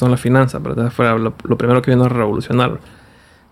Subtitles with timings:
[0.00, 0.90] son las finanzas, ¿verdad?
[0.90, 2.80] Fue lo, primero que vino a revolucionar.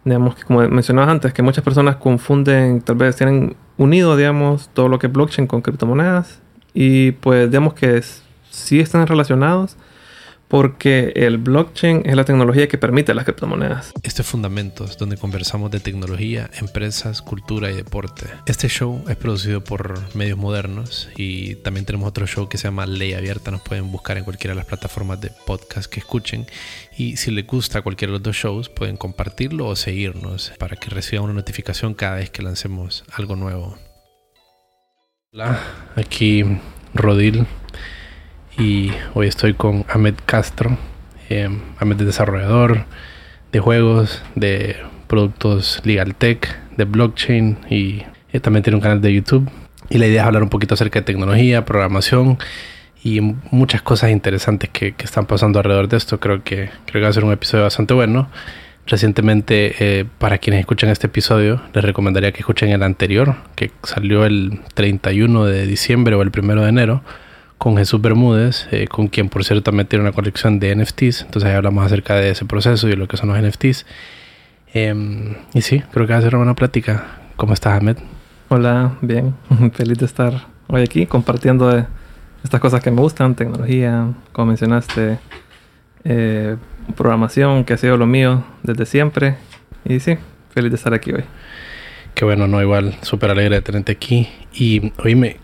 [0.05, 4.89] Digamos que, como mencionabas antes, que muchas personas confunden, tal vez tienen unido, digamos, todo
[4.89, 6.41] lo que es blockchain con criptomonedas.
[6.75, 8.03] Y pues, digamos que
[8.51, 9.77] sí están relacionados,
[10.49, 13.93] porque el blockchain es la tecnología que permite las criptomonedas.
[14.03, 18.27] Este es Fundamentos, donde conversamos de tecnología, empresas, cultura y deporte.
[18.47, 22.87] Este show es producido por medios modernos y también tenemos otro show que se llama
[22.87, 23.51] Ley Abierta.
[23.51, 26.47] Nos pueden buscar en cualquiera de las plataformas de podcast que escuchen.
[26.97, 30.91] Y si les gusta cualquiera de los dos shows, pueden compartirlo o seguirnos para que
[30.91, 33.77] reciban una notificación cada vez que lancemos algo nuevo.
[35.31, 35.61] Hola,
[35.95, 36.43] aquí
[36.95, 37.47] Rodil
[38.59, 40.77] y hoy estoy con Ahmed Castro.
[41.31, 42.85] Eh, Ahmed es desarrollador
[43.53, 44.77] de juegos, de
[45.07, 48.03] productos legal tech, de blockchain y
[48.33, 49.49] eh, también tiene un canal de YouTube.
[49.89, 52.39] Y la idea es hablar un poquito acerca de tecnología, programación
[53.03, 56.19] y muchas cosas interesantes que, están pasando alrededor de esto.
[56.19, 58.29] Creo que, creo que va a ser un episodio bastante bueno.
[58.87, 64.25] Recientemente, eh, para quienes escuchan este episodio, les recomendaría que escuchen el anterior, que salió
[64.25, 67.03] el 31 de diciembre o el 1 de enero
[67.59, 71.23] con Jesús Bermúdez, eh, con quien por cierto también tiene una colección de NFTs.
[71.23, 73.85] Entonces ahí hablamos acerca de ese proceso y de lo que son los NFTs.
[74.73, 77.19] Em, y sí, creo que va a ser una buena plática.
[77.37, 77.97] ¿Cómo estás, Ahmed?
[78.49, 79.35] Hola, bien.
[79.75, 81.87] Feliz de estar hoy aquí compartiendo de
[82.45, 85.19] estas cosas que me gustan, tecnología, como mencionaste,
[86.05, 86.57] eh,
[86.97, 89.37] programación, que ha sido lo mío desde siempre.
[89.85, 90.17] Y sí,
[90.51, 91.25] feliz de estar aquí hoy.
[92.15, 94.29] Qué bueno, no, igual, súper alegre de tenerte aquí.
[94.53, 95.39] Y oíme,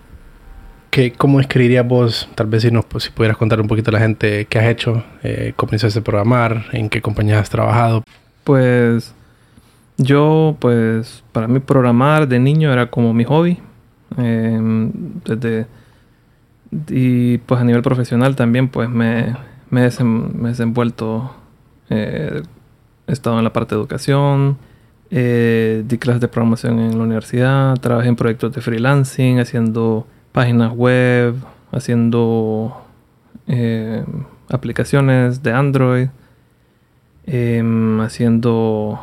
[1.17, 2.29] ¿Cómo escribirías vos?
[2.37, 5.03] Tal vez si, nos, si pudieras contar un poquito a la gente qué has hecho,
[5.25, 8.05] eh, cómo iniciaste a programar, en qué compañías has trabajado.
[8.45, 9.13] Pues
[9.97, 13.59] yo, pues para mí programar de niño era como mi hobby.
[14.17, 14.93] Em,
[15.25, 15.67] desde,
[16.89, 19.35] y pues a nivel profesional también pues me,
[19.71, 21.35] me, he desenvuelto,
[21.91, 22.43] eh,
[23.09, 24.59] he estado en la parte de educación,
[25.11, 30.73] eh, di clases de programación en la universidad, trabajé en proyectos de freelancing, haciendo páginas
[30.73, 31.37] web,
[31.71, 32.77] haciendo
[33.47, 34.05] eh,
[34.51, 36.09] aplicaciones de Android,
[37.25, 38.99] em, haciendo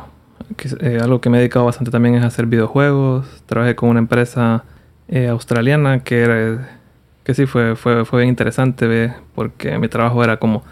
[0.80, 3.42] eh, algo que me he dedicado bastante también es hacer videojuegos.
[3.46, 4.64] Trabajé con una empresa
[5.08, 6.78] eh, australiana que era
[7.24, 10.62] que sí fue, fue, fue bien interesante porque mi trabajo era como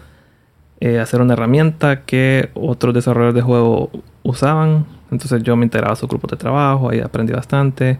[1.01, 3.89] hacer una herramienta que otros desarrolladores de juego
[4.21, 4.85] usaban.
[5.09, 7.97] Entonces yo me integraba a su grupo de trabajo, ahí aprendí bastante.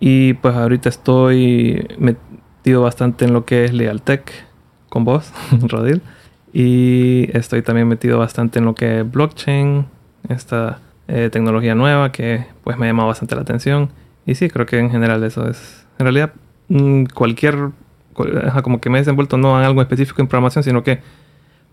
[0.00, 4.32] Y pues ahorita estoy metido bastante en lo que es Legal Tech
[4.88, 6.02] con vos, Rodil.
[6.52, 9.86] Y estoy también metido bastante en lo que es blockchain,
[10.28, 13.90] esta eh, tecnología nueva que pues me ha llamado bastante la atención.
[14.26, 16.32] Y sí, creo que en general eso es, en realidad
[16.68, 17.70] mm, cualquier,
[18.62, 21.00] como que me he desenvuelto no en algo específico en programación, sino que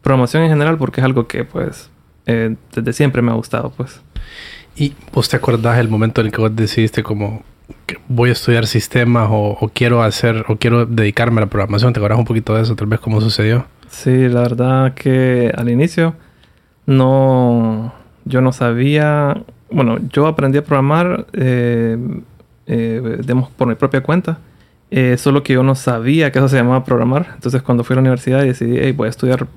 [0.01, 1.89] programación en general porque es algo que pues
[2.25, 4.01] eh, desde siempre me ha gustado pues.
[4.75, 7.41] ¿Y vos te acordás el momento en el que vos decidiste como
[8.07, 11.93] voy a estudiar sistemas o, quiero hacer o quiero dedicarme a la programación.
[11.93, 12.75] ¿Te acuerdas un poquito de eso?
[12.75, 13.65] Tal vez cómo sucedió.
[13.89, 16.15] Sí, la verdad que al inicio
[16.85, 17.93] no,
[18.25, 21.97] yo no sabía, bueno, yo aprendí a programar, eh,
[22.67, 23.23] eh,
[23.57, 24.39] por mi propia cuenta,
[24.89, 27.31] eh, solo que yo no sabía que eso se llamaba programar.
[27.35, 29.47] Entonces cuando fui a la universidad y decidí, hey, voy a estudiar,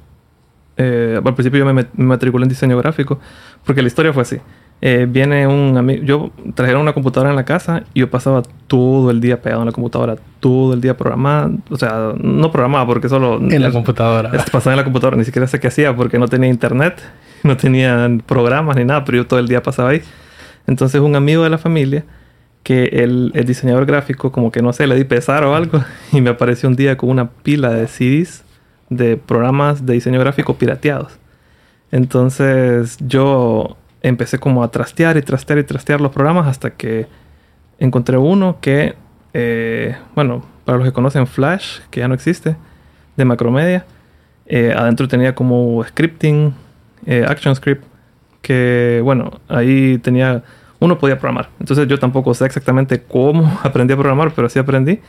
[0.76, 3.20] eh, al principio yo me matriculé en diseño gráfico,
[3.64, 4.38] porque la historia fue así.
[4.82, 9.10] Eh, viene un amigo, yo trajeron una computadora en la casa y yo pasaba todo
[9.10, 13.10] el día pegado en la computadora, todo el día programando, o sea, no programaba porque
[13.10, 13.38] solo...
[13.38, 14.30] En la computadora.
[14.50, 17.02] Pasaba en la computadora, ni siquiera sé qué hacía porque no tenía internet,
[17.42, 20.02] no tenía programas ni nada, pero yo todo el día pasaba ahí.
[20.66, 22.04] Entonces un amigo de la familia,
[22.62, 26.22] que el, el diseñador gráfico, como que no sé, le di pesar o algo, y
[26.22, 28.44] me apareció un día con una pila de CDs
[28.88, 31.18] de programas de diseño gráfico pirateados.
[31.92, 37.06] Entonces yo empecé como a trastear y trastear y trastear los programas hasta que
[37.78, 38.94] encontré uno que,
[39.34, 42.56] eh, bueno, para los que conocen Flash, que ya no existe,
[43.16, 43.84] de Macromedia,
[44.46, 46.54] eh, adentro tenía como scripting,
[47.06, 47.84] eh, action script,
[48.42, 50.42] que bueno, ahí tenía,
[50.78, 51.48] uno podía programar.
[51.58, 55.00] Entonces yo tampoco sé exactamente cómo aprendí a programar, pero sí aprendí.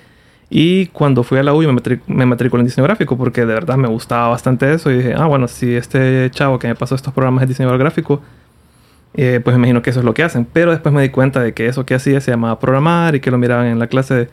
[0.50, 3.78] Y cuando fui a la U me, me matriculé en diseño gráfico porque de verdad
[3.78, 7.14] me gustaba bastante eso y dije, ah, bueno, si este chavo que me pasó estos
[7.14, 8.22] programas es diseñador gráfico,
[9.14, 10.46] eh, pues me imagino que eso es lo que hacen.
[10.52, 13.32] Pero después me di cuenta de que eso que hacía se llamaba programar y que
[13.32, 14.30] lo miraban en la clase de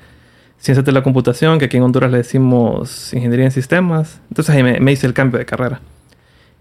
[0.59, 4.21] ciencias de la computación, que aquí en Honduras le decimos ingeniería en sistemas.
[4.29, 5.81] Entonces ahí me, hice el cambio de carrera.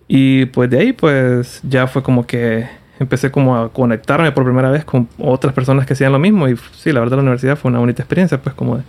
[0.08, 2.68] Y pues de ahí pues ya fue como que
[3.00, 6.48] empecé como a conectarme por primera vez con otras personas que hacían lo mismo.
[6.48, 8.84] Y sí, la verdad la universidad fue una bonita experiencia, pues como de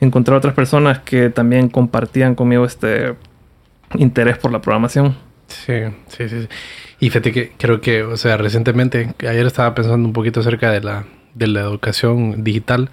[0.00, 3.14] encontrar otras personas que también compartían conmigo este
[3.94, 5.14] interés por la programación.
[5.50, 5.74] Sí,
[6.08, 6.48] sí, sí.
[7.00, 10.80] Y fíjate que creo que, o sea, recientemente, ayer estaba pensando un poquito acerca de
[10.80, 11.04] la,
[11.34, 12.90] de la educación digital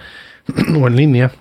[0.82, 1.32] o en línea,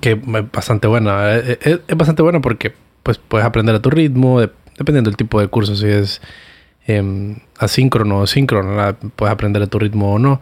[0.00, 0.18] que es
[0.52, 1.34] bastante buena.
[1.34, 5.48] Es, es, bastante buena porque pues puedes aprender a tu ritmo, dependiendo del tipo de
[5.48, 6.20] curso, si es
[6.86, 10.40] eh, asíncrono o síncrono, puedes aprender a tu ritmo o no.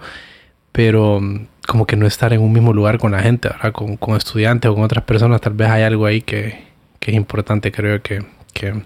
[0.72, 1.20] Pero
[1.66, 3.72] como que no estar en un mismo lugar con la gente, ¿verdad?
[3.72, 6.64] Con, con estudiantes o con otras personas, tal vez hay algo ahí que,
[6.98, 8.82] que es importante, creo que, que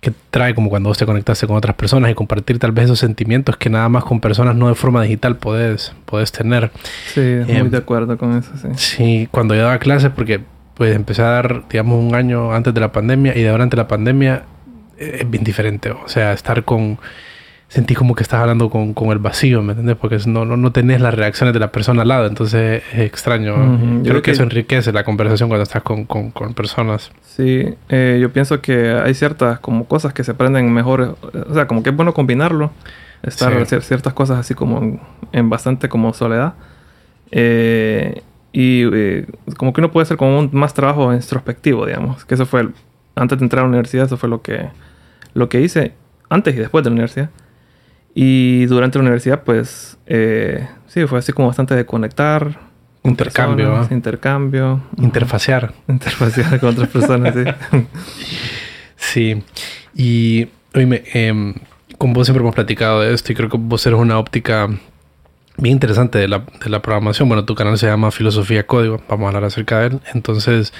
[0.00, 2.98] que trae como cuando vos te conectaste con otras personas y compartir tal vez esos
[2.98, 6.70] sentimientos que nada más con personas no de forma digital podés, podés tener.
[7.12, 8.68] Sí, muy em, de acuerdo con eso, sí.
[8.76, 10.40] Sí, cuando yo daba clases, porque
[10.74, 13.88] pues empecé a dar, digamos, un año antes de la pandemia y de durante la
[13.88, 14.44] pandemia
[14.98, 15.90] eh, es bien diferente.
[15.90, 16.98] O sea, estar con
[17.68, 19.96] sentí como que estás hablando con, con el vacío, ¿me entiendes?
[19.96, 23.54] Porque no, no, no, tenés las reacciones de la persona al lado, entonces es extraño.
[24.04, 27.10] creo, que, eso enriquece la conversación cuando estás con, con, con personas.
[27.22, 31.18] Sí, eh, yo pienso que hay ciertas como cosas que se aprenden mejor,
[31.48, 32.70] o sea, como que es bueno combinarlo,
[33.22, 35.00] estar hacer ciertas cosas así como
[35.32, 36.54] en, bastante como soledad.
[37.32, 38.22] Eh,
[38.52, 39.26] y eh,
[39.56, 42.68] como que uno puede hacer como un más trabajo introspectivo, digamos, que eso fue,
[43.16, 44.68] antes de entrar a la universidad, eso fue lo que,
[45.34, 45.92] lo que hice
[46.30, 47.30] antes y después de la universidad.
[48.18, 52.60] Y durante la universidad, pues, eh, sí, fue así como bastante de conectar.
[53.04, 53.86] Intercambio.
[53.90, 54.80] intercambio.
[54.96, 55.74] Interfacear.
[55.86, 57.44] Interfacear con otras personas, sí.
[58.96, 59.42] sí.
[59.94, 61.54] Y, oíme, eh,
[61.98, 64.70] con vos siempre hemos platicado de esto y creo que vos eres una óptica
[65.58, 67.28] bien interesante de la, de la programación.
[67.28, 69.00] Bueno, tu canal se llama Filosofía Código.
[69.08, 70.00] Vamos a hablar acerca de él.
[70.14, 70.72] Entonces,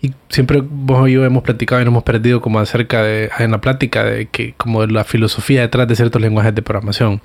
[0.00, 3.52] y siempre vos y yo hemos platicado y nos hemos perdido como acerca de, en
[3.52, 7.22] la plática de que como de la filosofía detrás de ciertos lenguajes de programación.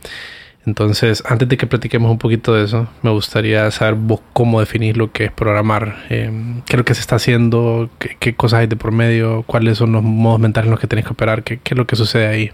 [0.66, 4.96] Entonces, antes de que platiquemos un poquito de eso, me gustaría saber vos cómo definís
[4.96, 8.68] lo que es programar, em, qué es lo que se está haciendo, qué, cosas hay
[8.68, 11.60] de por medio, cuáles son los modos mentales en los que tenés que operar, qué,
[11.64, 12.52] qué es lo que sucede ahí.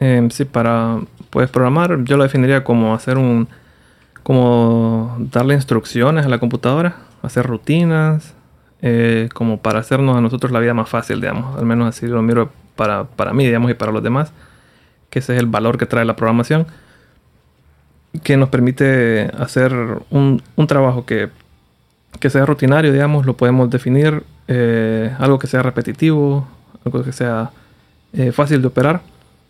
[0.00, 0.98] Em, sí, para
[1.30, 3.48] puedes programar, yo lo definiría como hacer un,
[4.28, 8.34] como darle instrucciones a la computadora, hacer rutinas,
[8.82, 11.56] eh, como para hacernos a nosotros la vida más fácil, digamos.
[11.56, 14.30] Al menos así lo miro para, para mí, digamos, y para los demás.
[15.08, 16.66] Que ese es el valor que trae la programación.
[18.22, 19.72] Que nos permite hacer
[20.10, 21.30] un, un trabajo que,
[22.20, 23.24] que, sea rutinario, digamos.
[23.24, 26.46] Lo podemos definir eh, algo que sea repetitivo,
[26.84, 27.50] algo que sea
[28.12, 29.00] eh, fácil de operar.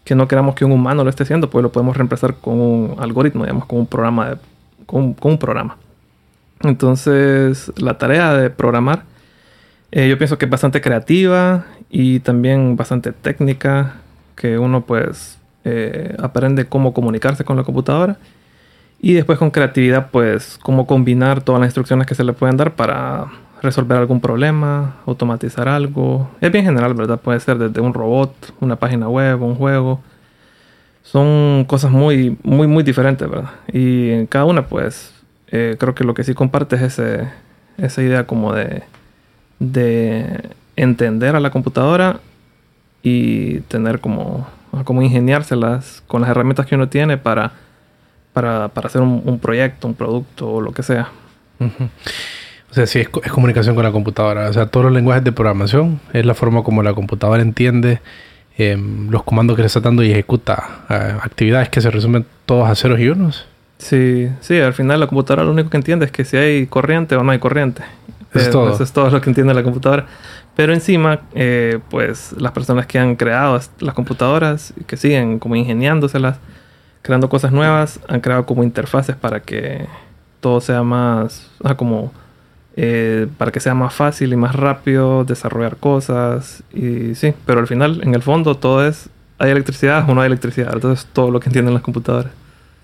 [0.05, 2.97] Que no queramos que un humano lo esté haciendo, pues lo podemos reemplazar con un
[3.01, 4.31] algoritmo, digamos, con un programa.
[4.31, 4.37] De,
[4.89, 5.77] con, un programa.
[6.63, 9.05] Entonces, la tarea de programar
[9.91, 13.95] eh, yo pienso que es bastante creativa y también bastante técnica,
[14.35, 18.19] que uno pues eh, aprende cómo comunicarse con la computadora
[19.01, 22.75] y después con creatividad pues cómo combinar todas las instrucciones que se le pueden dar
[22.75, 23.27] para
[23.63, 26.29] resolver algún problema, automatizar algo.
[26.41, 27.19] Es bien general, ¿verdad?
[27.21, 30.01] Puede ser desde un robot, una página web, un juego.
[31.11, 33.51] Son cosas muy, muy, muy diferentes, ¿verdad?
[33.73, 35.15] Y en cada una pues
[35.51, 37.29] eh, creo que lo que sí comparte es ese,
[37.79, 38.83] esa idea como de
[39.59, 42.21] de entender a la computadora
[43.03, 44.47] y tener como,
[44.85, 47.53] como ingeniárselas con las herramientas que uno tiene para,
[48.33, 51.09] para, hacer un, proyecto, un producto o lo que sea.
[52.71, 54.49] O sea, sí, es, comunicación con la computadora.
[54.49, 58.01] O sea, todos los lenguajes de programación es la forma como la computadora entiende
[58.59, 62.69] em, los comandos que le está dando y ejecuta eh, actividades que se resumen todos
[62.69, 63.47] a ceros y unos.
[63.79, 67.17] Sí, sí, al final la computadora lo único que entiende es que si hay corriente
[67.17, 67.83] o no hay corriente.
[68.35, 68.73] Es todo.
[68.73, 70.07] Eso es todo lo que entiende la computadora.
[70.55, 76.39] Pero encima, eh, pues las personas que han creado las computadoras, que siguen como ingeniándoselas,
[77.03, 79.87] creando cosas nuevas, han creado como interfaces para que
[80.41, 82.13] todo sea más, como,
[82.81, 86.63] eh, para que sea más fácil y más rápido desarrollar cosas.
[86.73, 89.09] Y sí, pero al final, en el fondo, todo es,
[89.39, 90.71] hay electricidad o no hay electricidad.
[90.73, 92.31] Entonces, todo lo que entienden las computadoras.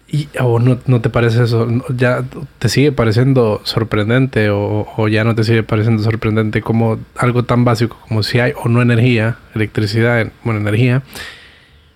[0.09, 1.69] ¿Y a vos no, te parece eso?
[1.97, 2.25] ¿Ya
[2.59, 7.97] te sigue pareciendo sorprendente o, ya no te sigue pareciendo sorprendente como algo tan básico
[8.09, 11.03] como si hay o no energía, electricidad, bueno, energía,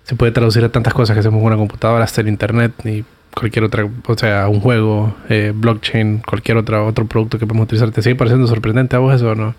[0.04, 3.04] se puede traducir a tantas cosas que hacemos con una computadora, hasta el internet y
[3.38, 7.90] cualquier otra, o sea, un juego, eh, blockchain, cualquier otra, otro producto que podemos utilizar.
[7.90, 9.54] ¿Te sigue pareciendo sorprendente a vos eso o no?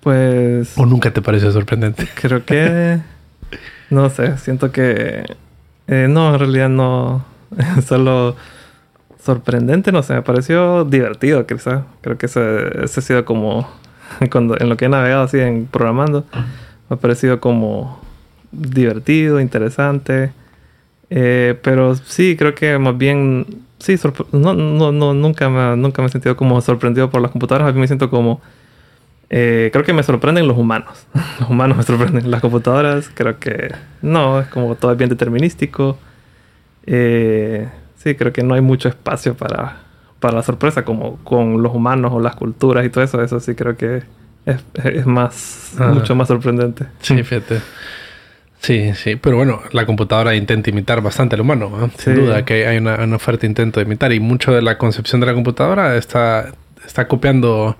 [0.00, 0.76] Pues...
[0.76, 2.08] ¿O nunca te parece sorprendente?
[2.20, 2.98] Creo que...
[3.90, 5.24] no sé, siento que...
[5.88, 7.24] Eh, no, en realidad no
[7.86, 8.36] Solo
[9.22, 11.82] sorprendente, no sé, me pareció divertido, quizás.
[12.00, 13.68] Creo que ese, ese ha sido como,
[14.30, 16.24] cuando, en lo que he navegado así en programando,
[16.88, 18.00] me ha parecido como
[18.50, 20.32] divertido, interesante.
[21.14, 23.46] Eh, pero sí, creo que más bien,
[23.78, 23.96] sí,
[24.32, 27.72] no, no, no, nunca, me, nunca me he sentido como sorprendido por las computadoras, a
[27.72, 28.40] mí me siento como
[29.34, 31.06] Eh, creo que me sorprenden los humanos.
[31.40, 32.30] los humanos me sorprenden.
[32.30, 35.98] Las computadoras, creo que no, es como todo es bien determinístico.
[36.86, 39.78] Eh, sí, creo que no hay mucho espacio para,
[40.20, 43.22] para la sorpresa, como con los humanos o las culturas y todo eso.
[43.22, 44.02] Eso sí creo que
[44.44, 46.86] es, es más, mucho más sorprendente.
[47.00, 47.60] Sí, fíjate.
[48.62, 52.78] Sí, sí, pero bueno, la computadora intenta imitar bastante al humano, sin duda que hay
[52.78, 56.52] una, una fuerte intento de imitar y mucho de la concepción de la computadora está,
[56.86, 57.76] está copiando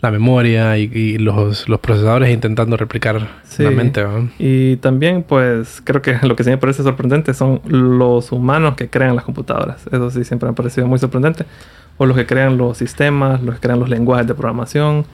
[0.00, 3.28] la memoria y, los, los, procesadores intentando replicar
[3.58, 4.04] la mente.
[4.38, 8.88] Y también, pues, creo que lo que sí me parece sorprendente son los humanos que
[8.88, 9.86] crean las computadoras.
[9.86, 11.46] Eso sí siempre me ha parecido muy sorprendente.
[11.96, 15.06] O los que crean los sistemas, los que crean los lenguajes de programación,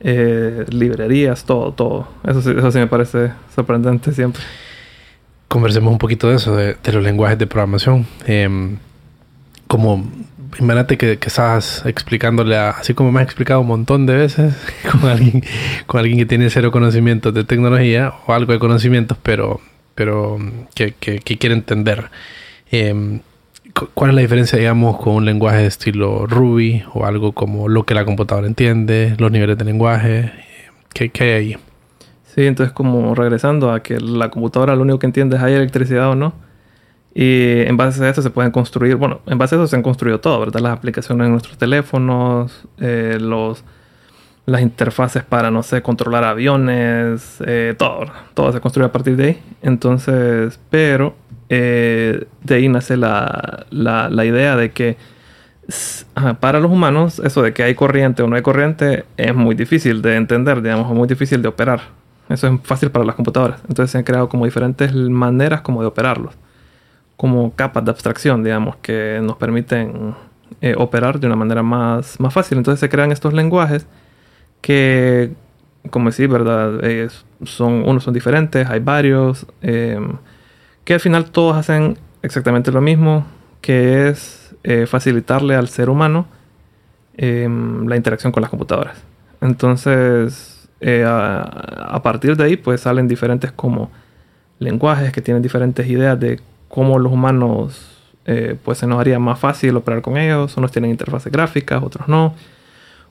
[0.00, 2.08] eh, librerías, todo, todo.
[2.26, 4.42] Eso sí, eso sí me parece sorprendente siempre.
[5.48, 8.06] Conversemos un poquito de eso, de, los lenguajes de programación.
[8.26, 8.76] Eh,
[9.66, 10.04] como
[10.58, 14.54] imagínate que, que estás explicándole, así como me has explicado un montón de veces,
[14.90, 15.42] con alguien,
[15.86, 19.60] con alguien que tiene cero conocimientos de tecnología o algo de conocimientos, pero,
[19.94, 20.38] pero
[20.74, 22.10] que, que, quiere entender.
[22.70, 23.20] Em,
[23.94, 27.84] ¿Cuál es la diferencia, digamos, con un lenguaje de estilo Ruby o algo como lo
[27.84, 30.32] que la computadora entiende, los niveles de lenguaje?
[30.92, 31.56] ¿Qué, qué hay ahí?
[32.24, 36.10] Sí, entonces como regresando a que la computadora lo único que entiende es hay electricidad
[36.10, 36.48] o no
[37.20, 39.82] y en base a eso se pueden construir, bueno, en base a eso se han
[39.82, 40.60] construido todo, ¿verdad?
[40.60, 43.64] Las aplicaciones en nuestros teléfonos, eh, los,
[44.46, 48.04] las interfaces para, no sé, controlar aviones, eh, todo,
[48.34, 49.42] todo se construye a partir de ahí.
[49.62, 51.16] Entonces, pero
[51.48, 54.96] eh, de ahí nace la, la, la idea de que
[56.40, 60.00] para los humanos, eso de que hay corriente o no hay corriente es muy difícil
[60.02, 61.80] de entender, digamos, muy difícil de operar.
[62.28, 63.60] Eso es fácil para las computadoras.
[63.68, 66.34] Entonces se han creado como diferentes maneras como de operarlos
[67.18, 70.14] como capas de abstracción, digamos, que nos permiten
[70.60, 72.58] eh, operar de una manera más, más fácil.
[72.58, 73.88] Entonces se crean estos lenguajes
[74.60, 75.32] que,
[75.90, 76.80] como decir, ¿verdad?
[77.44, 80.12] son, unos son diferentes, hay varios, em,
[80.88, 83.26] que al final todos hacen exactamente lo mismo,
[83.60, 86.26] que es eh, facilitarle al ser humano
[87.18, 88.96] em, la interacción con las computadoras.
[89.42, 93.90] Entonces, eh, a, partir de ahí, pues salen diferentes como
[94.60, 99.38] lenguajes que tienen diferentes ideas de cómo los humanos eh, pues se nos haría más
[99.38, 100.56] fácil operar con ellos.
[100.56, 102.34] Unos tienen interfaces gráficas, otros no.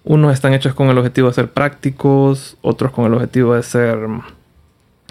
[0.04, 4.00] Unos están hechos con el objetivo de ser prácticos, otros con el objetivo de ser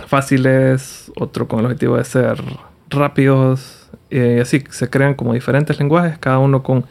[0.06, 2.42] fáciles, otros con el objetivo de ser
[2.90, 3.90] rápidos.
[4.10, 6.84] Y así se crean como diferentes lenguajes, cada uno con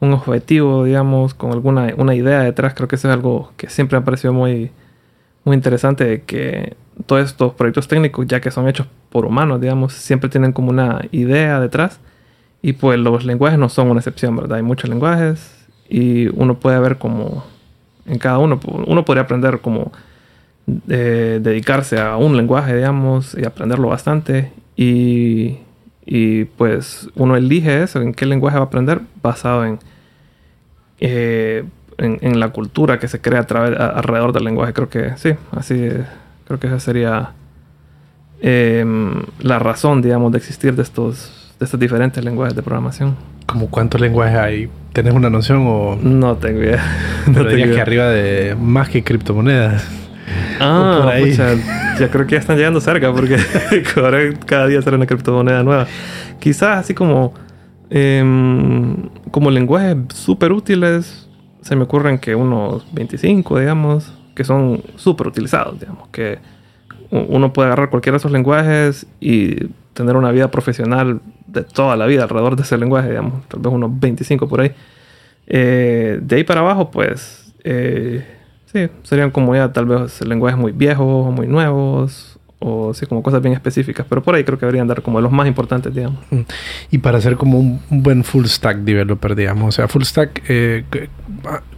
[0.00, 2.74] un objetivo, digamos, con alguna una idea detrás.
[2.74, 4.70] Creo que eso es algo que siempre me ha parecido muy,
[5.44, 9.92] muy interesante, de que todos estos proyectos técnicos, ya que son hechos por humanos, digamos,
[9.92, 12.00] siempre tienen como una idea detrás.
[12.62, 14.58] Y pues los lenguajes no son una excepción, ¿verdad?
[14.58, 17.44] Hay muchos lenguajes y uno puede ver como
[18.06, 19.92] en cada uno, uno podría aprender como
[20.88, 24.52] eh, dedicarse a un lenguaje, digamos, y aprenderlo bastante.
[24.76, 25.58] Y,
[26.06, 29.78] y, pues uno elige eso, en qué lenguaje va a aprender, basado en,
[30.98, 31.64] eh,
[31.98, 34.72] en, la cultura que se crea a través, alrededor del lenguaje.
[34.72, 35.90] Creo que sí, así
[36.50, 37.30] Creo que esa sería
[38.40, 43.14] em, la razón, digamos, de existir de estos, de estos diferentes lenguajes de programación.
[43.46, 44.68] ¿Como cuántos lenguajes hay?
[44.92, 45.96] ¿Tienes una noción o...?
[46.02, 46.82] No tengo idea.
[47.28, 49.86] no dirías que arriba de más que criptomonedas.
[50.60, 51.12] Ah,
[51.98, 53.36] ya creo que ya están llegando cerca porque
[54.46, 55.86] cada día sale una criptomoneda nueva.
[56.38, 57.34] Quizás así como,
[57.88, 61.28] em, como lenguajes súper útiles,
[61.62, 66.38] se me ocurren que unos 25, digamos que son súper utilizados, digamos, que
[67.10, 72.06] uno puede agarrar cualquiera de esos lenguajes y tener una vida profesional de toda la
[72.06, 74.72] vida alrededor de ese lenguaje, digamos, tal vez unos 25 por ahí.
[75.46, 78.24] Eh, de ahí para abajo, pues, eh,
[78.72, 83.40] sí, serían como ya tal vez lenguajes muy viejos, muy nuevos, o sí, como cosas
[83.40, 86.18] bien específicas, pero por ahí creo que deberían dar como los más importantes, digamos.
[86.30, 86.40] Mm.
[86.90, 90.84] Y para ser como un, buen full stack developer, digamos, o sea, full stack, eh,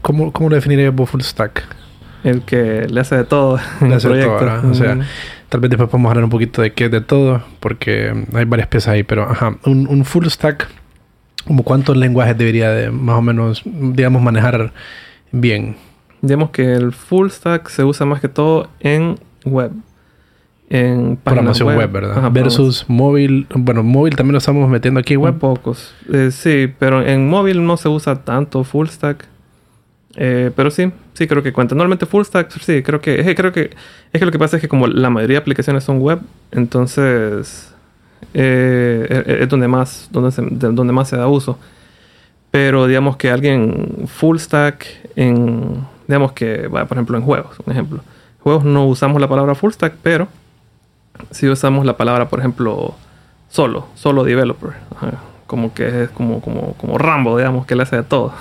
[0.01, 1.63] ¿cómo, ¿cómo lo definirías vos full stack?
[2.25, 4.69] el que le hace de todo en el proyecto.
[4.71, 4.99] o sea,
[5.49, 8.69] tal vez después podemos hablar un poquito de qué es de todo, porque hay varias
[8.69, 10.69] piezas ahí, pero ajá, un, full stack,
[11.47, 14.73] como cuántos lenguajes debería de más o menos, digamos, manejar
[15.33, 15.77] bien.
[16.23, 19.73] Digamos que el full stack se usa más que todo en web.
[20.71, 22.31] En programación web, ¿verdad?
[22.33, 23.47] Versus móvil.
[23.55, 25.39] Bueno, móvil también lo estamos metiendo aquí en web.
[25.39, 25.93] pocos.
[26.11, 29.27] Eh, sí, pero en móvil no se usa tanto full stack.
[30.15, 31.75] Eh, pero sí, sí creo que cuenta.
[31.75, 33.71] Normalmente full stack, sí, creo que, creo que
[34.13, 36.21] es que lo que pasa es que como la mayoría de aplicaciones son web,
[36.53, 37.75] entonces
[38.33, 41.59] eh, es donde más, donde, se, donde más se da uso.
[42.51, 44.87] Pero digamos que alguien full stack
[45.17, 47.99] en, Digamos que, por ejemplo, en juegos, un ejemplo.
[47.99, 50.29] En juegos no usamos la palabra full stack, pero
[51.31, 52.95] sí usamos la palabra, por ejemplo,
[53.49, 54.73] solo, solo developer.
[55.47, 58.33] Como que es como, como, como Rambo, digamos, que le hace de todo.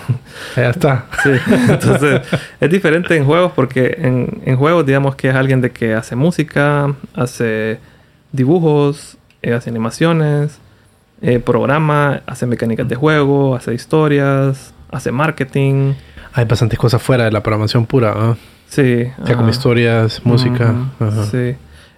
[0.55, 1.05] Ya está.
[1.23, 1.31] Sí.
[1.69, 2.21] Entonces,
[2.59, 6.15] es diferente en juegos porque en, en, juegos, digamos que es alguien de que hace
[6.15, 7.79] música, hace
[8.31, 10.59] dibujos, eh, hace animaciones,
[11.21, 15.93] eh, programa, hace mecánicas de juego, hace historias, hace marketing.
[16.33, 18.37] Hay bastantes cosas fuera de la programación pura, ¿no?
[18.67, 19.05] Sí.
[19.25, 20.73] Ya como historias, música.
[21.29, 21.55] Sí.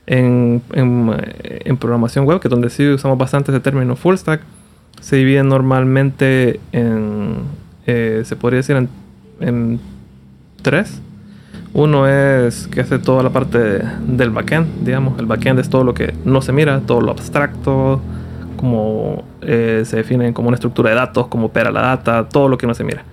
[0.08, 1.16] En, en,
[1.66, 4.42] en, programación web, que es donde sí usamos bastante ese término full stack,
[5.00, 7.38] se divide normalmente en,
[7.86, 8.90] eh, se podría decir en,
[9.40, 9.80] en,
[10.62, 11.00] tres.
[11.74, 15.20] Uno es que hace toda la parte del backend, digamos.
[15.20, 18.02] El backend es todo lo que no se mira, todo lo abstracto,
[18.58, 22.58] como eh, se define como una estructura de datos, como opera la data, todo lo
[22.58, 23.04] que no se mira.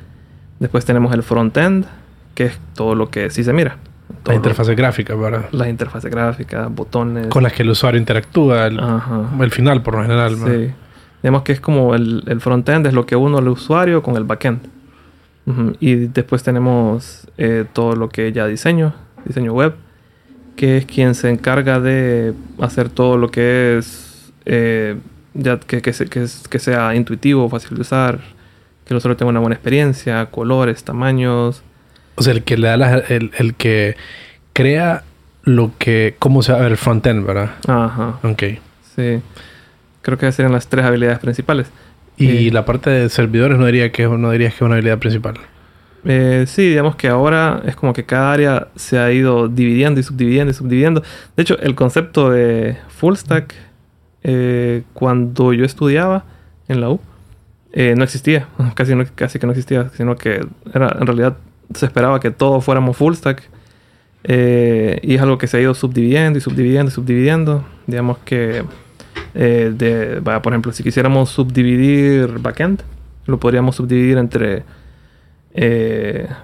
[0.60, 1.86] Después tenemos el frontend,
[2.36, 3.78] que es todo lo que sí se mira.
[4.24, 5.46] La interfaz gráfica, ¿verdad?
[5.50, 7.26] Las interfaces gráficas, botones.
[7.28, 8.78] Con las que el usuario interactúa, el,
[9.40, 10.36] el final por lo general.
[10.36, 10.70] Sí.
[11.22, 14.24] Digamos que es como el, el frontend es lo que uno el usuario con el
[14.24, 14.60] backend.
[15.80, 19.74] Y después tenemos eh, todo lo que ya diseño, diseño web,
[20.54, 24.96] que es quien se encarga de hacer todo lo que es eh,
[25.34, 28.20] ya que, que, que, que, sea intuitivo, fácil de usar,
[28.90, 31.62] que el usuario tenga una buena experiencia, colores, tamaños.
[32.16, 33.96] O sea, el que le da la, el, el, que
[34.52, 35.04] crea
[35.44, 37.52] lo que, cómo se va a ver el frontend, ¿verdad?
[37.68, 38.18] Ajá.
[38.24, 38.42] Ok.
[38.96, 39.22] Sí.
[40.02, 41.68] Creo que serían las tres habilidades principales.
[42.16, 44.98] Y eh, la parte de servidores no diría que no dirías que es una habilidad
[44.98, 45.34] principal.
[46.04, 50.02] Eh, sí, digamos que ahora es como que cada área se ha ido dividiendo y
[50.02, 51.04] subdividiendo y subdividiendo.
[51.36, 53.54] De hecho, el concepto de full stack
[54.24, 56.24] eh, cuando yo estudiaba
[56.66, 57.00] en la U,
[57.72, 61.36] eh, no existía, casi, no, casi que no existía, sino que era, en realidad
[61.74, 63.48] se esperaba que todos fuéramos full stack.
[64.22, 67.64] Eh, y es algo que se ha ido subdividiendo y subdividiendo y subdividiendo.
[67.86, 68.64] Digamos que,
[69.34, 72.82] eh, de, por ejemplo, si quisiéramos subdividir backend,
[73.26, 74.64] lo podríamos subdividir entre,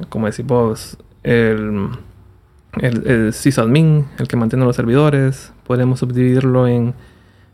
[0.09, 1.89] como decís vos, el,
[2.81, 5.53] el, el sysadmin, el que mantiene los servidores.
[5.67, 6.95] Podríamos subdividirlo en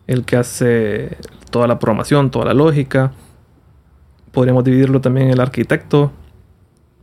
[0.07, 1.17] el que hace
[1.51, 3.13] toda la programación, toda la lógica.
[4.33, 6.13] Podríamos dividirlo también en el arquitecto,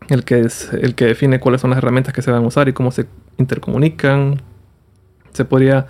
[0.09, 2.67] el que es el que define cuáles son las herramientas que se van a usar
[2.67, 3.05] y cómo se
[3.37, 4.41] intercomunican.
[5.31, 5.87] Se podría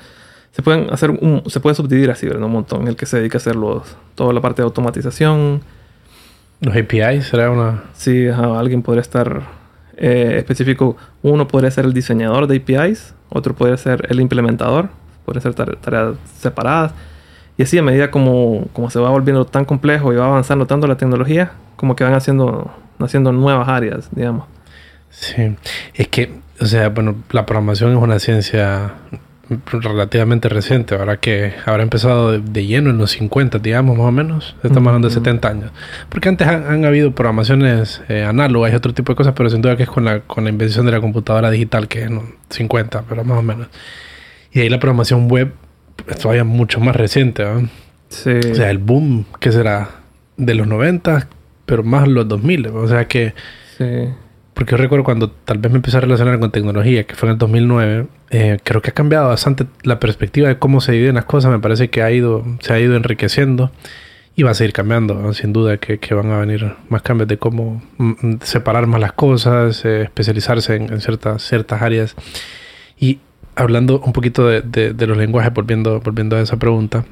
[0.52, 2.44] se pueden hacer un, se puede subdividir así, ¿verdad?
[2.44, 5.62] Un montón, el que se dedica a hacer los, toda la parte de automatización.
[6.62, 9.44] Los APIs será una Sí, ajá, alguien podría estar
[9.96, 10.98] eh, específico.
[11.22, 14.90] Uno podría ser el diseñador de APIs, otro podría ser el implementador,
[15.24, 16.94] podría ser tareas separadas.
[17.60, 20.88] Y así a medida como, como se va volviendo tan complejo y va avanzando tanto
[20.88, 24.46] la tecnología, como que van haciendo, haciendo nuevas áreas, digamos.
[25.10, 25.58] Sí,
[25.94, 28.94] es que, o sea, bueno, la programación es una ciencia
[29.74, 34.12] relativamente reciente, ahora que habrá empezado de, de, lleno en los 50, digamos, más o
[34.14, 34.56] menos.
[34.64, 35.72] Estamos hablando de 70 años.
[36.08, 39.62] Porque antes han, han habido programaciones eh, análogas y otro tipo de cosas, pero sin
[39.62, 42.24] duda que es con la, con la invención de la computadora digital, que es ¿no?
[42.52, 43.68] 50, pero más o menos.
[44.54, 45.52] Y ahí la programación web
[46.10, 47.44] es todavía mucho más reciente.
[47.44, 47.70] ¿no?
[48.10, 48.32] Sí.
[48.52, 49.90] O sea, el boom que será
[50.38, 51.28] de los 90,
[51.66, 52.68] pero más los 2000.
[52.68, 53.34] O sea que...
[53.78, 53.86] Sí.
[54.54, 57.34] Porque yo recuerdo cuando tal vez me empecé a relacionar con tecnología, que fue en
[57.34, 61.24] el 2009, eh, creo que ha cambiado bastante la perspectiva de cómo se dividen las
[61.24, 61.50] cosas.
[61.50, 63.72] Me parece que ha ido, se ha ido enriqueciendo
[64.36, 65.14] y va a seguir cambiando.
[65.14, 65.34] ¿no?
[65.34, 69.14] Sin duda que, que, van a venir más cambios de cómo mm, separar más las
[69.14, 72.16] cosas, eh, especializarse en, en, ciertas, ciertas áreas.
[73.00, 73.20] Y
[73.60, 77.04] hablando un poquito de, de, los lenguajes, volviendo, volviendo a esa pregunta,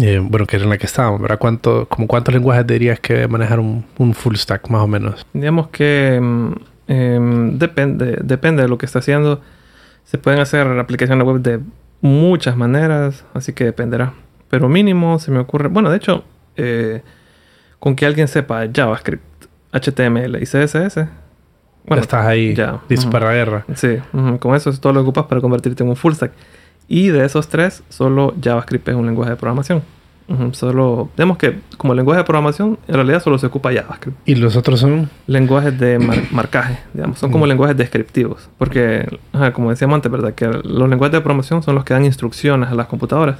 [0.00, 1.38] eh, bueno, que era en la que estábamos, ¿verdad?
[1.38, 5.26] ¿Cuánto, como ¿Cuántos lenguajes dirías que manejar un, un, full stack, más o menos?
[5.32, 6.20] Digamos que
[6.86, 7.18] eh,
[7.54, 9.40] depende, depende de lo que está haciendo.
[10.04, 11.60] Se pueden hacer aplicaciones web de
[12.00, 14.14] muchas maneras, así que dependerá.
[14.48, 16.24] Pero mínimo se me ocurre, bueno, de hecho,
[16.56, 17.02] eh,
[17.78, 19.22] con que alguien sepa JavaScript,
[19.72, 21.06] HTML y CSS,
[21.88, 22.80] bueno, estás ahí ya.
[22.88, 23.12] listo uh -huh.
[23.12, 23.64] para la guerra.
[23.74, 24.38] Sí, uh -huh.
[24.38, 26.32] con eso es todo lo que ocupas para convertirte en un full stack.
[26.86, 29.82] Y de esos tres, solo JavaScript es un lenguaje de programación.
[30.28, 30.52] Uh -huh.
[30.52, 34.16] Solo, digamos que como lenguaje de programación, en realidad solo se ocupa JavaScript.
[34.26, 35.08] ¿Y los otros son?
[35.26, 37.18] Lenguajes de mar marcaje, digamos.
[37.18, 38.48] Son como lenguajes descriptivos.
[38.58, 39.06] Porque,
[39.54, 40.34] como decíamos antes, ¿verdad?
[40.34, 43.38] Que los lenguajes de programación son los que dan instrucciones a las computadoras.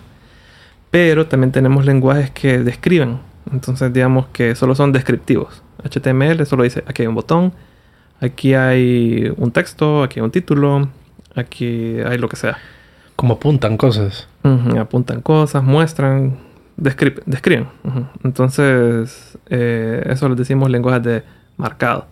[0.90, 3.18] Pero también tenemos lenguajes que describen.
[3.52, 5.62] Entonces, digamos que solo son descriptivos.
[5.84, 7.52] HTML solo dice, aquí hay un botón,
[8.20, 10.88] Aquí hay un texto, aquí hay un título,
[11.34, 12.58] aquí hay lo que sea.
[13.16, 14.28] Como apuntan cosas.
[14.42, 16.36] Uh -huh, apuntan cosas, muestran,
[16.76, 17.68] descri describen.
[17.84, 18.06] Uh -huh.
[18.24, 21.22] Entonces, eh, eso les decimos lenguajes de
[21.56, 22.06] marcado.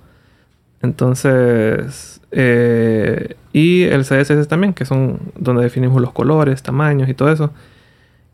[0.82, 7.30] Entonces, eh, y el CSS también, que son donde definimos los colores, tamaños y todo
[7.32, 7.52] eso.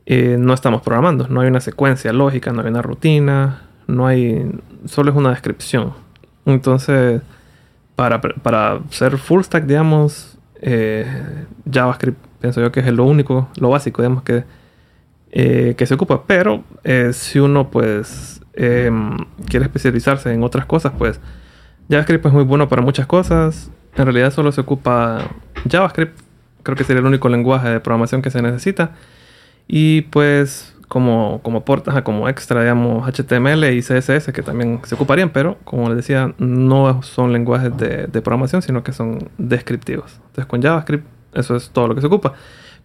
[0.07, 4.51] Eh, no estamos programando, no hay una secuencia lógica, no hay una rutina, no hay,
[4.87, 5.93] solo es una descripción.
[6.45, 7.23] Entonces,
[7.97, 11.07] para, para ser full stack, digamos, eh,
[11.71, 14.45] JavaScript, pienso yo que es lo único, lo básico, digamos, que,
[15.31, 16.25] eh, que se ocupa.
[16.27, 16.65] Pero
[17.13, 19.17] si uno, pues, em,
[19.49, 21.21] quiere especializarse en otras cosas, pues,
[21.89, 23.71] JavaScript es muy bueno para muchas cosas.
[23.97, 25.31] En realidad solo se ocupa
[25.71, 26.19] JavaScript.
[26.63, 28.93] Creo que sería el único lenguaje de programación que se necesita.
[29.69, 35.31] Y pues como, como, porta, como extra, digamos, HTML y CSS que también se ocuparían,
[35.31, 40.21] pero como les decía, no son lenguajes de, programación, sino que son descriptivos.
[40.27, 42.35] Entonces con JavaScript eso es todo lo que se ocupa.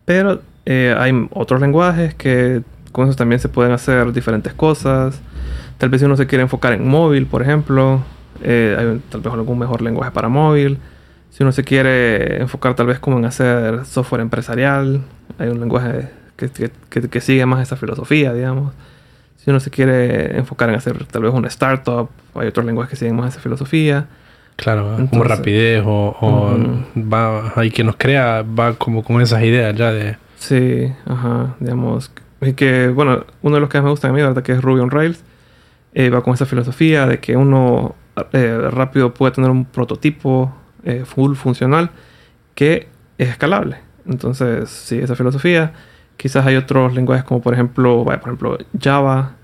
[0.05, 2.61] Pero eh, hay otros lenguajes que
[2.93, 5.19] con eso también se pueden hacer diferentes cosas.
[5.77, 7.99] Tal vez si uno se quiere enfocar en móvil, por ejemplo,
[8.41, 10.77] eh, hay tal vez algún mejor lenguaje para móvil.
[11.29, 15.01] Si uno se quiere enfocar tal vez como en hacer software empresarial,
[15.37, 18.73] hay un lenguaje que, sigue más esa filosofía, digamos.
[19.37, 22.95] Si uno se quiere enfocar en hacer tal vez una startup, hay otros lenguajes que
[22.95, 24.07] siguen más esa filosofía.
[24.55, 26.15] Claro, como rapidez o,
[26.95, 30.17] va, hay que nos crea, va como con esas ideas ya de...
[30.37, 32.11] Sí, ajá, digamos.
[32.41, 34.43] Y que, bueno, uno de los que más me gustan a mí, ¿verdad?
[34.43, 35.23] Que es Ruby on Rails.
[35.93, 37.95] Eh, va con esa filosofía de que uno
[38.31, 41.89] eh, rápido puede tener un prototipo eh, full funcional
[42.55, 43.77] que es escalable.
[44.07, 45.73] Entonces, sí, esa filosofía.
[46.17, 49.35] Quizás hay otros lenguajes como por ejemplo, por ejemplo Java.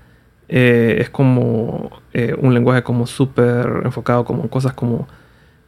[0.48, 5.08] Eh, es como eh, un lenguaje como súper enfocado como en cosas como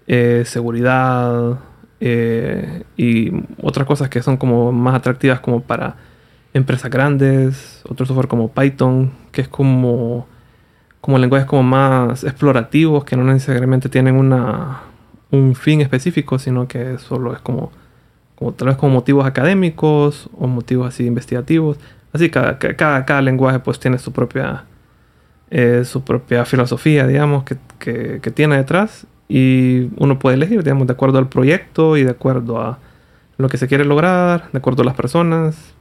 [0.07, 1.59] eh, seguridad
[1.99, 5.97] y otras cosas que son como más atractivas como para
[6.53, 7.83] empresas grandes.
[7.89, 10.27] Otro software como Python, que es como,
[11.01, 14.83] como lenguajes como más explorativos, que no necesariamente tienen una,
[15.31, 17.73] un fin específico, sino que solo es como
[18.37, 21.79] como tal vez como motivos académicos o motivos así investigativos.
[22.13, 24.65] Así cada, cada, cada lenguaje pues tiene su propia,
[25.51, 30.87] eh, su propia filosofía, digamos, que, que, que, tiene detrás y uno puede elegir, digamos,
[30.87, 32.79] de acuerdo al proyecto y de acuerdo a
[33.39, 35.75] lo que se quiere lograr, de acuerdo a las personas,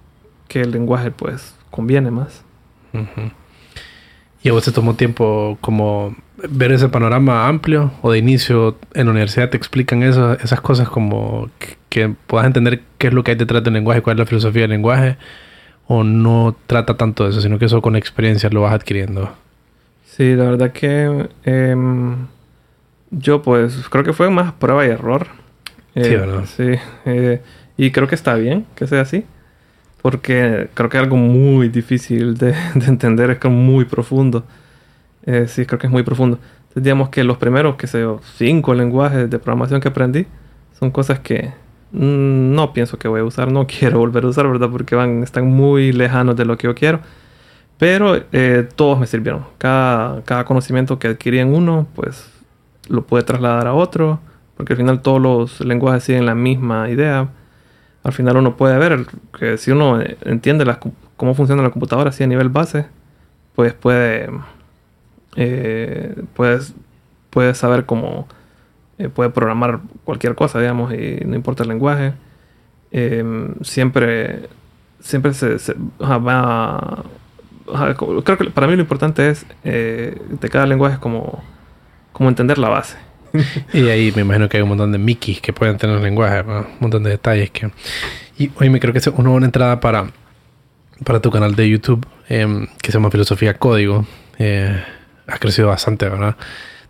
[0.48, 2.44] que el lenguaje pues conviene más.
[4.46, 9.08] ¿Y a vos te tomó tiempo como ver ese panorama amplio o de inicio en
[9.08, 11.50] la universidad te explican eso, esas cosas como
[11.90, 14.62] que, puedas entender qué es lo que hay detrás del lenguaje, cuál es la filosofía
[14.62, 15.18] del lenguaje,
[15.88, 19.34] o no trata tanto de eso, sino que eso con experiencia lo vas adquiriendo?
[20.06, 22.28] Sí, la verdad que em,
[23.10, 25.26] yo pues creo que fue más prueba y error.
[25.96, 26.46] sí, eh, ¿verdad?
[26.46, 26.72] Sí,
[27.06, 27.42] eh,
[27.78, 29.26] y creo que está bien que sea así,
[30.06, 34.44] porque creo que es algo muy difícil de, de entender, es como muy profundo.
[35.26, 36.38] Eh, sí, creo que es muy profundo.
[36.38, 40.28] Entonces, digamos que los primeros, que sé cinco lenguajes de programación que aprendí
[40.80, 41.54] son cosas que
[41.92, 44.70] mm, no pienso que voy a usar, no quiero volver a usar, ¿verdad?
[44.70, 47.00] Porque van, están muy lejanos de lo que yo quiero.
[47.80, 49.48] Pero eh, todos me sirvieron.
[49.58, 52.30] Cada, cada conocimiento que adquirí en uno, pues
[52.90, 54.20] lo pude trasladar a otro.
[54.56, 57.28] Porque al final todos los lenguajes siguen la misma idea.
[58.06, 60.64] Al final uno puede ver que si uno entiende
[61.18, 62.86] cómo funciona la computadora así a nivel base,
[63.56, 64.30] pues puede
[65.36, 68.28] eh, puedes saber cómo
[69.00, 72.14] eh, puede programar cualquier cosa, digamos, y no importa el lenguaje.
[72.92, 74.50] Em, siempre
[75.00, 75.58] siempre se,
[76.00, 77.04] va
[78.24, 81.44] creo que para mí lo importante es eh, de cada lenguaje es como,
[82.14, 82.98] como entender la base.
[83.74, 86.66] y ahí me imagino que hay un montón de Mickeys que pueden tener lenguaje, un
[86.80, 87.72] montón de detalles que...
[88.38, 90.08] Y hoy me creo que es una buena entrada para,
[91.04, 94.06] para tu canal de YouTube em, que se llama Filosofía Código.
[94.38, 94.84] Eh,
[95.28, 96.36] ha crecido bastante, ¿verdad?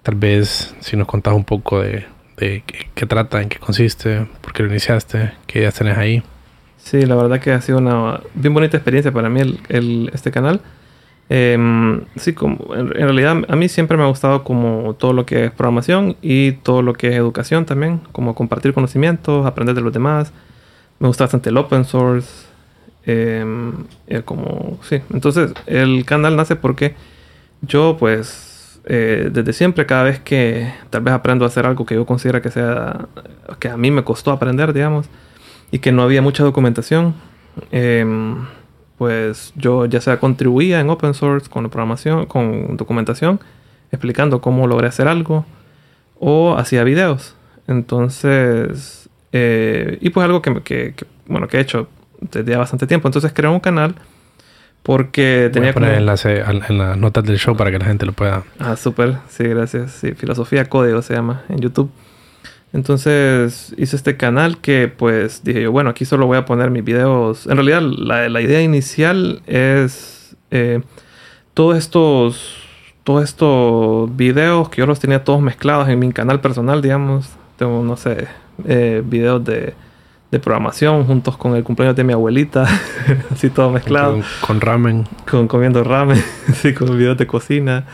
[0.01, 2.05] Tal vez si nos contás un poco de,
[2.36, 6.23] qué, trata, en qué consiste, por qué lo iniciaste, qué ideas tenés ahí.
[6.77, 10.62] Sí, la verdad que ha sido una bien bonita experiencia para mí el, este canal.
[11.28, 15.46] Em, sí, como, en, realidad a mí siempre me ha gustado como todo lo que
[15.46, 19.94] es programación y todo lo que es educación también, como compartir conocimientos, aprender de los
[19.94, 20.32] demás.
[21.00, 22.46] Me gusta bastante el open source.
[23.06, 23.74] Em,
[24.08, 26.96] eh, como, sí, entonces el canal nace porque
[27.62, 31.96] yo pues eh, desde siempre cada vez que tal vez aprendo a hacer algo que
[31.96, 33.08] yo considero que sea
[33.60, 35.08] que a mí me costó aprender digamos
[35.72, 37.14] y que no había mucha documentación
[37.72, 38.46] em,
[38.97, 43.39] pues yo ya sea contribuía en open source con programación con documentación
[43.91, 45.45] explicando cómo logré hacer algo
[46.19, 47.36] o hacía videos
[47.67, 50.93] entonces eh, y pues algo que, que,
[51.27, 51.88] bueno que he hecho
[52.19, 53.95] desde bastante tiempo entonces creé un canal
[54.86, 58.05] Porque tenía Voy a poner enlace en las notas del show para que la gente
[58.05, 58.43] lo pueda.
[58.60, 59.17] Ah, súper.
[59.29, 59.93] Sí, gracias.
[59.93, 61.89] Sí, Filosofía Código se llama en YouTube.
[62.76, 66.84] Entonces hice este canal que pues dije yo, bueno, aquí solo voy a poner mis
[66.84, 67.48] videos.
[67.48, 70.82] En realidad la, la idea inicial es eh,
[71.54, 72.58] todos estos
[73.06, 77.30] todos estos videos que yo los tenía todos mezclados en mi canal personal, digamos.
[77.56, 78.28] Tengo, no sé,
[78.66, 79.74] eh, videos de
[80.32, 82.68] de programación juntos con el cumpleaños de mi abuelita,
[83.32, 84.20] así todo mezclado.
[84.42, 85.08] Con, ramen.
[85.30, 86.22] Con comiendo ramen,
[86.56, 87.86] sí, con videos de cocina,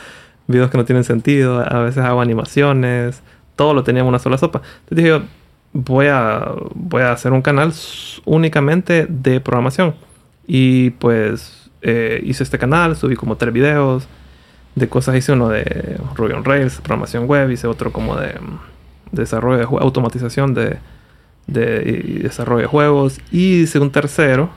[0.47, 3.21] videos que no tienen sentido, a veces hago animaciones,
[3.61, 4.61] todo lo tenía en una sola sopa.
[4.63, 5.21] Entonces dije yo,
[5.71, 7.71] voy a, voy a hacer un canal
[8.25, 9.93] únicamente de programación.
[10.47, 14.07] Y pues eh, hice este canal, subí como tres videos
[14.73, 18.29] de cosas, hice uno de Ruby on Rails, programación web, hice otro como de,
[19.11, 20.79] de desarrollo de automatización de
[21.47, 24.49] de desarrollo de juegos y hice un tercero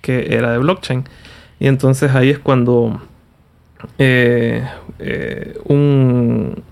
[0.00, 1.04] que era de blockchain.
[1.58, 3.00] Y entonces ahí es cuando
[3.98, 4.66] eh,
[4.98, 6.62] eh, un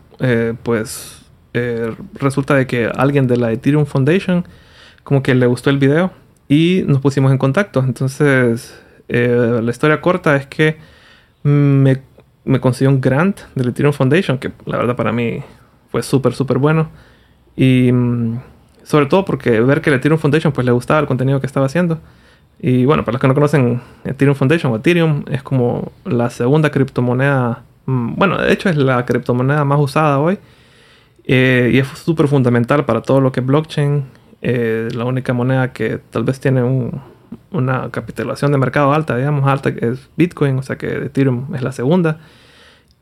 [1.54, 4.44] eh, resulta de que alguien de la Ethereum Foundation
[5.04, 6.10] como que le gustó el video
[6.48, 7.80] y nos pusimos en contacto.
[7.80, 10.76] Entonces la historia corta es que
[11.42, 12.02] me,
[12.44, 15.42] me consiguió un grant de la Ethereum Foundation que la verdad para mí
[15.90, 16.90] fue súper súper bueno
[17.56, 18.38] y mm,
[18.84, 21.66] sobre todo porque ver que el Ethereum Foundation pues le gustaba el contenido que estaba
[21.66, 22.00] haciendo.
[22.60, 26.70] Y bueno, para los que no conocen Ethereum Foundation o Ethereum, es como la segunda
[26.70, 30.38] criptomoneda, mm, bueno, de hecho es la criptomoneda más usada hoy.
[31.30, 34.04] Eh, y es súper fundamental para todo lo que es blockchain.
[34.40, 36.90] Eh, la única moneda que tal vez tiene
[37.52, 41.72] una capitalización de mercado alta, digamos, alta, es Bitcoin, o sea que Ethereum es la
[41.72, 42.18] segunda.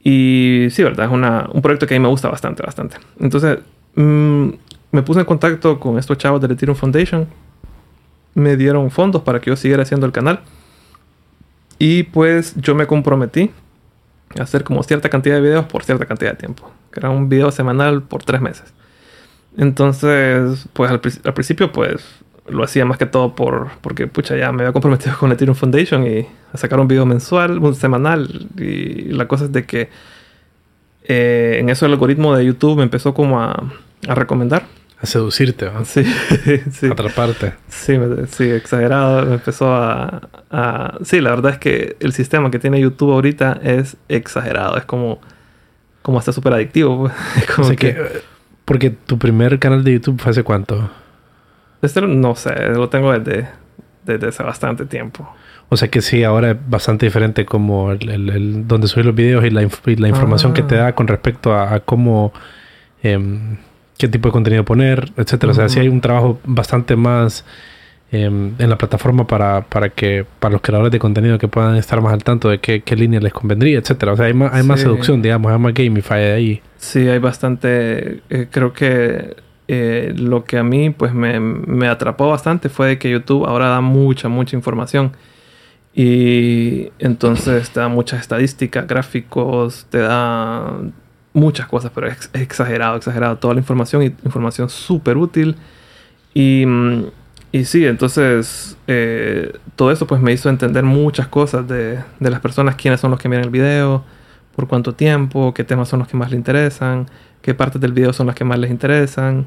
[0.03, 1.13] Y sí, verdad, es
[1.55, 2.97] un proyecto que a mí me gusta bastante, bastante.
[3.21, 3.59] Entonces,
[3.95, 4.49] mmm,
[4.91, 7.29] me puse en contacto con estos chavos de Ethereum Foundation.
[8.35, 10.41] Me dieron fondos para que yo siguiera haciendo el canal.
[11.79, 13.51] Y pues yo me comprometí
[14.39, 16.71] hacer como cierta cantidad de videos por cierta cantidad de tiempo.
[16.93, 18.73] Que era un video semanal por tres meses.
[19.57, 22.05] Entonces, pues al, principio pues
[22.47, 26.07] lo hacía más que todo por porque pucha ya me había comprometido con Ethereum Foundation
[26.07, 28.49] y a sacar un video mensual, un semanal.
[28.57, 29.89] Y la cosa es de que
[31.05, 33.71] eh, en eso el algoritmo de YouTube me empezó como a,
[34.09, 34.65] a recomendar
[35.01, 35.85] a seducirte, ¿no?
[35.85, 36.05] Sí,
[36.73, 36.87] sí.
[36.87, 37.55] Atraparte.
[37.69, 37.99] Sí,
[38.31, 39.27] sí, exagerado.
[39.27, 40.29] Me empezó a,
[41.03, 44.77] Sí, la verdad es que el sistema que tiene YouTube ahorita es exagerado.
[44.77, 45.21] Es como...
[46.03, 47.11] Como hasta súper adictivo.
[47.57, 47.71] Pues.
[47.77, 48.23] que...
[48.65, 50.91] Porque tu primer canal de YouTube fue hace cuánto?
[51.83, 53.49] Este no sé, lo tengo desde,
[54.05, 55.29] desde hace bastante tiempo.
[55.69, 59.51] O sea que sí, ahora es bastante diferente como el, donde subí los videos y
[59.51, 60.85] la, la información que te ah.
[60.85, 62.33] da con respecto a, cómo...
[63.03, 63.57] Em,
[63.99, 65.53] qué tipo de contenido poner, etcétera.
[65.53, 67.45] O sea, sí hay un trabajo bastante más
[68.13, 72.01] em, en la plataforma para, para que para los creadores de contenido que puedan estar
[72.01, 74.13] más al tanto de qué, qué línea les convendría, etcétera.
[74.13, 76.63] O sea, hay más, hay más seducción, digamos, hay más gamify ahí.
[76.77, 78.21] Sí, hay bastante.
[78.29, 79.37] Eh, creo que
[79.69, 83.69] eh, lo que a mí pues me, me atrapó bastante fue de que YouTube ahora
[83.69, 85.13] da mucha, mucha información.
[85.99, 90.79] Y entonces te da muchas estadísticas, gráficos, te da
[91.37, 93.37] muchas cosas, pero es exagerado, exagerado.
[93.37, 95.55] Toda la información y información súper útil.
[96.33, 96.65] Y,
[97.53, 102.41] y, sí, entonces eh, todo eso pues me hizo entender muchas cosas de, de, las
[102.41, 104.03] personas, quiénes son los que miran el video,
[104.55, 107.07] por cuánto tiempo, qué temas son los que más les interesan,
[107.43, 109.47] qué partes del video son las que más les interesan.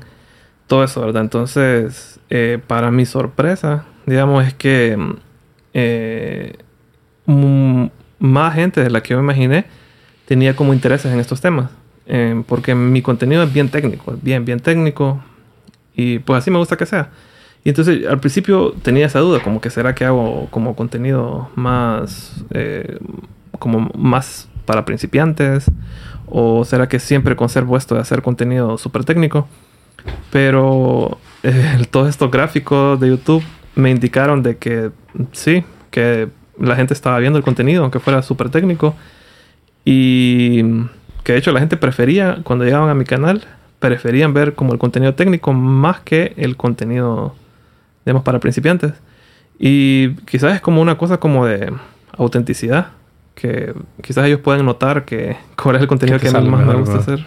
[0.67, 1.23] Todo eso, ¿verdad?
[1.23, 4.95] Entonces, eh, para mi sorpresa, digamos, es que
[5.73, 6.55] eh,
[8.19, 9.65] más gente de la que yo imaginé
[10.29, 11.71] tenía como intereses en estos temas.
[12.05, 15.19] Eh, porque mi contenido es bien técnico, bien, bien técnico.
[15.95, 17.09] Y pues así me gusta que sea.
[17.63, 22.43] Y entonces al principio tenía esa duda, como que será que hago como contenido más,
[22.51, 22.99] eh,
[23.57, 25.65] como más para principiantes,
[26.27, 29.47] o será que siempre conservo esto de hacer contenido súper técnico.
[30.31, 34.91] Pero eh, todos estos gráficos de YouTube me indicaron de que
[35.31, 38.95] sí, que la gente estaba viendo el contenido, aunque fuera súper técnico.
[39.91, 40.61] Y
[41.23, 43.43] que de hecho la gente prefería, cuando llegaban a mi canal,
[43.79, 47.33] preferían ver como el contenido técnico más que el contenido,
[48.05, 48.93] digamos, para principiantes.
[49.57, 51.73] Y quizás es como una cosa como de
[52.15, 52.89] autenticidad,
[53.33, 53.73] que
[54.03, 56.99] quizás ellos pueden notar que cuál es el contenido que a mí más me gusta
[56.99, 57.25] hacer.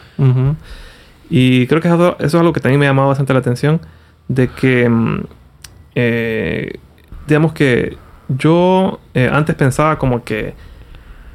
[1.29, 3.81] Y creo que eso, es algo que también me ha llamado bastante la atención,
[4.29, 5.21] de que, mm,
[5.97, 6.79] eh,
[7.27, 7.97] digamos que
[8.29, 10.55] yo eh, antes pensaba como que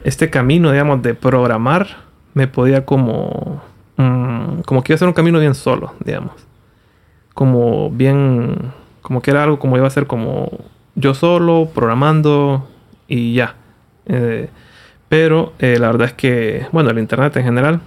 [0.07, 1.87] este camino, digamos, de programar
[2.33, 3.61] me podía como...
[3.97, 6.31] Mm, como que iba a ser un camino bien solo, digamos.
[7.33, 8.71] Como bien...
[9.01, 10.49] Como que era algo como iba a ser como
[10.95, 12.69] yo solo, programando
[13.09, 13.55] y ya.
[14.05, 14.49] Eh,
[15.09, 17.81] pero eh, la verdad es que, bueno, el Internet en general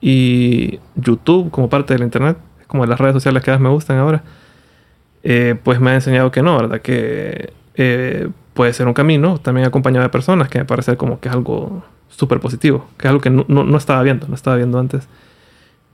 [0.00, 4.22] y YouTube como parte del Internet, como las redes sociales que más me gustan ahora,
[5.22, 6.80] eh, pues me ha enseñado que no, ¿verdad?
[6.80, 7.52] Que
[8.54, 11.82] puede ser un camino también acompañado de personas que me parece como que es algo
[12.08, 15.08] súper positivo, que es algo que no, no, estaba viendo, no estaba viendo antes.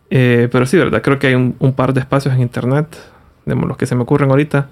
[0.09, 1.03] pero sí, ¿verdad?
[1.03, 2.97] Creo que hay un, un, par de espacios en Internet,
[3.47, 4.69] digamos, los que se me ocurren ahorita,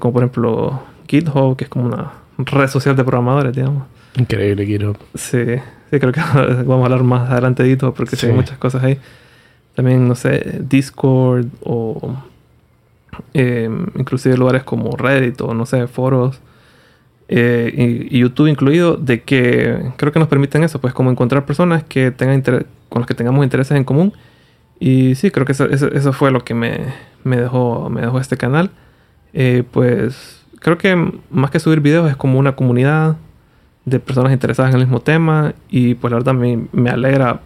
[0.00, 3.84] como por ejemplo GitHub, que es como una red social de programadores, digamos
[4.16, 4.96] Increíble, GitHub.
[5.14, 5.44] Sí,
[5.90, 6.20] sí, creo que
[6.64, 8.26] vamos a hablar más adelante de GitHub porque sí.
[8.26, 8.98] hay muchas cosas ahí.
[9.74, 12.16] También, no sé, Discord o
[13.34, 16.40] eh, inclusive lugares como Reddit o, no sé, foros.
[17.28, 21.82] Eh, y, YouTube incluido, de que creo que nos permiten eso, pues como encontrar personas
[21.84, 22.42] que tengan
[22.88, 24.12] con las que tengamos intereses en común.
[24.78, 26.80] Y sí, creo que eso, eso, fue lo que me,
[27.24, 28.70] me, dejó, me dejó este canal.
[29.32, 33.16] Eh, pues creo que más que subir videos es como una comunidad
[33.84, 37.40] de personas interesadas en el mismo tema y pues la verdad me, me alegra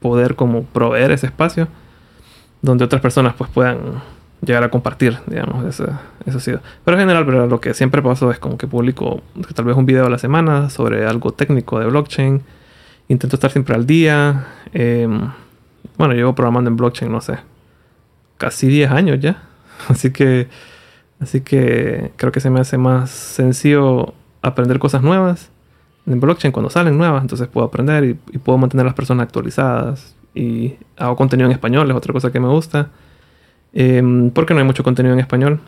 [0.00, 1.68] poder como proveer ese espacio
[2.62, 3.78] donde otras personas pues puedan
[4.42, 5.86] llegar a compartir, digamos, eso,
[6.26, 6.60] eso ha sido.
[6.84, 9.22] Pero en general, pero lo que siempre paso es como que publico
[9.54, 12.42] tal vez un video a la semana sobre algo técnico de blockchain.
[13.08, 14.46] Intento estar siempre al día.
[14.72, 15.30] Em,
[15.98, 17.38] bueno, llevo programando en blockchain, no sé,
[18.38, 19.42] casi 10 años ya.
[19.88, 20.48] Así que,
[21.20, 25.50] así que creo que se me hace más sencillo aprender cosas nuevas
[26.06, 30.16] en blockchain cuando salen nuevas, entonces puedo aprender y, puedo mantener a las personas actualizadas.
[30.34, 32.90] Y hago contenido en español, es otra cosa que me gusta.
[33.72, 35.60] Em, porque no hay mucho contenido en español.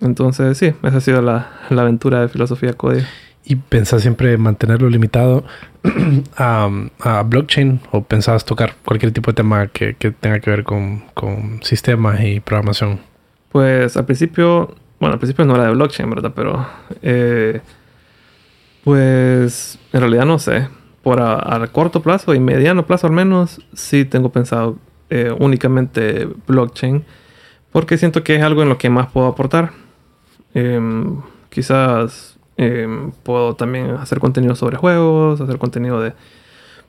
[0.00, 3.06] Entonces, sí, esa ha sido la, la aventura de filosofía código.
[3.48, 5.44] ¿Y pensás siempre mantenerlo limitado
[6.36, 10.64] a, a, blockchain o pensabas tocar cualquier tipo de tema que, que tenga que ver
[10.64, 12.98] con, con, sistemas y programación?
[13.52, 16.32] Pues al principio, bueno, al principio no era de blockchain, ¿verdad?
[16.34, 16.66] Pero
[17.02, 17.60] eh,
[18.82, 20.68] pues en realidad no sé.
[21.04, 24.76] Por a, corto plazo y mediano plazo al menos, sí tengo pensado
[25.08, 27.04] eh, únicamente blockchain.
[27.76, 29.72] Porque siento que es algo en lo que más puedo aportar.
[30.54, 36.14] Em, quizás em, puedo también hacer contenido sobre juegos, hacer contenido de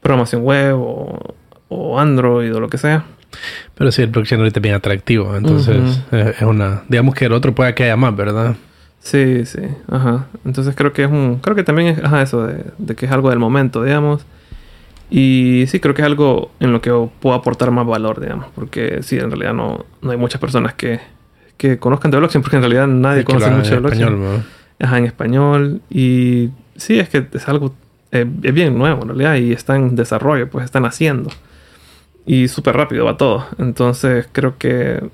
[0.01, 3.03] programación web o, Android o lo que sea.
[3.75, 5.35] Pero sí, el blockchain ahorita es bien atractivo.
[5.35, 6.83] Entonces, es una.
[6.87, 8.55] Digamos que el otro puede que haya más, ¿verdad?
[9.01, 10.27] Sí, sí, ajá.
[10.45, 13.29] Entonces creo que es un, creo que también es, ajá, eso de, que es algo
[13.29, 14.25] del momento, digamos.
[15.09, 19.01] Y sí, creo que es algo en lo que puedo aportar más valor, digamos, porque
[19.03, 20.99] sí, en realidad no, no hay muchas personas que,
[21.55, 24.03] que conozcan de blockchain, porque en realidad nadie conoce mucho de blockchain.
[24.03, 24.43] Español,
[24.79, 25.81] Ajá, en español.
[25.89, 27.73] Y sí, es que es algo,
[28.11, 31.29] eh, es bien nuevo en realidad y está en desarrollo, pues están haciendo.
[32.25, 33.45] Y súper rápido va todo.
[33.57, 35.09] Entonces creo que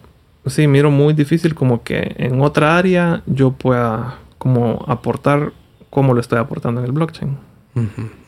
[0.48, 5.54] sí, miro muy difícil como que en otra área yo pueda como aportar
[5.90, 7.38] como lo estoy aportando en el blockchain.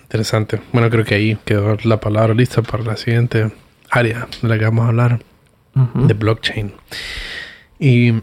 [0.06, 0.62] Interesante.
[0.72, 3.52] Bueno, creo que ahí quedó la palabra lista para la siguiente
[3.89, 5.20] área de la que vamos a hablar,
[5.74, 6.74] de blockchain.
[7.80, 8.12] Y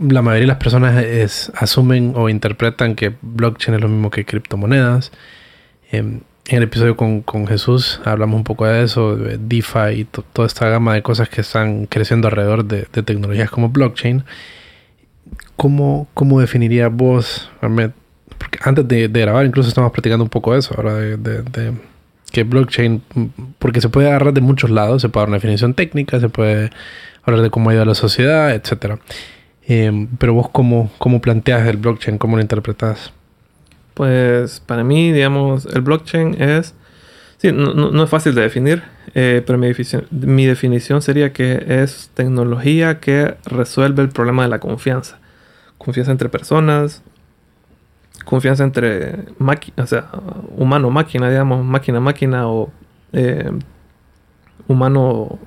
[0.00, 4.24] la mayoría de las personas es, asumen o interpretan que blockchain es lo mismo que
[4.24, 5.12] criptomonedas.
[5.92, 10.04] Em, en el episodio con, con, Jesús hablamos un poco de eso, de DeFi y
[10.04, 14.24] toda esta gama de cosas que están creciendo alrededor de, tecnologías como blockchain.
[15.56, 17.50] ¿Cómo, cómo definirías vos,
[18.62, 21.72] Antes de, grabar incluso estamos platicando un poco de eso, ahora de, de,
[22.30, 23.02] que blockchain,
[23.58, 26.70] porque se puede agarrar de muchos lados, se puede dar una definición técnica, se puede
[27.22, 28.98] hablar de cómo ayuda a la sociedad, etc.
[29.66, 33.12] Eh, pero vos cómo, cómo planteas el blockchain, cómo lo interpretas?
[33.94, 36.74] Pues para mí, digamos, el blockchain es...
[37.38, 38.82] Sí, no, es fácil de definir,
[39.14, 39.70] eh, pero mi
[40.10, 45.18] mi definición sería que es tecnología que resuelve el problema de la confianza.
[45.76, 47.02] Confianza entre personas,
[48.24, 49.26] confianza entre
[49.76, 50.10] o sea,
[50.56, 52.70] humano-máquina, digamos, máquina-máquina o
[53.12, 53.50] eh,
[54.68, 55.38] humano,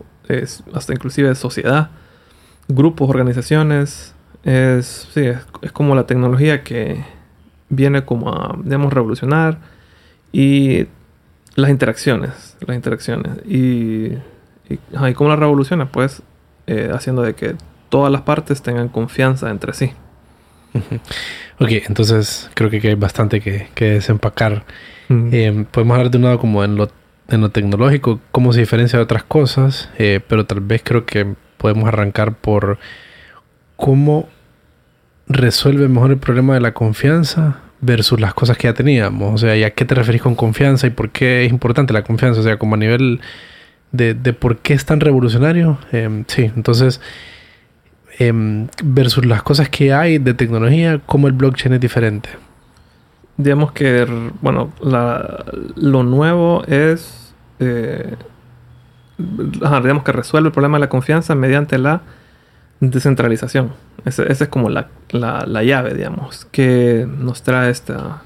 [0.74, 1.90] hasta inclusive sociedad,
[2.68, 4.14] grupos, organizaciones.
[4.44, 5.26] Es, sí,
[5.62, 7.04] es como la tecnología que,
[7.70, 9.60] viene como a, digamos, revolucionar
[10.32, 10.88] y
[11.56, 13.46] las interacciones, las interacciones.
[13.46, 14.14] Y,
[14.70, 16.22] y, cómo la revoluciona, pues,
[16.68, 17.56] eh, haciendo de que
[17.90, 19.92] todas las partes tengan confianza entre sí.
[21.60, 24.64] Ok, entonces creo que hay bastante que, que desempacar.
[25.10, 26.90] Eh, podemos hablar de un lado como en lo,
[27.30, 31.36] en lo tecnológico, cómo se diferencia de otras cosas, eh, pero tal vez creo que
[31.58, 32.78] podemos arrancar por
[33.76, 34.28] cómo
[35.28, 39.34] resuelve mejor el problema de la confianza versus las cosas que ya teníamos?
[39.34, 42.04] O sea, ¿y a qué te referís con confianza y por qué es importante la
[42.04, 42.40] confianza?
[42.40, 43.22] O sea, como a nivel
[43.92, 45.80] de, de por qué es tan revolucionario.
[45.92, 47.02] Em, sí, entonces,
[48.18, 52.30] em, versus las cosas que hay de tecnología, ¿cómo el blockchain es diferente?
[53.38, 54.06] digamos que,
[54.42, 55.46] bueno, la,
[55.76, 58.16] lo nuevo es, eh,
[59.18, 62.02] digamos que resuelve el problema de la confianza mediante la
[62.80, 63.74] descentralización.
[64.06, 68.24] Esa es como la, la, llave, digamos, que nos trae esta,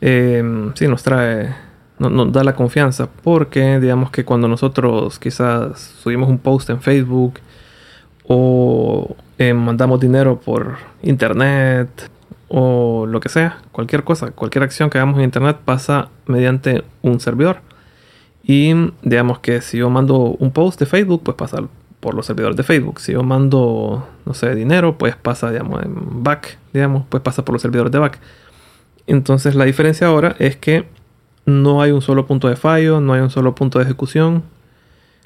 [0.00, 1.54] eh, sí, nos trae,
[1.98, 7.40] nos da la confianza, porque digamos que cuando nosotros quizás subimos un post en Facebook
[8.34, 12.10] o eh, mandamos dinero por internet,
[12.48, 17.20] o lo que sea, cualquier cosa, cualquier acción que hagamos en internet pasa mediante un
[17.20, 17.58] servidor.
[18.42, 18.72] Y
[19.02, 21.58] digamos que si yo mando un post de Facebook, pues pasa
[22.00, 23.00] por los servidores de Facebook.
[23.00, 27.52] Si yo mando, no sé, dinero, pues pasa, digamos, en back, digamos, pues pasa por
[27.52, 28.18] los servidores de back.
[29.06, 30.86] Entonces la diferencia ahora es que
[31.44, 34.42] no hay un solo punto de fallo, no hay un solo punto de ejecución,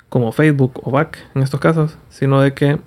[0.09, 2.79] como Facebook o back en estos casos, sino de que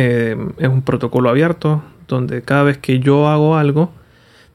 [0.00, 3.90] eh, es un protocolo abierto donde cada vez que yo hago algo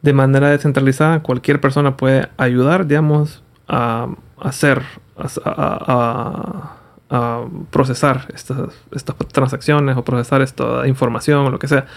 [0.02, 4.08] de manera descentralizada, cualquier persona puede ayudar, digamos, a,
[4.40, 4.82] hacer,
[5.46, 6.78] a,
[7.72, 11.88] procesar estas, estas, transacciones o procesar esta información o lo que sea.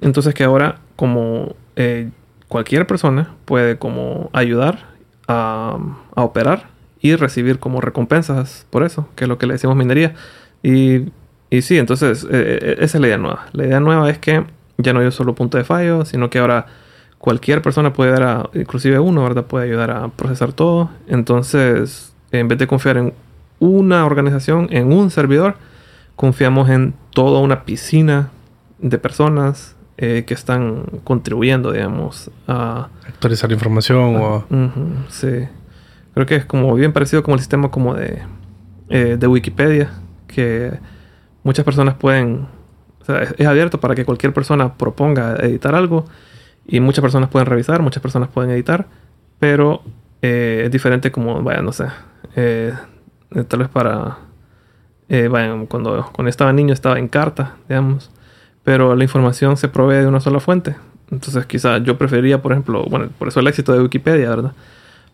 [0.00, 2.10] Entonces que ahora como eh,
[2.48, 4.80] cualquier persona puede como ayudar
[5.28, 5.78] a,
[6.16, 6.70] operar
[7.00, 10.14] y recibir como recompensas por eso, que es lo que le decimos minería.
[10.64, 11.12] Y,
[11.50, 12.28] y sí, entonces eh,
[12.62, 13.46] eh, esa es la idea nueva.
[13.52, 14.44] La idea nueva es que
[14.78, 16.66] ya no hay un solo punto de fallo, sino que ahora
[17.18, 19.44] cualquier persona puede dar a, inclusive uno, ¿verdad?
[19.44, 20.90] Puede ayudar a procesar todo.
[21.08, 23.12] Entonces, en vez de confiar en
[23.58, 25.56] una organización, en un servidor,
[26.16, 28.30] confiamos en toda una piscina
[28.78, 32.88] de personas eh, que están contribuyendo, digamos, a...
[33.06, 34.46] Actualizar información o...
[35.08, 35.48] sí.
[36.14, 38.22] Creo que es como bien parecido como el sistema como de,
[38.88, 39.90] eh, de Wikipedia,
[40.26, 40.78] que
[41.42, 42.46] muchas personas pueden
[43.38, 46.04] es, abierto para que cualquier persona proponga editar algo
[46.66, 48.86] y muchas personas pueden revisar, muchas personas pueden editar,
[49.38, 49.82] pero
[50.22, 51.86] eh, es diferente como, vaya, no sé,
[52.36, 52.74] eh,
[53.48, 54.18] tal vez para,
[55.08, 58.10] eh, vaya, cuando, estaba niño estaba en carta, digamos,
[58.62, 60.76] pero la información se provee de una sola fuente.
[61.10, 64.52] Entonces quizá yo preferiría, por ejemplo, bueno, por eso el éxito de Wikipedia, ¿verdad?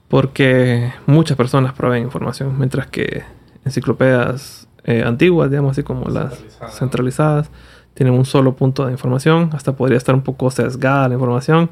[0.09, 3.23] Porque muchas personas proveen información, mientras que
[3.65, 6.39] enciclopedias antiguas, digamos así como las
[6.71, 7.51] centralizadas,
[7.95, 11.71] tienen un solo punto de información, hasta podría estar un poco sesgada la información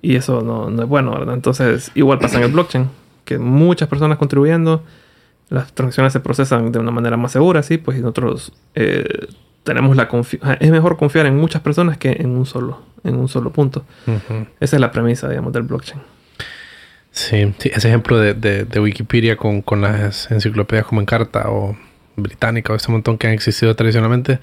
[0.00, 1.34] y eso no, no es bueno, ¿verdad?
[1.34, 2.88] Entonces, igual pasa en el blockchain,
[3.24, 4.82] que muchas personas contribuyendo,
[5.50, 9.26] las transacciones se procesan de una manera más segura, sí, pues nosotros eh,
[9.64, 13.28] tenemos la confianza, es mejor confiar en muchas personas que en un solo, en un
[13.28, 13.84] solo punto.
[14.60, 16.00] Esa es la premisa, digamos, del blockchain.
[17.10, 21.76] Sí, sí ese ejemplo de, de, Wikipedia con, con, las enciclopedias como en carta o
[22.22, 24.40] británica o este montón que han existido tradicionalmente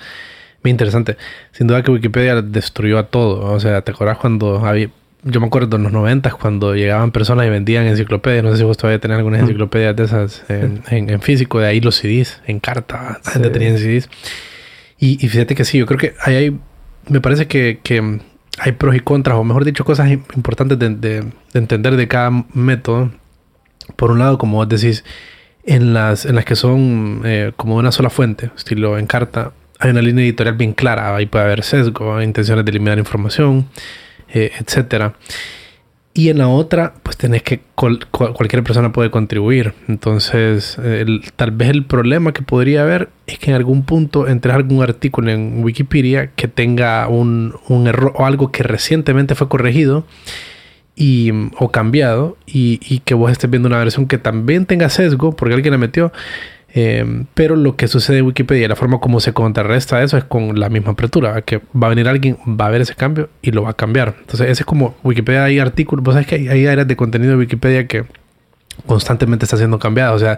[0.66, 1.16] muy interesante.
[1.52, 3.54] Sin duda que Wikipedia destruyó a todo.
[3.54, 4.90] O sea, ¿te acuerdas cuando había...
[5.24, 8.44] Yo me acuerdo en los 90 cuando llegaban personas y vendían enciclopedias.
[8.44, 11.60] No sé si vos todavía tenés algunas enciclopedias de esas en, físico.
[11.60, 13.20] De ahí los CDs, en carta.
[13.24, 14.10] La gente tenía CDs.
[15.00, 16.58] Y, fíjate que sí, yo creo que hay...
[17.10, 17.80] me parece que,
[18.58, 23.12] hay pros y contras, o mejor dicho, cosas importantes de, entender de cada método.
[23.96, 25.04] Por un lado, como vos decís,
[25.66, 29.92] en las, en las que son eh, como una sola fuente, estilo en carta, hay
[29.92, 33.68] una línea editorial bien clara, ahí puede haber sesgo, intenciones de eliminar información,
[34.30, 35.14] eh, etcétera.
[36.18, 39.74] Y en la otra, pues tenés que cualquier persona puede contribuir.
[39.90, 40.78] Entonces,
[41.36, 45.30] tal vez el problema que podría haber es que en algún punto entres algún artículo
[45.30, 47.54] en Wikipedia que tenga un,
[47.86, 50.06] error o algo que recientemente fue corregido
[50.96, 55.36] y, o cambiado y, y, que vos estés viendo una versión que también tenga sesgo
[55.36, 56.12] porque alguien la metió
[56.78, 60.60] Em, pero lo que sucede en Wikipedia, la forma como se contrarresta eso es con
[60.60, 63.64] la misma apertura, que va a venir alguien, va a ver ese cambio y lo
[63.64, 64.16] va a cambiar.
[64.20, 67.38] Entonces, ese es como Wikipedia, hay artículos, vos sabes que hay, áreas de contenido de
[67.38, 68.04] Wikipedia que
[68.88, 70.38] constantemente está siendo cambiada, o sea,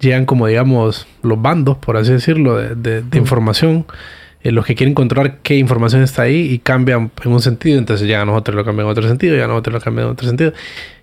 [0.00, 3.84] llegan como digamos los bandos, por así decirlo, de, de, información.
[4.44, 8.06] Eh, los que quieren controlar qué información está ahí y cambian en un sentido, entonces
[8.06, 10.52] ya nosotros lo cambian en otro sentido, ya nosotros lo cambian en otro sentido.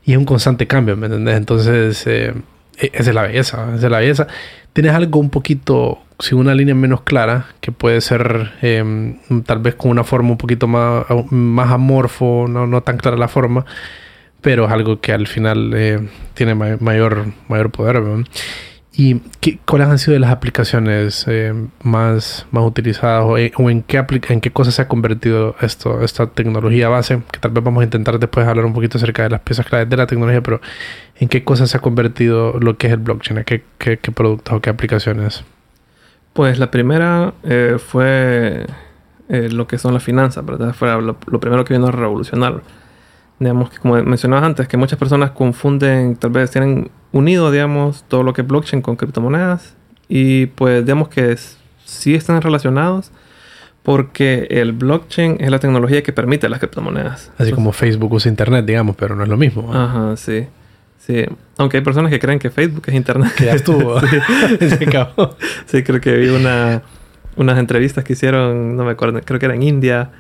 [0.06, 1.36] Y es un constante cambio, ¿me entendés?
[1.36, 2.34] Entonces, eh,
[2.78, 4.28] e, esa es la belleza, esa es la belleza
[4.74, 9.76] tienes algo un poquito, sin una línea menos clara, que puede ser em, tal vez
[9.76, 13.66] con una forma un poquito más, más amorfo, no, no tan clara la forma,
[14.42, 16.00] pero es algo que al final eh,
[16.34, 18.02] tiene mayor, mayor poder.
[18.94, 24.06] ¿Y qué, cuáles han sido las aplicaciones eh, más, más utilizadas o, eh, en, qué
[24.30, 27.22] en qué cosas se ha convertido esto, esta tecnología base?
[27.32, 29.90] Que tal vez vamos a intentar después hablar un poquito acerca de las piezas claves
[29.90, 30.60] de la tecnología, pero
[31.16, 33.46] ¿en qué cosas se ha convertido lo que es el blockchain?
[33.46, 35.46] qué, qué, productos o qué aplicaciones?
[36.34, 38.66] Pues la primera eh, fue
[39.30, 40.74] lo que son las finanzas, ¿verdad?
[40.74, 42.62] Fue lo, primero que vino a revolucionar
[43.42, 48.22] digamos que como mencionabas antes, que muchas personas confunden, tal vez tienen unido, digamos, todo
[48.22, 49.76] lo que es blockchain con criptomonedas
[50.08, 51.36] y pues digamos que
[51.84, 53.12] sí están relacionados
[53.82, 57.32] porque el blockchain es la tecnología que permite las criptomonedas.
[57.40, 59.74] Así como Facebook usa Internet, digamos, pero no es lo mismo.
[59.74, 60.46] Ajá, sí.
[61.00, 61.26] Sí,
[61.58, 63.34] aunque hay personas que creen que Facebook es Internet.
[63.36, 64.00] Que ya estuvo.
[64.02, 64.18] sí.
[65.66, 66.84] sí, creo que vi una,
[67.38, 70.12] unas entrevistas que hicieron, no me acuerdo, creo que era en India,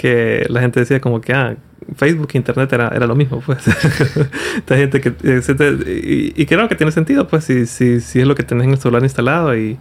[0.00, 1.54] que la gente decía como que, ah,
[1.94, 3.68] Facebook e Internet era, era lo mismo, pues.
[4.56, 5.12] Esta gente que...
[5.22, 8.70] Eh, y, creo que tiene sentido, pues, si, si, si es lo que tenés en
[8.70, 9.78] el celular instalado y...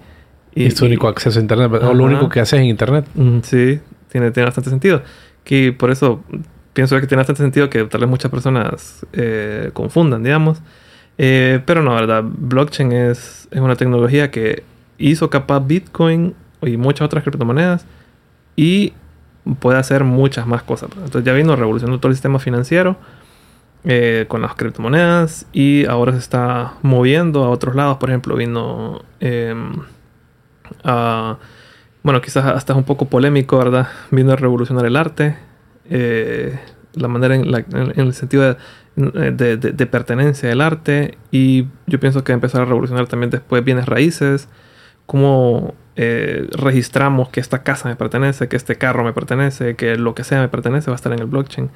[0.54, 3.06] Y, es tu único acceso a Internet, o lo único que haces en Internet.
[3.44, 5.04] sí, tiene, tiene bastante sentido.
[5.46, 6.22] Que por eso
[6.74, 10.62] pienso que tiene bastante sentido que tal vez muchas personas eh, confundan, digamos.
[11.18, 14.64] Eh, pero no, verdad, blockchain es, es una tecnología que
[14.98, 17.86] hizo capaz Bitcoin y muchas otras criptomonedas
[18.58, 18.92] y
[19.60, 20.90] puede hacer muchas más cosas.
[20.96, 22.98] Entonces ya vino revolucionando todo el sistema financiero
[23.86, 27.98] eh, con las criptomonedas y ahora se está moviendo a otros lados.
[27.98, 29.74] Por ejemplo, vino em,
[30.84, 31.38] a,
[32.04, 33.88] bueno, quizás hasta es un poco polémico, ¿verdad?
[34.12, 35.38] Vino a revolucionar el arte,
[35.90, 36.60] eh,
[36.94, 37.46] la manera en,
[37.96, 38.58] el sentido
[38.96, 43.86] de, de, pertenencia del arte y yo pienso que empezar a revolucionar también después bienes
[43.86, 44.50] raíces,
[45.06, 50.16] como eh, registramos que esta casa me pertenece, que este carro me pertenece, que lo
[50.16, 51.70] que sea me pertenece, va a estar en el blockchain.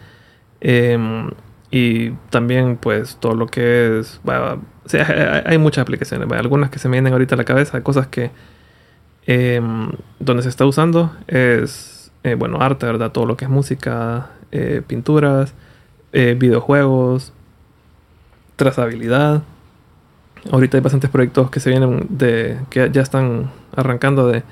[0.61, 1.29] Em,
[1.71, 4.21] y también pues todo lo que es...
[5.45, 8.31] hay, muchas aplicaciones, algunas que se me vienen ahorita a la cabeza, cosas que...
[9.25, 13.11] Em, donde se está usando es, eh, bueno, arte, ¿verdad?
[13.11, 15.53] Todo lo que es música, eh, pinturas,
[16.13, 17.33] videojuegos,
[18.55, 19.43] trazabilidad.
[20.49, 22.59] Ahorita hay bastantes proyectos que se vienen de.
[22.69, 24.43] que ya están arrancando de.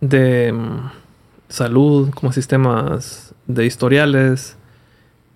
[0.00, 0.90] de mm,
[1.48, 4.56] salud, como sistemas de historiales.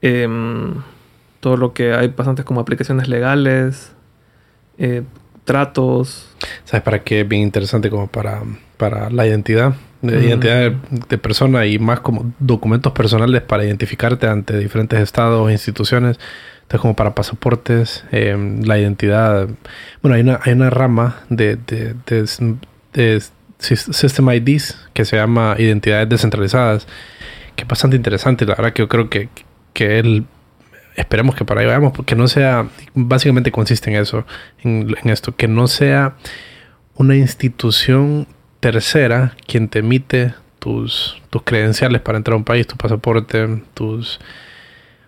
[0.01, 0.83] Em,
[1.41, 3.93] todo lo que hay bastantes como aplicaciones legales.
[4.79, 5.03] Eh,
[5.45, 6.29] tratos.
[6.65, 8.43] ¿Sabes para qué es bien interesante como para,
[8.77, 9.75] para la identidad?
[10.03, 10.71] De identidad
[11.09, 16.19] de, persona y más como documentos personales para identificarte ante diferentes estados instituciones.
[16.63, 19.49] Entonces, como para pasaportes, em, la identidad.
[20.03, 22.27] Bueno, hay una, hay una rama de, de, de,
[23.59, 26.87] System IDs que se llama identidades descentralizadas,
[27.57, 28.47] que es bastante interesante.
[28.47, 29.29] La verdad que yo creo que,
[29.73, 30.25] que él.
[30.97, 32.69] Esperemos que para ahí vayamos, porque no sea.
[32.95, 34.25] Básicamente consiste en eso,
[34.63, 36.17] en, en esto, que no sea
[36.95, 38.29] una institución
[38.61, 44.19] tercera quien te emite tus, tus credenciales para entrar a un país, tu pasaporte, tus.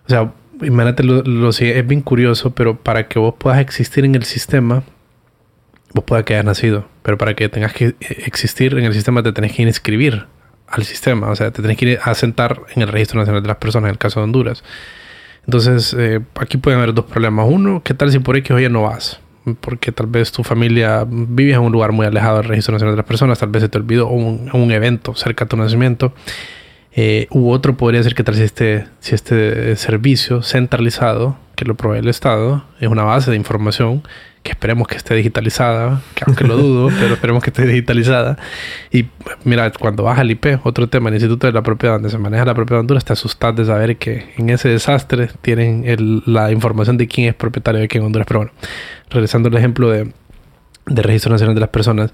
[0.05, 0.31] O sea,
[0.61, 4.83] imagínate lo, lo, es bien curioso, pero para que vos puedas existir en el sistema,
[5.93, 9.31] vos puedas que hayas nacido, pero para que tengas que existir en el sistema te
[9.31, 10.25] tenés que inscribir
[10.67, 13.47] al sistema, o sea, te tenés que ir a sentar en el registro nacional de
[13.47, 14.63] las personas, en el caso de Honduras.
[15.45, 17.47] Entonces, eh, aquí pueden haber dos problemas.
[17.49, 19.21] Uno, ¿qué tal si por X hoy no vas?
[19.61, 22.97] Porque tal vez tu familia vive en un lugar muy alejado del registro nacional de
[22.97, 26.13] las personas, tal vez se te olvidó un, un evento cerca de tu nacimiento
[26.99, 31.75] eh, u otro podría ser que tal si este, si este servicio centralizado que lo
[31.75, 34.03] provee el Estado es una base de información
[34.43, 38.37] que esperemos que esté digitalizada, que aunque lo dudo, pero esperemos que esté digitalizada.
[38.91, 39.07] Y
[39.43, 42.45] mira, cuando baja el IP, otro tema, el Instituto de la Propiedad, donde se maneja
[42.45, 45.83] la propiedad de Honduras, te asustas de saber que en ese desastre tienen
[46.25, 48.27] la información de quién es propietario de quién en Honduras.
[48.27, 48.53] Pero bueno,
[49.09, 50.13] regresando al ejemplo de,
[50.85, 52.13] de Registro Nacional de las Personas,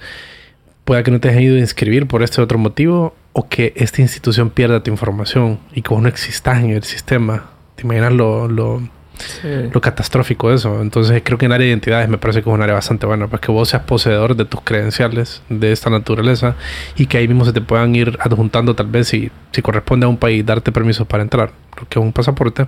[0.85, 4.01] pueda que no te hayas ido a inscribir por este otro motivo o que esta
[4.01, 7.51] institución pierda tu información y que vos no existas en el sistema.
[7.75, 8.81] ¿Te imaginas lo, lo,
[9.71, 10.81] lo catastrófico de eso?
[10.81, 13.27] Entonces creo que en área de identidades me parece que es un área bastante buena,
[13.27, 16.55] pues que vos seas poseedor de tus credenciales de esta naturaleza
[16.95, 20.09] y que ahí mismo se te puedan ir adjuntando tal vez si, si corresponde a
[20.09, 22.67] un país darte permisos para entrar, lo que es un pasaporte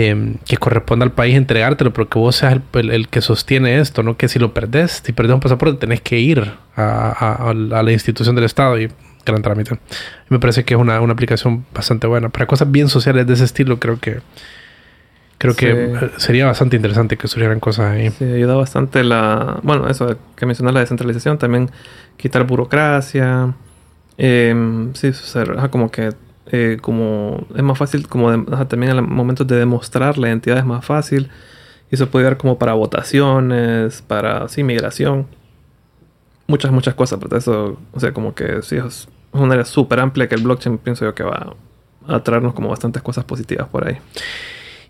[0.00, 4.16] Em, que corresponde al país entregártelo, pero que vos seas el, que sostiene esto, no
[4.16, 8.44] que si lo perdés, si perdés un pasaporte, tenés que ir a, la institución del
[8.44, 8.92] Estado y
[9.26, 9.76] gran trámite.
[10.28, 12.28] Me parece que es una, aplicación bastante buena.
[12.28, 14.20] Para cosas bien sociales de ese estilo, creo que
[15.38, 18.10] creo que sería bastante interesante que surgieran cosas ahí.
[18.10, 19.60] Sí, ayuda bastante la.
[19.62, 21.70] Bueno, eso que mencionas, la descentralización, también
[22.16, 23.54] quitar burocracia.
[24.18, 26.12] Eh, sí, o como que
[26.50, 30.84] eh, como es más fácil, como también en momentos de demostrar la identidad es más
[30.84, 31.30] fácil.
[31.90, 35.26] Y eso puede dar como para votaciones, para sí, migración.
[36.46, 37.18] Muchas, muchas cosas.
[37.22, 40.78] Pero eso, o sea, como que sí, es una área súper amplia que el blockchain
[40.78, 41.54] pienso yo que va
[42.06, 43.98] a traernos como bastantes cosas positivas por ahí.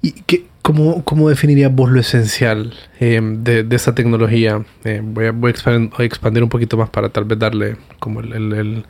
[0.01, 4.65] ¿Y qué, cómo, cómo definirías vos lo esencial eh, de, de, esta tecnología?
[4.85, 8.33] Eh, voy, a, voy, a expandir, un poquito más para tal vez darle como el,
[8.33, 8.85] el,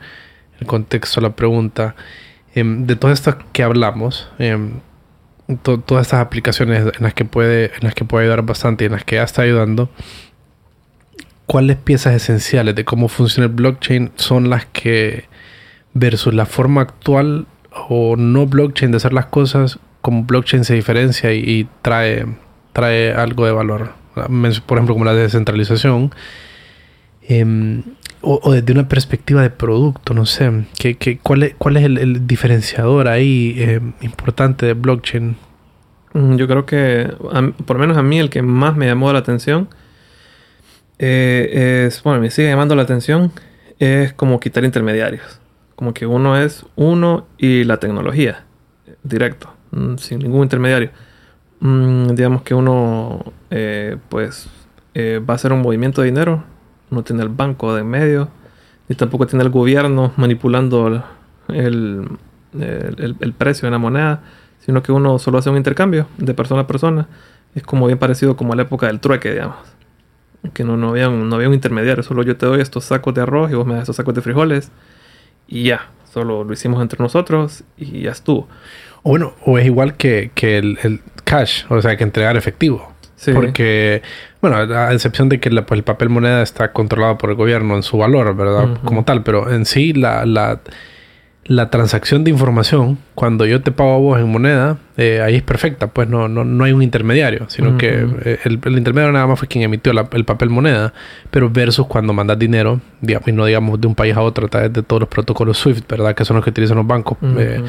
[0.59, 1.95] el contexto a la pregunta.
[2.55, 4.79] Em, de todo esto que hablamos, em,
[5.63, 8.93] todas estas aplicaciones en las que puede, en las que puede ayudar bastante y en
[8.93, 9.89] las que ya está ayudando,
[11.45, 15.25] ¿cuáles piezas esenciales de cómo funciona el blockchain son las que
[15.93, 21.33] versus la forma actual o no blockchain de hacer las cosas, como blockchain se diferencia
[21.33, 22.25] y, trae,
[22.73, 23.93] trae algo de valor?
[24.15, 26.11] Por ejemplo, como la descentralización.
[27.21, 27.83] Em,
[28.21, 32.27] o, desde una perspectiva de producto, no sé, ¿qué, qué, cuál, es, ¿cuál es el,
[32.27, 35.37] diferenciador ahí eh, importante de blockchain?
[36.13, 37.13] Mm, yo creo que,
[37.65, 39.69] por lo menos a mí, el que más me llamó la atención
[40.97, 43.31] eh, es, bueno, me sigue llamando la atención,
[43.79, 45.39] es como quitar intermediarios.
[45.75, 48.43] Como que uno es uno y la tecnología,
[49.03, 49.53] directo,
[49.97, 50.91] sin ningún intermediario.
[51.59, 54.49] Mm, digamos que uno, eh, pues,
[54.95, 56.43] va a hacer un movimiento de dinero
[56.91, 58.29] no tiene el banco de en medio,
[58.87, 61.03] ni tampoco tiene el gobierno manipulando
[61.47, 62.09] el,
[62.53, 64.23] el, precio de la moneda,
[64.59, 67.07] sino que uno solo hace un intercambio de persona a persona.
[67.55, 69.57] Es como bien parecido como a la época del trueque, digamos.
[70.53, 73.21] Que no, no, había no había un intermediario, solo yo te doy estos sacos de
[73.21, 74.71] arroz y vos me das estos sacos de frijoles
[75.47, 78.47] y ya, solo lo hicimos entre nosotros y ya estuvo.
[79.03, 82.91] O bueno, o es igual que, que el, el, cash, o sea, que entregar efectivo.
[83.33, 84.01] Porque,
[84.41, 87.83] bueno, a excepción de que pues, el papel moneda está controlado por el gobierno en
[87.83, 88.79] su valor, ¿verdad?
[88.83, 90.61] Como tal, pero en sí la, la,
[91.43, 95.43] la, transacción de información, cuando yo te pago a vos en moneda, eh, ahí es
[95.43, 99.27] perfecta, pues no, no, no hay un intermediario, sino que eh, el, el, intermediario nada
[99.27, 100.93] más fue quien emitió el papel moneda,
[101.29, 104.49] pero versus cuando mandas dinero, digamos, y no digamos de un país a otro a
[104.49, 106.15] través de todos los protocolos SWIFT, ¿verdad?
[106.15, 107.17] Que son los que utilizan los bancos.
[107.37, 107.63] Eh,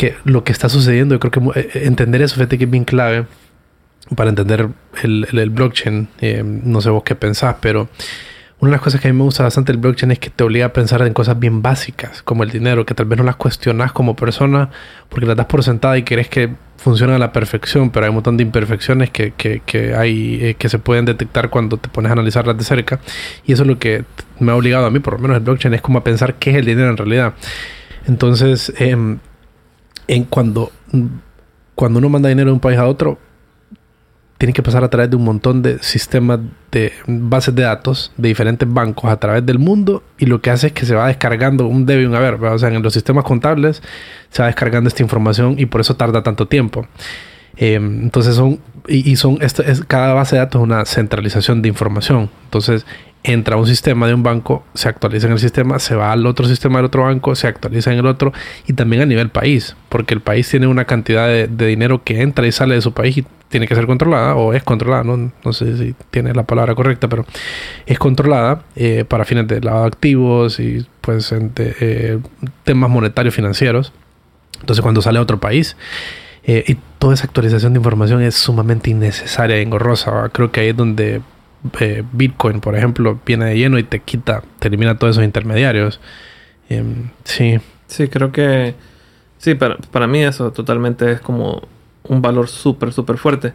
[0.00, 3.26] que lo que está sucediendo, yo creo que entender eso, fíjate que es bien clave
[4.16, 4.70] para entender
[5.02, 6.08] el, el, blockchain.
[6.22, 7.90] Eh, no sé vos qué pensás, pero
[8.60, 10.42] una de las cosas que a mí me gusta bastante del blockchain es que te
[10.42, 13.36] obliga a pensar en cosas bien básicas, como el dinero, que tal vez no las
[13.36, 14.70] cuestionas como persona
[15.10, 16.48] porque las das por sentada y crees que
[16.78, 20.54] funcionan a la perfección, pero hay un montón de imperfecciones que, que, que hay, eh,
[20.54, 23.00] que se pueden detectar cuando te pones a analizarlas de cerca.
[23.44, 24.06] Y eso es lo que
[24.38, 26.52] me ha obligado a mí, por lo menos el blockchain, es como a pensar qué
[26.52, 27.34] es el dinero en realidad.
[28.06, 29.18] Entonces, em,
[30.10, 30.72] en cuando,
[31.76, 33.18] cuando uno manda dinero de un país a otro,
[34.38, 36.40] tiene que pasar a través de un montón de sistemas
[36.72, 40.68] de bases de datos de diferentes bancos a través del mundo y lo que hace
[40.68, 42.42] es que se va descargando un debe y un haber.
[42.42, 43.82] O sea, en los sistemas contables
[44.30, 46.88] se va descargando esta información y por eso tarda tanto tiempo.
[47.56, 48.58] Em, entonces son,
[48.88, 49.54] y, son, es,
[49.86, 52.30] cada base de datos es una centralización de información.
[52.44, 52.84] Entonces
[53.22, 56.26] entra a un sistema de un banco, se actualiza en el sistema, se va al
[56.26, 58.32] otro sistema del otro banco, se actualiza en el otro
[58.66, 62.46] y también a nivel país, porque el país tiene una cantidad de, dinero que entra
[62.46, 65.52] y sale de su país y tiene que ser controlada o es controlada, no, no
[65.52, 67.26] sé si tiene la palabra correcta, pero
[67.84, 72.18] es controlada eh, para fines de lavado de activos y pues eh,
[72.64, 73.92] temas monetarios financieros.
[74.60, 75.76] Entonces cuando sale a otro país,
[76.44, 80.28] eh, y toda esa actualización de información es sumamente innecesaria y engorrosa.
[80.32, 81.20] Creo que ahí es donde
[81.80, 86.00] eh, Bitcoin, por ejemplo, viene de lleno y te quita, te elimina todos esos intermediarios.
[86.68, 87.58] Em, sí.
[87.86, 88.74] Sí, creo que
[89.38, 91.62] sí, para, para mí eso totalmente es como
[92.04, 93.52] un valor súper, súper fuerte.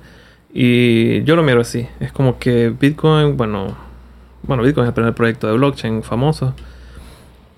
[0.53, 1.87] Y yo lo miro así.
[1.99, 3.75] Es como que Bitcoin, bueno,
[4.43, 6.53] bueno, Bitcoin es el primer proyecto de blockchain famoso.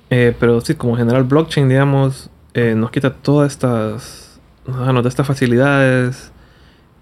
[0.10, 4.28] Eh, pero sí, como general blockchain, digamos, nos quita todas estas
[4.68, 6.32] nos estas facilidades,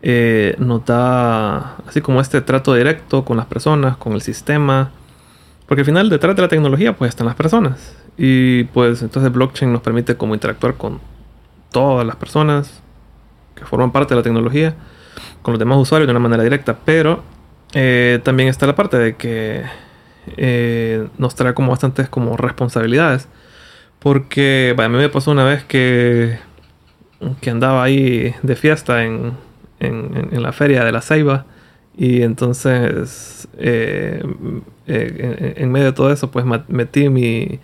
[0.07, 4.91] eh, nos da así como este trato directo con las personas, con el sistema.
[5.65, 7.97] Porque al final detrás de la tecnología pues están las personas.
[8.15, 11.01] Y pues entonces blockchain nos permite como interactuar con
[11.71, 12.83] todas las personas
[13.55, 14.75] que forman parte de la tecnología,
[15.41, 16.77] con los demás usuarios de una manera directa.
[16.85, 17.23] Pero
[17.73, 19.63] eh, también está la parte de que
[20.37, 23.27] eh, nos trae como bastantes como responsabilidades.
[23.97, 26.37] Porque a mí me pasó una vez que
[27.41, 29.33] que andaba ahí de fiesta en,
[29.85, 31.45] en, la feria de la Ceiba.
[31.97, 34.21] Y entonces, eh,
[34.87, 37.59] eh, en, medio de todo eso, pues metí mi,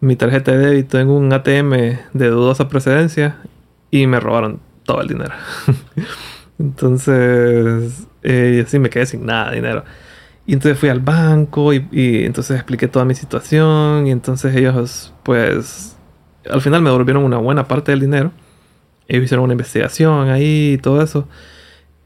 [0.00, 1.70] mi, tarjeta de débito en un ATM
[2.12, 3.38] de dudosa procedencia
[3.90, 5.32] y me robaron todo el dinero.
[6.58, 9.84] entonces, eh, así me quedé sin nada de dinero.
[10.46, 15.14] Y entonces fui al banco y, y, entonces expliqué toda mi situación y entonces ellos,
[15.22, 15.96] pues,
[16.50, 18.32] al final me devolvieron una buena parte del dinero
[19.10, 21.26] ellos hicieron una investigación ahí y todo eso.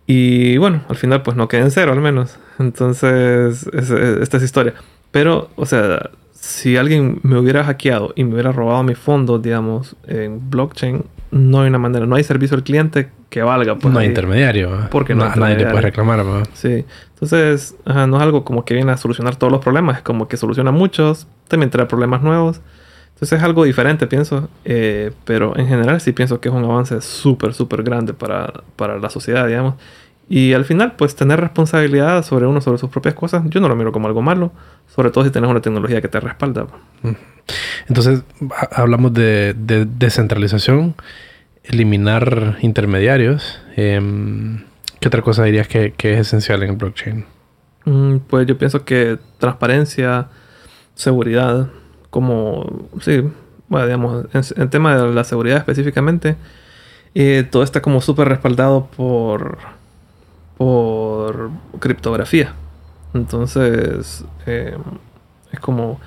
[0.06, 2.38] Y bueno, al final pues no quedé en cero al menos.
[2.58, 4.74] Entonces, esta es historia.
[5.10, 9.96] Pero, o sea, si alguien me hubiera hackeado y me hubiera robado mis fondos, digamos,
[10.06, 13.76] en blockchain, no hay una manera, no hay servicio al cliente que valga.
[13.76, 14.88] Pues, no hay intermediario.
[14.90, 16.24] Porque no, nadie le puede reclamar.
[16.52, 16.84] Sí.
[17.14, 20.36] Entonces, no es algo como que viene a solucionar todos los problemas, es como que
[20.36, 22.60] soluciona muchos, también trae problemas nuevos.
[23.24, 27.00] Entonces es algo diferente, pienso, eh, pero en general sí pienso que es un avance
[27.00, 29.76] súper, súper grande para, para la sociedad, digamos.
[30.28, 33.76] Y al final, pues tener responsabilidad sobre uno, sobre sus propias cosas, yo no lo
[33.76, 34.52] miro como algo malo,
[34.94, 36.66] sobre todo si tienes una tecnología que te respalda.
[37.88, 38.22] Entonces,
[38.70, 40.94] hablamos de, descentralización,
[41.62, 43.58] eliminar intermediarios.
[43.74, 44.64] Em,
[45.00, 47.24] ¿Qué otra cosa dirías que, es esencial en el blockchain?
[47.86, 50.28] Mm, pues yo pienso que transparencia,
[50.94, 51.70] seguridad,
[52.14, 52.64] como,
[53.00, 53.24] sí,
[53.68, 56.36] bueno, digamos, en, tema de la seguridad específicamente,
[57.16, 59.58] eh, todo está como súper respaldado por
[60.56, 61.50] por
[61.80, 62.54] criptografía.
[63.14, 64.76] Entonces, eh,
[65.50, 66.00] es como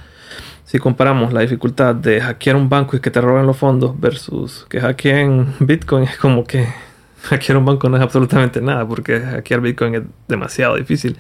[0.64, 4.66] si comparamos la dificultad de hackear un banco y que te roben los fondos versus
[4.70, 6.68] que hackeen Bitcoin, es como que
[7.24, 11.18] hackear un banco no es absolutamente nada, porque hackear Bitcoin es demasiado difícil.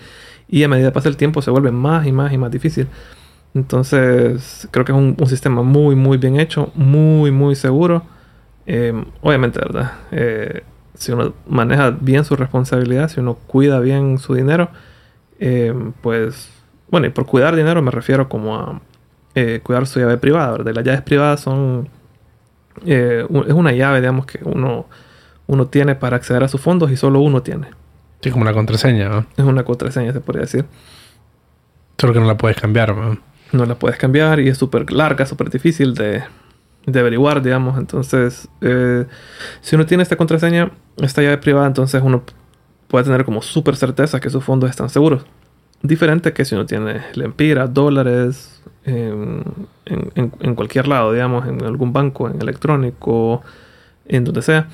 [0.47, 2.88] Y a medida que pasa el tiempo se vuelve más y más y más difícil.
[3.58, 8.03] Entonces, creo que es un, sistema muy, muy bien hecho, muy, muy seguro.
[8.68, 9.93] Eh, obviamente, ¿verdad?
[10.12, 10.62] Eh,
[10.93, 14.70] si uno maneja bien su responsabilidad, si uno cuida bien su dinero,
[15.39, 16.51] eh, pues,
[16.91, 18.82] bueno, y por cuidar dinero me refiero como a
[19.64, 20.74] cuidar su llave privada, ¿verdad?
[20.74, 21.89] Las llaves privadas son,
[22.86, 24.86] es una llave, digamos, que uno,
[25.45, 27.68] uno tiene para acceder a sus fondos y solo uno tiene.
[28.22, 29.26] Sí, como una contraseña, ¿no?
[29.36, 30.66] Es una contraseña, se podría decir.
[31.99, 33.26] Solo que no la puedes cambiar, ¿no?
[33.51, 36.23] No la puedes cambiar y es súper larga, súper difícil de,
[36.87, 37.77] averiguar, digamos.
[37.77, 39.05] Entonces, eh,
[39.61, 42.23] si uno tiene esta contraseña, esta llave privada, entonces uno
[42.87, 45.25] puede tener como súper certeza que sus fondos están seguros.
[45.81, 49.43] Diferente que si uno tiene lempiras, dólares, en,
[49.85, 53.41] en, cualquier lado, digamos, en algún banco, en electrónico,
[54.07, 54.69] en donde sea,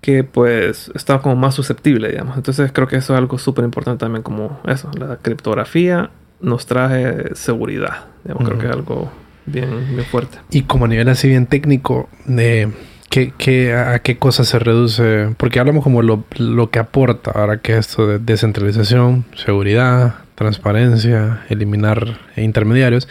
[0.00, 2.36] que pues está como más susceptible, digamos.
[2.36, 4.90] Entonces creo que eso es algo súper importante también como eso.
[4.98, 6.10] La criptografía
[6.44, 9.10] nos trae seguridad, digamos, creo que es algo
[9.46, 10.38] bien, bien fuerte.
[10.50, 12.70] Y como a nivel así bien técnico, de
[13.10, 15.34] ¿qué, a qué cosas se reduce?
[15.36, 22.18] Porque hablamos como lo, lo que aporta ahora que esto de descentralización, seguridad, transparencia, eliminar
[22.36, 23.08] intermediarios.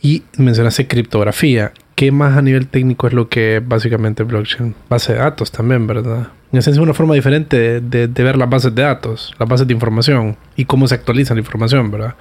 [0.00, 1.72] Y mencionaste criptografía.
[1.96, 4.74] ¿Qué más a nivel técnico es lo que básicamente blockchain?
[4.88, 6.28] Base de datos también, ¿verdad?
[6.52, 9.66] En esencia es una forma diferente de, de, ver las bases de datos, las bases
[9.66, 12.14] de información y cómo se actualiza la información, ¿verdad?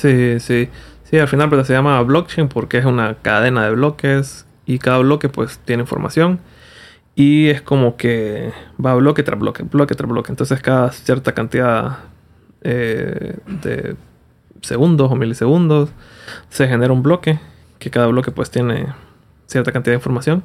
[0.00, 0.68] Sí, sí.
[1.04, 4.98] Sí, al final pues, se llama blockchain porque es una cadena de bloques y cada
[4.98, 6.38] bloque pues tiene información
[7.16, 8.52] y es como que
[8.84, 10.30] va bloque tras bloque, bloque tras bloque.
[10.30, 11.98] Entonces cada cierta cantidad
[12.62, 13.96] eh, de
[14.62, 15.90] segundos o milisegundos
[16.48, 17.40] se genera un bloque
[17.78, 18.86] que cada bloque pues tiene
[19.46, 20.44] cierta cantidad de información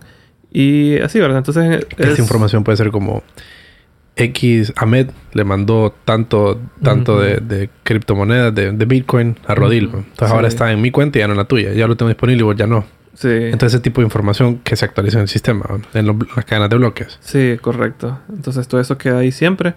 [0.51, 1.37] y así, ¿verdad?
[1.39, 1.85] Entonces...
[1.97, 3.23] Esa información puede ser como
[4.15, 9.89] X Ahmed le mandó tanto, tanto de, criptomonedas, de, Bitcoin a Rodil.
[9.93, 11.73] Entonces ahora está en mi cuenta y ya no en la tuya.
[11.73, 12.85] Ya lo tengo disponible y vos ya no.
[13.13, 13.29] Sí.
[13.29, 16.77] Entonces ese tipo de información que se actualiza en el sistema, en las cadenas de
[16.77, 17.17] bloques.
[17.21, 18.19] Sí, correcto.
[18.29, 19.73] Entonces todo eso queda ahí siempre.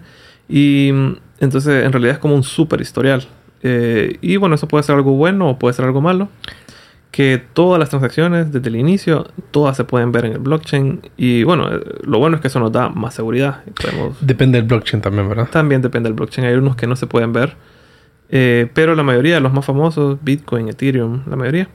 [0.47, 3.27] Y mm, entonces en realidad es como un super historial.
[3.61, 6.29] Eh, y bueno, eso puede ser algo bueno o puede ser algo malo
[7.11, 11.01] que todas las transacciones desde el inicio, todas se pueden ver en el blockchain.
[11.17, 13.63] Y bueno, eh, lo bueno es que eso nos da más seguridad.
[14.21, 15.49] Depende del blockchain también, ¿verdad?
[15.49, 16.47] También depende del blockchain.
[16.47, 17.55] Hay unos que no se pueden ver.
[18.29, 21.67] Eh, pero la mayoría de los más famosos, Bitcoin, Ethereum, la mayoría.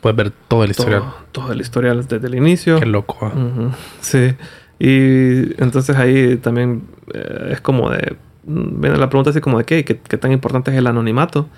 [0.00, 1.02] Puedes ver todo el historial.
[1.32, 2.78] Todo, el historial desde el inicio.
[2.78, 3.18] Qué loco.
[3.22, 3.74] ¿ah?
[4.00, 4.34] Sí.
[4.78, 8.16] Y entonces ahí también eh, es como de...
[8.44, 11.48] Viene la pregunta así como de qué, qué, qué tan importante es el anonimato.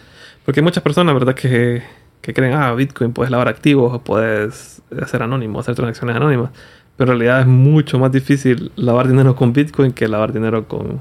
[0.46, 1.34] Porque hay muchas personas, ¿verdad?
[1.34, 1.82] Que
[2.20, 6.50] que creen, ah, Bitcoin puedes lavar activos, puedes hacer anónimo, hacer transacciones anónimas.
[6.96, 11.00] Pero en realidad es mucho más difícil lavar dinero con Bitcoin que lavar dinero con,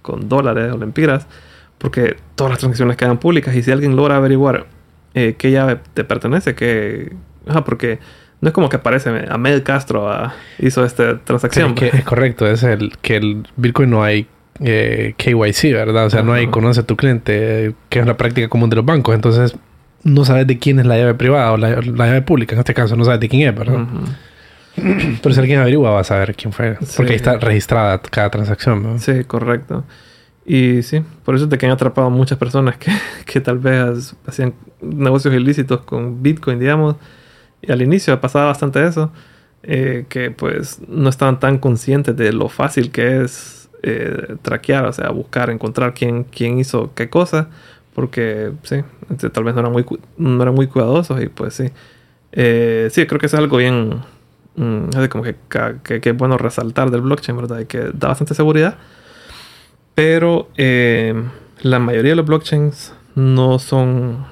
[0.00, 1.26] con dólares o lempiras,
[1.78, 4.66] porque todas las transacciones quedan públicas y si alguien logra averiguar
[5.14, 7.12] eh, qué llave te pertenece, que...
[7.48, 7.98] Ah, porque
[8.40, 11.74] no es como que aparece Ahmed Castro ah, hizo esta transacción.
[11.74, 14.28] que es correcto, es el que el Bitcoin no hay
[14.60, 16.06] eh, KYC, ¿verdad?
[16.06, 18.84] O sea, no hay conoce a tu cliente, que es la práctica común de los
[18.84, 19.14] bancos.
[19.14, 19.56] Entonces,
[20.04, 22.54] no sabes de quién es la llave privada o la, llave pública.
[22.54, 23.86] En este caso, no sabes de quién es, ¿verdad?
[25.22, 26.76] Pero si alguien averigua, va a saber quién fue.
[26.96, 28.98] Porque ahí está registrada cada transacción.
[28.98, 29.84] Sí, correcto.
[30.44, 32.90] Y sí, por eso te quedan atrapado muchas personas que,
[33.26, 36.96] que tal vez hacían negocios ilícitos con Bitcoin, digamos.
[37.60, 39.12] Y al inicio pasaba bastante eso.
[39.64, 44.92] Eh, que pues no estaban tan conscientes de lo fácil que es eh, traquear, o
[44.92, 47.48] sea, buscar, encontrar quién, quién hizo qué cosa
[47.94, 48.76] porque sí,
[49.10, 49.84] este, tal vez no eran muy,
[50.16, 51.70] no eran muy cuidadosos y pues sí.
[52.32, 54.00] Eh, sí, creo que es algo bien,
[54.56, 55.36] mm, como que,
[55.82, 57.60] que, es bueno resaltar del blockchain, ¿verdad?
[57.60, 58.78] Y que da bastante seguridad.
[59.94, 61.14] Pero eh,
[61.60, 64.24] la mayoría de los blockchains no son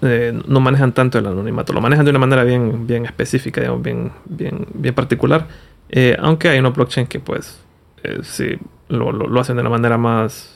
[0.00, 3.82] eh, no manejan tanto el anonimato, lo manejan de una manera bien, bien específica, digamos,
[3.82, 5.46] bien, bien, bien particular.
[5.90, 7.60] Eh, aunque hay unos blockchain que pues
[8.02, 8.56] eh, sí
[8.88, 10.55] lo, lo, hacen de una manera más,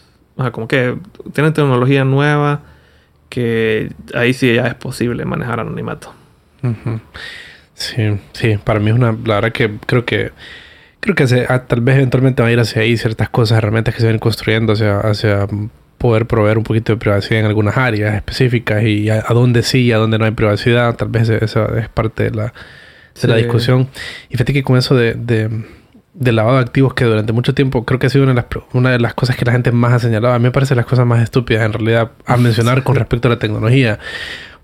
[0.52, 0.96] como que
[1.32, 2.62] tienen tecnología nueva
[3.28, 6.12] que ahí sí ya es posible manejar anonimato.
[7.74, 10.32] Sí, sí, para mí es una, la verdad que creo que
[11.00, 14.00] creo que ah, tal vez eventualmente va a ir hacia ahí ciertas cosas, herramientas que
[14.00, 15.46] se vienen construyendo hacia, hacia
[15.98, 19.92] poder proveer un poquito de privacidad en algunas áreas específicas y a, dónde sí y
[19.92, 20.94] a dónde no hay privacidad.
[20.96, 22.54] Tal vez esa es parte de la,
[23.20, 23.88] de la discusión.
[24.28, 25.50] Y fíjate que con eso de, de,
[26.18, 28.90] lavado de activos, que durante mucho tiempo creo que ha sido una de, las, una
[28.90, 31.06] de las cosas que la gente más ha señalado, a mí me parece las cosas
[31.06, 33.98] más estúpidas en realidad a mencionar con respecto a la tecnología.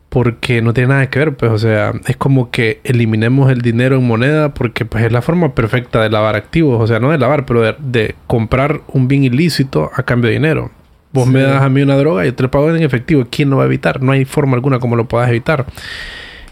[0.09, 3.97] Porque no tiene nada que ver, pues, o sea, es como que eliminemos el dinero
[3.97, 7.19] en moneda porque pues es la forma perfecta de lavar activos, o sea, no de
[7.19, 10.71] lavar, pero de, de comprar un bien ilícito a cambio de dinero.
[11.13, 13.27] Vos me das a mí una droga y te lo pago en efectivo.
[13.31, 14.03] ¿Quién lo va a evitar?
[14.03, 15.67] No hay forma alguna como lo puedas evitar.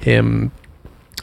[0.05, 0.49] Em,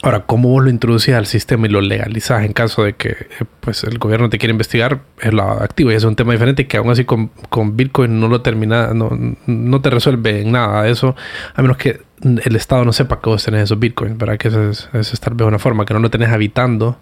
[0.03, 3.45] ahora, ¿cómo vos lo introducís al sistema y lo legalizás en caso de que eh,
[3.59, 5.01] pues, el gobierno te quiera investigar?
[5.19, 8.27] Es lo activo y es un tema diferente que aún así con, con Bitcoin no
[8.27, 9.09] lo termina, no,
[9.45, 11.15] no te resuelve en nada eso,
[11.53, 14.37] a menos que el Estado no sepa que vos tenés esos Bitcoins, ¿verdad?
[14.37, 16.99] Que esa es, es tal vez una forma, que no lo tenés habitando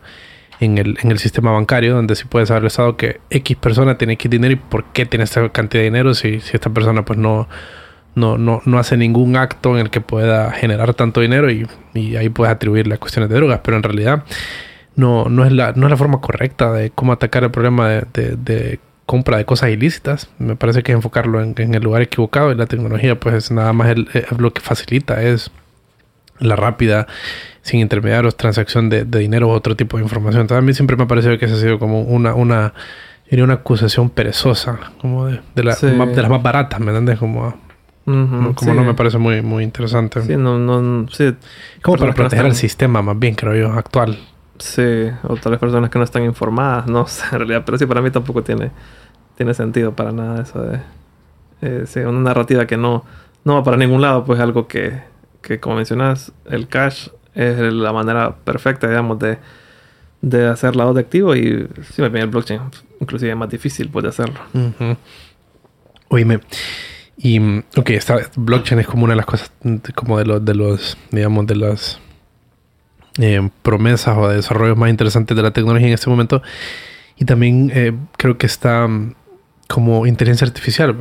[0.60, 3.98] en el, en el sistema bancario, donde sí puede saber el Estado que X persona
[3.98, 7.06] tiene X dinero y por qué tiene esta cantidad de dinero si, si esta persona
[7.06, 7.48] pues no,
[8.20, 12.16] no, no, no hace ningún acto en el que pueda generar tanto dinero y, y
[12.18, 14.24] ahí puedes atribuirle a cuestiones de drogas, pero en realidad
[14.96, 18.36] no, no, es, la, no es la forma correcta de cómo atacar el problema de,
[18.36, 20.30] de, compra de cosas ilícitas.
[20.38, 23.74] Me parece que enfocarlo en, en, el lugar equivocado y la tecnología pues es nada
[23.74, 24.08] más el,
[24.38, 25.52] lo que facilita es
[26.40, 27.08] la rápida
[27.62, 30.42] sin intermediarios, transacción de, dinero u otro tipo de información.
[30.42, 32.74] Entonces a mí siempre me ha parecido que esa ha sido como una, una,
[33.32, 37.20] una acusación perezosa, como de, de, la, de las más baratas, ¿me entiendes?
[37.20, 37.56] Como,
[38.56, 40.22] como no me parece muy, muy interesante.
[40.22, 41.36] Sí, no, no, sí.
[41.82, 44.18] Como para proteger el sistema, más bien, creo yo, actual.
[44.58, 47.86] Sí, o tal vez personas que no están informadas, no sé, en realidad, pero sí,
[47.86, 48.72] para mí tampoco tiene,
[49.38, 50.80] tiene sentido para nada eso de...
[51.62, 53.04] Eh, sí, una narrativa que no,
[53.44, 55.02] no va para ningún lado, pues algo que,
[55.42, 59.38] que como mencionas, el cash es la manera perfecta, digamos, de,
[60.22, 62.62] de hacer lado de activo y si me viene el blockchain,
[63.00, 64.40] inclusive es más difícil puede hacerlo.
[66.10, 66.40] Oíme,
[67.22, 67.40] y
[67.76, 69.52] ok, esta blockchain es como una de las cosas,
[69.94, 72.00] como de los, de los digamos, de las
[73.20, 76.42] eh, promesas o de desarrollos más interesantes de la tecnología en este momento.
[77.18, 78.88] Y también eh, creo que está
[79.68, 80.96] como inteligencia artificial,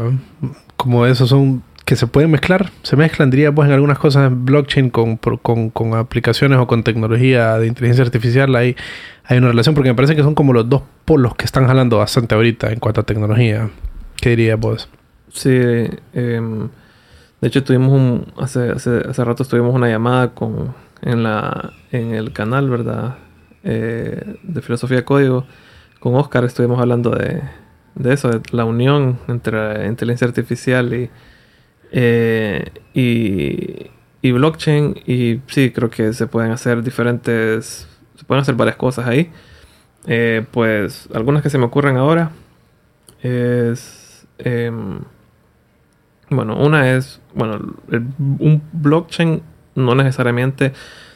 [0.77, 4.91] como esos son que se pueden mezclar, se mezclan, diría pues en algunas cosas blockchain
[4.91, 8.77] con, con, con, aplicaciones o con tecnología de inteligencia artificial, hay,
[9.25, 11.97] hay una relación porque me parece que son como los dos polos que están jalando
[11.97, 13.71] bastante ahorita en cuanto a tecnología.
[14.21, 14.91] ¿Qué dirías vos?
[15.31, 16.69] Sí, em,
[17.41, 22.15] de hecho tuvimos un, hace, hace, hace rato tuvimos una llamada con, en, la, en
[22.15, 23.19] el canal, ¿verdad?
[23.65, 25.47] Eh, de Filosofía Código.
[26.01, 27.43] Con Oscar estuvimos hablando de,
[27.95, 31.11] de eso, de la unión entre inteligencia artificial y
[31.93, 32.71] eh,
[34.23, 34.97] y, blockchain.
[35.07, 39.31] Y sí, creo que se pueden hacer diferentes, se pueden hacer varias cosas ahí.
[40.07, 42.31] Eh, pues algunas que se me ocurren ahora
[43.23, 45.01] es, em,
[46.31, 47.59] bueno, una es, bueno,
[47.91, 49.43] un blockchain
[49.75, 50.73] no necesariamente,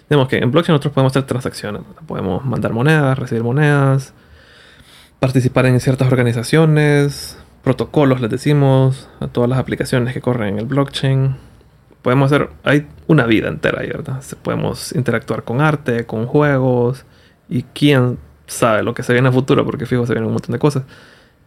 [0.08, 4.14] digamos que en blockchain nosotros podemos hacer transacciones, podemos mandar monedas, recibir monedas,
[5.18, 10.66] participar en ciertas organizaciones, protocolos, les decimos, a todas las aplicaciones que corren en el
[10.66, 11.36] blockchain.
[12.02, 14.22] Podemos hacer, hay una vida entera ahí, ¿verdad?
[14.42, 17.04] Podemos interactuar con arte, con juegos,
[17.48, 20.52] y quién sabe lo que se viene a futuro, porque fijo, se vienen un montón
[20.52, 20.84] de cosas.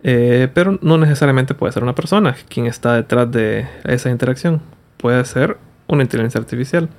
[0.08, 4.62] Eh, pero no necesariamente puede ser una persona quien está detrás de esa interacción.
[4.98, 6.90] Puede ser una inteligencia artificial.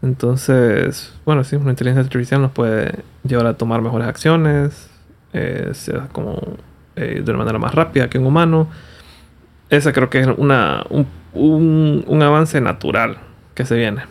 [0.00, 4.88] Entonces, bueno, sí, una inteligencia artificial nos puede llevar a tomar mejores acciones,
[5.34, 6.40] eh, sea como
[6.96, 8.66] eh, de una manera más rápida que un humano.
[9.68, 11.06] Esa creo que es una, un,
[12.06, 13.18] un, avance natural
[13.54, 14.04] que se viene.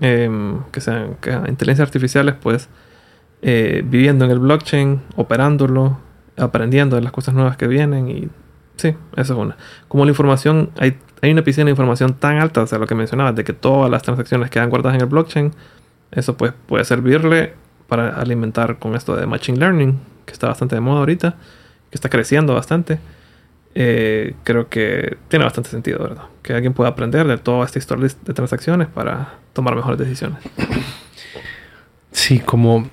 [0.00, 2.68] Em, que sean que inteligencias artificiales, pues,
[3.42, 5.98] eh, viviendo en el blockchain, operándolo,
[6.36, 8.28] aprendiendo de las cosas nuevas que vienen y
[8.76, 9.56] sí, eso es una.
[9.88, 12.94] Como la información, hay, hay una piscina de información tan alta, o sea, lo que
[12.94, 15.52] mencionabas, de que todas las transacciones quedan guardadas en el blockchain,
[16.10, 17.54] eso pues puede servirle
[17.88, 21.36] para alimentar con esto de Machine Learning, que está bastante de moda ahorita
[21.92, 22.98] que está creciendo bastante,
[23.74, 26.24] eh, creo que tiene bastante sentido, ¿verdad?
[26.40, 30.38] Que alguien pueda aprender de toda esta historia de transacciones para tomar mejores decisiones.
[32.10, 32.88] Sí, como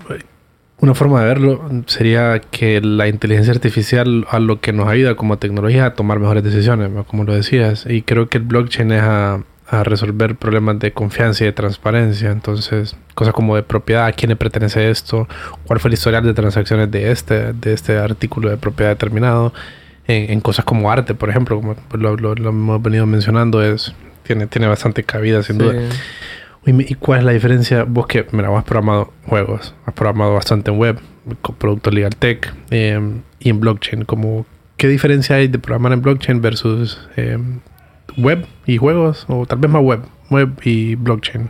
[0.82, 5.38] una forma de verlo sería que la inteligencia artificial a lo que nos ayuda como
[5.38, 7.86] tecnología a tomar mejores decisiones, como lo decías.
[7.86, 12.32] Y creo que el blockchain es a, a resolver problemas de confianza y de transparencia.
[12.32, 15.28] Entonces, cosas como de propiedad, a quién le pertenece esto,
[15.66, 19.54] cuál fue el historial de transacciones de este, de este artículo de propiedad determinado.
[20.08, 24.66] En, cosas como arte, por ejemplo, como lo, lo, hemos venido mencionando, es tiene, tiene
[24.66, 25.76] bastante cabida, sin duda.
[26.66, 27.84] ¿Y cuál es la diferencia?
[27.84, 31.00] Vos que, mira, vos has programado juegos, has programado bastante en web,
[31.42, 34.06] con productos legal tech em, y en blockchain.
[34.06, 34.46] Como,
[34.78, 37.60] ¿Qué diferencia hay de programar en blockchain versus em,
[38.18, 41.50] web y juegos, o tal vez más web, web y blockchain.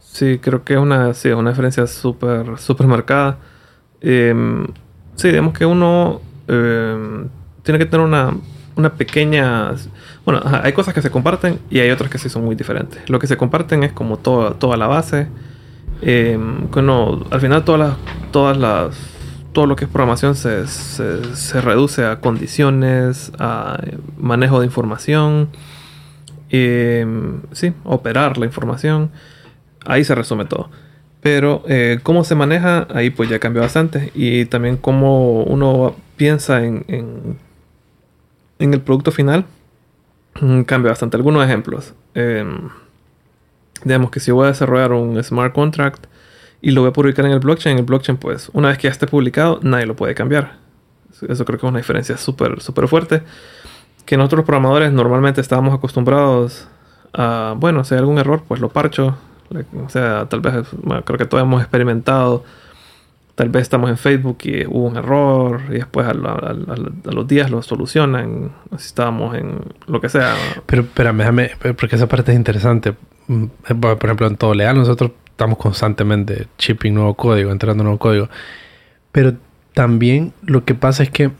[0.00, 3.38] Sí, creo que es una, sí, una diferencia súper super marcada.
[4.00, 4.66] Em,
[5.14, 6.20] sí, digamos que uno
[7.62, 8.34] tiene que tener una,
[8.78, 9.72] una pequeña...
[10.24, 13.08] Bueno, hay cosas que se comparten y hay otras que sí son muy diferentes.
[13.10, 15.26] Lo que se comparten es como toda, toda la base.
[16.00, 16.38] Eh,
[17.30, 17.96] al final todas las,
[18.30, 18.96] todas las,
[19.52, 23.82] todo lo que es programación se, se, se reduce a condiciones, a
[24.16, 25.48] manejo de información
[26.50, 27.06] eh,
[27.52, 29.10] sí, operar la información.
[29.84, 30.70] Ahí se resume todo.
[31.20, 34.12] Pero eh, cómo se maneja, ahí pues ya cambió bastante.
[34.14, 37.38] Y también cómo uno piensa en, en,
[38.58, 39.46] el producto final,
[40.40, 41.16] mm, cambia bastante.
[41.16, 41.94] Algunos ejemplos.
[42.14, 42.68] Em,
[43.84, 46.06] digamos que si voy a desarrollar un smart contract
[46.60, 48.88] y lo voy a publicar en el blockchain, en el blockchain pues una vez que
[48.88, 50.56] ya esté publicado, nadie lo puede cambiar.
[51.28, 53.22] Eso creo que es una diferencia súper, súper fuerte
[54.08, 56.66] que nosotros los programadores normalmente estábamos acostumbrados
[57.12, 59.18] a, bueno, si hay algún error, pues lo parcho.
[59.84, 60.66] O sea, tal vez,
[61.04, 62.42] creo que todos hemos experimentado.
[63.38, 67.62] Tal vez estamos en Facebook y hubo un error y después a, los días lo
[67.62, 68.50] solucionan.
[68.76, 70.34] Si estábamos en lo que sea.
[70.66, 72.94] Pero espérame, déjame, porque esa parte es interesante.
[73.28, 73.44] Mm,
[73.80, 78.28] por ejemplo, en todo leal nosotros estamos constantemente shipping nuevo código, entrando nuevo código.
[79.12, 79.34] Pero
[79.72, 81.30] también lo que pasa es que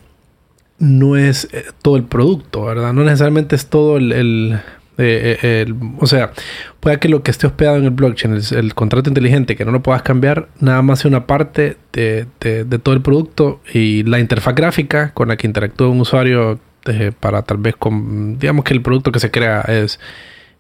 [0.79, 2.93] no es eh, todo el producto, ¿verdad?
[2.93, 4.61] No necesariamente es todo el,
[4.99, 6.33] eh, el, o sea,
[6.81, 9.83] puede que lo que esté hospedado en el blockchain, el, contrato inteligente, que no lo
[9.83, 14.55] puedas cambiar, nada más sea una parte de, de, todo el producto y la interfaz
[14.57, 18.83] gráfica con la que interactúa un usuario eh, para tal vez, con, digamos que el
[18.83, 20.01] producto que se crea es,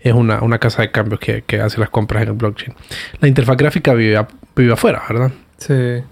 [0.01, 2.75] es una, una casa de cambios que, que, hace las compras en el blockchain.
[3.21, 4.25] La interfaz gráfica vive,
[4.55, 5.33] vive afuera, ¿verdad?
[5.57, 6.03] Sí.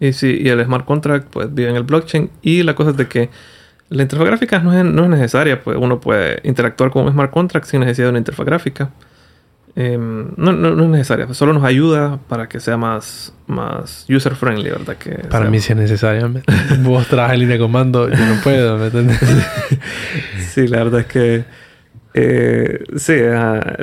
[0.00, 2.30] Y sí, y el smart contract pues vive en el blockchain.
[2.40, 3.28] Y la cosa es de que
[3.90, 7.30] la interfaz gráfica no es, no es necesaria, pues uno puede interactuar con un smart
[7.30, 8.90] contract sin necesidad de una interfaz gráfica.
[9.76, 14.06] Em, no, no, no, es necesaria, pues, solo nos ayuda para que sea más, más
[14.08, 14.96] user friendly, ¿verdad?
[14.96, 16.28] Que para mí sí es necesaria.
[16.80, 19.18] Vos trabajas en línea de comando, yo no puedo, ¿me entiendes?
[20.50, 21.44] sí, la verdad es que
[22.14, 23.14] eh, sí,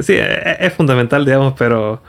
[0.01, 2.01] sí es, es, fundamental, digamos, pero,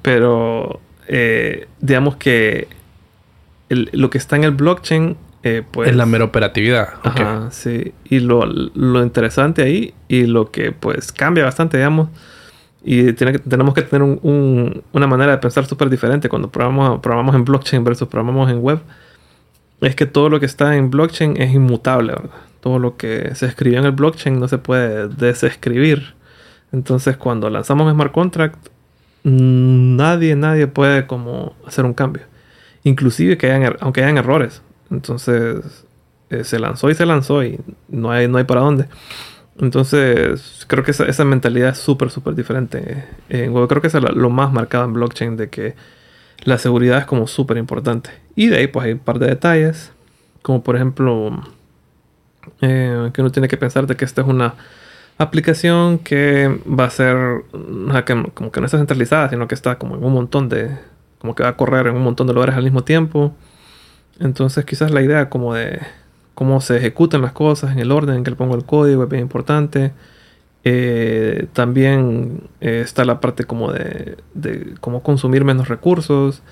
[0.00, 2.68] pero eh, digamos que
[3.68, 5.90] lo que está en el blockchain, eh, pues...
[5.90, 6.94] Es la mera operatividad.
[7.02, 7.92] Ajá, sí.
[8.04, 8.44] Y lo,
[9.02, 12.08] interesante ahí y lo que pues cambia bastante, digamos,
[12.84, 17.34] y tiene que, tenemos que tener una manera de pensar súper diferente cuando programamos, programamos
[17.34, 18.80] en blockchain versus programamos en web,
[19.80, 22.30] es que todo lo que está en blockchain es inmutable, ¿verdad?
[22.60, 26.14] Todo lo que se escribió en el blockchain no se puede desescribir.
[26.70, 28.56] Entonces, cuando lanzamos Smart Contract,
[29.24, 32.22] nadie, nadie puede como hacer un cambio
[32.84, 34.62] inclusive que hayan, er, aunque hayan errores.
[34.92, 35.84] Entonces
[36.30, 38.86] eh, se lanzó y se lanzó y no hay, no hay para dónde.
[39.58, 43.04] Entonces creo que esa, esa mentalidad es súper, súper diferente.
[43.28, 45.74] Eh, creo que es lo más marcado en blockchain de que
[46.44, 48.10] la seguridad es como súper importante.
[48.34, 49.92] Y de ahí pues hay un par de detalles,
[50.42, 51.42] como por ejemplo
[52.60, 54.54] eh, que uno tiene que pensar de que esta es una
[55.18, 57.44] aplicación que va a ser
[58.34, 60.76] como que no está centralizada, sino que está como en un montón de,
[61.20, 63.34] como que va a correr en un montón de lugares al mismo tiempo.
[64.20, 65.80] Entonces quizás la idea como de
[66.34, 69.08] cómo se ejecutan las cosas en el orden en que le pongo el código es
[69.08, 69.92] bien importante.
[70.64, 74.16] Eh, también eh, está la parte como de,
[74.80, 76.42] cómo consumir menos recursos.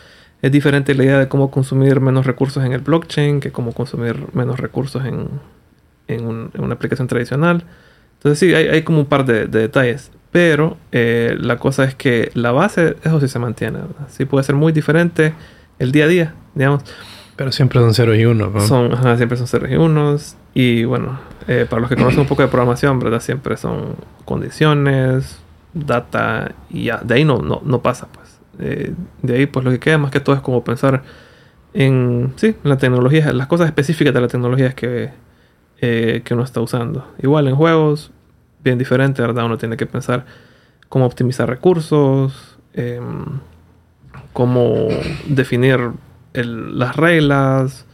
[0.42, 4.16] Es diferente la idea de cómo consumir menos recursos en el blockchain que cómo consumir
[4.32, 5.28] menos recursos en,
[6.08, 7.64] en, una aplicación tradicional.
[8.14, 10.10] Entonces sí, hay, hay como un par de, de detalles.
[10.32, 13.80] Pero eh, la cosa es que la base, eso sí se mantiene.
[14.08, 15.34] Sí puede ser muy diferente
[15.78, 16.84] el día a día, digamos.
[17.40, 18.60] Pero siempre son ceros y unos, ¿no?
[18.60, 20.36] Son, siempre son ceros y unos.
[20.52, 21.18] Y bueno,
[21.48, 23.20] eh, para los que conocen un poco de programación, ¿verdad?
[23.20, 25.40] Siempre son condiciones,
[25.72, 26.98] data y ya.
[26.98, 28.38] De ahí no, no, no pasa, pues.
[28.58, 31.02] Eh, de ahí, pues lo que queda más que todo es como pensar
[31.72, 35.10] en, sí, en la tecnología, las cosas específicas de la tecnología que,
[35.78, 37.08] que uno está usando.
[37.22, 38.10] Igual en juegos,
[38.62, 39.46] bien diferente, ¿verdad?
[39.46, 40.26] Uno tiene que pensar
[40.90, 43.24] cómo optimizar recursos, em,
[44.34, 44.88] cómo
[45.24, 45.92] definir
[46.32, 47.86] las reglas,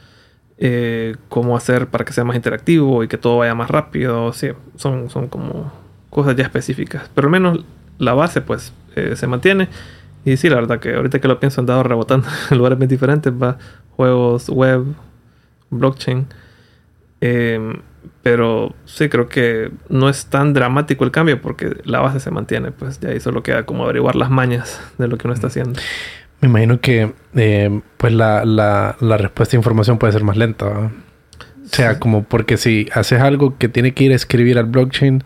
[0.59, 4.33] eh, cómo hacer para que sea más interactivo y que todo vaya más rápido.
[4.33, 5.73] Sí, son, son como
[6.11, 7.11] cosas ya específicas.
[7.15, 7.65] Pero al menos
[7.99, 9.69] la base pues eh, se mantiene.
[10.25, 12.87] Y sí, la verdad que ahorita que lo pienso han dado rebotando en lugares muy
[12.87, 13.59] diferentes, va
[13.97, 14.85] juegos web,
[15.71, 16.27] blockchain.
[17.21, 17.81] Em,
[18.23, 22.73] pero sí creo que no es tan dramático el cambio porque la base se mantiene,
[22.73, 25.81] pues ya ahí solo queda como averiguar las mañas de lo que uno está haciendo.
[26.47, 30.67] Me imagino que eh, pues la, la, la, respuesta a información puede ser más lenta.
[30.67, 30.91] O
[31.65, 35.25] sea, como porque si haces algo que tiene que ir a escribir al blockchain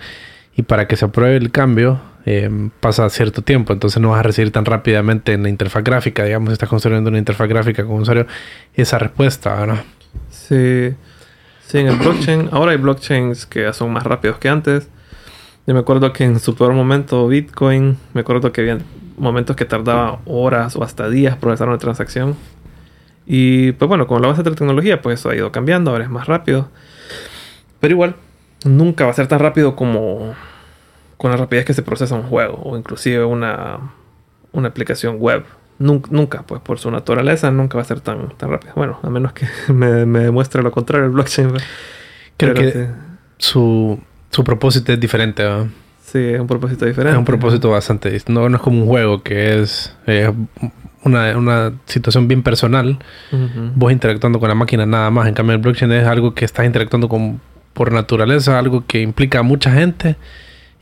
[0.56, 4.22] y para que se apruebe el cambio eh, pasa cierto tiempo, entonces no vas a
[4.22, 7.96] recibir tan rápidamente en la interfaz gráfica, digamos, si estás construyendo una interfaz gráfica con
[7.96, 8.26] un usuario,
[8.74, 9.78] esa respuesta, ¿no?
[10.30, 10.94] Sí,
[11.66, 14.88] sí, en el blockchain, ahora hay blockchains que son más rápidos que antes.
[15.66, 18.78] Yo me acuerdo que en su peor momento Bitcoin, me acuerdo que
[19.20, 22.36] momentos que tardaba horas o hasta días procesar una transacción.
[23.26, 26.04] Y pues bueno, con la base de la tecnología, pues eso ha ido cambiando, ahora
[26.04, 26.68] es más rápido.
[27.78, 28.16] Pero igual,
[28.64, 30.34] nunca va a ser tan rápido como
[31.16, 33.92] con la rapidez que se procesa un juego o inclusive una,
[34.52, 35.44] una aplicación web.
[35.78, 38.74] Nunca, pues por su naturaleza, nunca va a ser tan, tan rápido.
[38.74, 41.52] Bueno, a menos que me, me demuestre lo contrario el blockchain.
[42.36, 42.88] Creo que
[43.38, 44.00] su,
[44.30, 45.44] su propósito es diferente.
[46.10, 47.12] Sí, es un propósito diferente.
[47.12, 48.48] Es un propósito bastante distinto.
[48.48, 49.94] No, es como un juego que es
[51.04, 52.98] una, una, situación bien personal.
[53.76, 55.28] Vos interactuando con la máquina nada más.
[55.28, 57.40] En cambio, el blockchain es algo que estás interactuando con
[57.74, 60.16] por naturaleza, algo que implica a mucha gente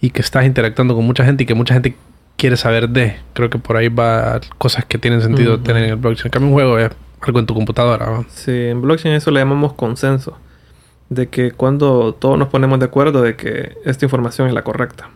[0.01, 1.95] y que estás interactuando con mucha gente y que mucha gente
[2.39, 3.17] quiere saber de.
[3.35, 6.29] Creo que por ahí va cosas que tienen sentido tener en el blockchain.
[6.29, 8.25] En cambio, un juego es algo en tu computadora.
[8.29, 10.39] Sí, en blockchain eso le llamamos consenso
[11.11, 15.09] de que cuando todos nos ponemos de acuerdo de que esta información es la correcta.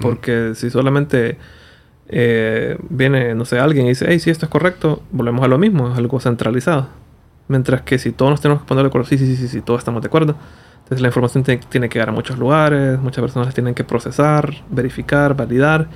[0.00, 1.38] Porque si solamente
[2.08, 5.58] eh, viene, no sé, alguien y dice, hey, si esto es correcto, volvemos a lo
[5.58, 6.88] mismo, es algo centralizado.
[7.48, 9.78] Mientras que si todos nos tenemos que poner de acuerdo, sí, sí, sí, sí, todos
[9.78, 10.36] estamos de acuerdo.
[10.82, 15.36] Entonces la información tiene que llegar a muchos lugares, muchas personas tienen que procesar, verificar,
[15.36, 15.88] validar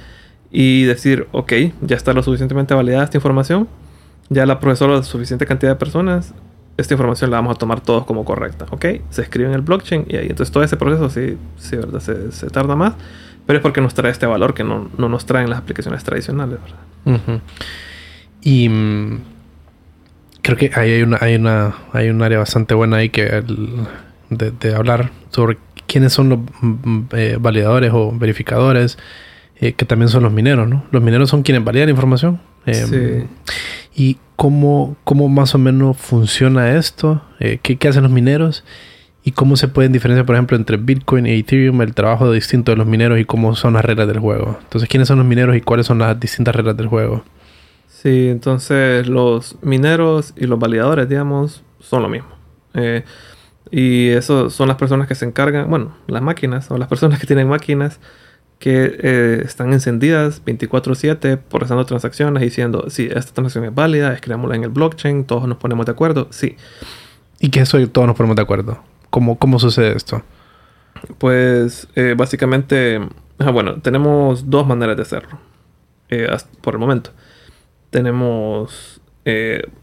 [0.51, 1.53] y decir, ok,
[1.83, 3.68] ya está lo suficientemente validada esta información,
[4.29, 6.33] ya la procesó la suficiente cantidad de personas,
[6.77, 8.85] esta información la vamos a tomar todos como correcta, ¿ok?
[9.11, 10.27] Se escribe en el blockchain y ahí.
[10.29, 12.01] Entonces todo ese proceso sí, sí ¿verdad?
[12.01, 12.95] Se, se tarda más,
[13.47, 16.59] pero es porque nos trae este valor que no, no nos traen las aplicaciones tradicionales,
[16.61, 17.41] ¿verdad?
[18.43, 19.20] Y mm,
[20.43, 23.43] creo que ahí hay una, hay una, hay un área bastante buena ahí que
[24.31, 28.99] de, hablar sobre quiénes son los mm, eh, validadores o verificadores,
[29.61, 30.85] eh, que también son los mineros, ¿no?
[30.91, 32.41] Los mineros son quienes validan información.
[32.67, 33.29] Eh, sí.
[33.95, 38.65] Y cómo, cómo más o menos funciona esto, eh, ¿qué, ¿qué, hacen los mineros
[39.25, 42.77] y cómo se pueden diferenciar, por ejemplo, entre Bitcoin e Ethereum, el trabajo distinto de
[42.77, 44.59] los mineros y cómo son las reglas del juego.
[44.63, 47.25] Entonces, ¿quiénes son los mineros y cuáles son las distintas reglas del juego?
[47.89, 52.29] Sí, entonces los mineros y los validadores, digamos, son lo mismo.
[52.75, 53.05] Eh,
[53.71, 57.27] y eso son las personas que se encargan, bueno, las máquinas o las personas que
[57.27, 57.99] tienen máquinas
[58.59, 64.65] que eh, están encendidas 24/7 procesando transacciones diciendo, sí, esta transacción es válida, escribámosla en
[64.65, 66.57] el blockchain, todos nos ponemos de acuerdo, sí.
[67.39, 68.83] ¿Y qué es eso todos nos ponemos de acuerdo?
[69.11, 70.23] ¿Cómo, cómo sucede esto?
[71.19, 73.01] Pues eh, básicamente,
[73.39, 75.39] bueno, tenemos dos maneras de hacerlo
[76.09, 76.27] eh,
[76.63, 77.11] por el momento.
[77.91, 79.01] Tenemos,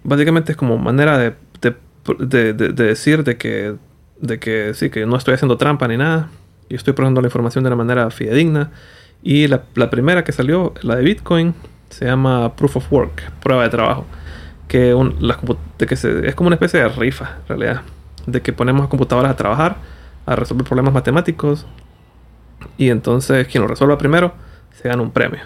[0.04, 3.76] básicamente es como manera de, de, de, decir de que,
[4.20, 6.30] de que sí, que no estoy haciendo trampa ni nada
[6.74, 8.72] y estoy probando la información de una manera fidedigna.
[9.22, 9.62] Y la,
[9.92, 11.54] primera que salió, la de Bitcoin,
[11.92, 14.08] se llama Proof of Work, prueba de trabajo.
[14.68, 15.16] Que, un,
[15.78, 17.82] de que se, es como una especie de rifa, en realidad.
[18.26, 19.76] De que ponemos a computadoras a trabajar,
[20.26, 21.68] a resolver problemas matemáticos.
[22.80, 24.34] Y entonces quien lo resuelva primero
[24.82, 25.42] se gana un premio.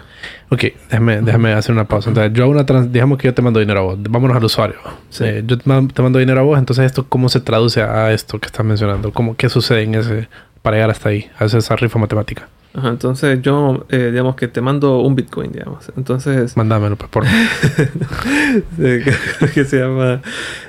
[0.50, 2.08] Ok, déjame, déjame hacer una pausa.
[2.08, 3.98] Entonces, yo una digamos que yo te mando dinero a vos.
[4.00, 4.76] Vámonos al usuario.
[5.20, 6.58] Eh, yo te mando, dinero a vos.
[6.58, 9.12] Entonces, ¿esto cómo se traduce a esto que estás mencionando?
[9.12, 10.28] ¿Cómo, ¿Qué sucede en ese
[10.68, 12.46] para llegar hasta ahí, a esa rifa matemática.
[12.74, 15.90] Ajá, entonces yo, eh, digamos que te mando un Bitcoin, digamos.
[15.96, 16.58] Entonces...
[16.58, 17.24] Mándamelo, pues, por
[19.54, 20.20] que se llama...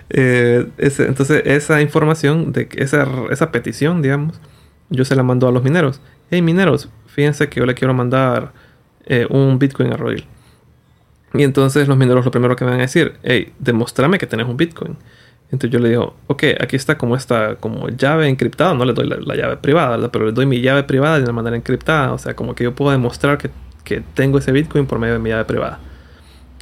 [0.10, 4.40] Eh, ese, entonces, esa información, de esa, esa petición, digamos,
[4.90, 6.00] yo se la mando a los mineros.
[6.32, 8.54] Hey, mineros, fíjense que yo le quiero mandar
[9.06, 10.24] eh, un Bitcoin a Rodil.
[11.34, 14.48] Y entonces los mineros lo primero que me van a decir, hey, demostrame que tenés
[14.48, 14.96] un Bitcoin.
[15.52, 19.08] Entonces yo le digo, ok, aquí está como esta como llave encriptada, no le doy
[19.08, 22.36] la, llave privada, pero le doy mi llave privada de una manera encriptada, o sea,
[22.36, 23.50] como que yo puedo demostrar que,
[23.84, 25.80] que tengo ese Bitcoin por medio de mi llave privada,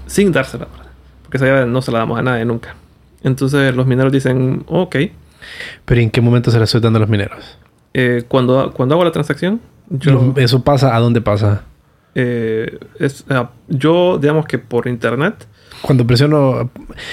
[0.06, 0.68] sin dársela,
[1.24, 2.76] porque esa llave no se la damos a nadie nunca.
[3.24, 4.96] Entonces los mineros dicen, ok.
[5.84, 7.58] ¿Pero en qué momento se la estoy dando a los mineros?
[7.94, 9.60] Eh, cuando, cuando hago la transacción,
[9.90, 10.34] yo...
[10.38, 10.96] ¿Eso pasa?
[10.96, 11.64] ¿A dónde pasa?
[12.16, 15.46] Eh, es, ah, yo, digamos que por internet
[15.82, 16.70] cuando presiono...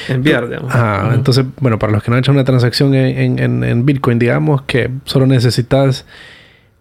[0.09, 0.73] Enviar, digamos.
[0.74, 4.19] Ah, entonces, bueno, para los que no han hecho una transacción en, en, en, Bitcoin,
[4.19, 6.07] digamos que solo necesitas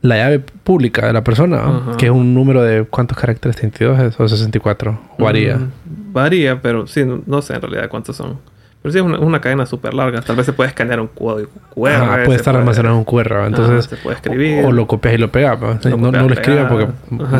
[0.01, 4.19] la llave pública de la persona, que es un número de cuántos caracteres, 32 es,
[4.19, 5.57] o 64, varía.
[5.57, 5.71] Mm,
[6.11, 8.37] varía, pero sí, no sé en realidad cuántos son.
[8.83, 10.19] Pero sí es una, cadena súper larga.
[10.21, 12.25] Tal vez se puede escanear un código QR.
[12.25, 13.45] puede estar almacenado en un QR.
[13.47, 14.65] Entonces, se puede escribir.
[14.65, 15.57] O, lo copias y lo pegas.
[15.85, 16.89] no, no, lo escribas porque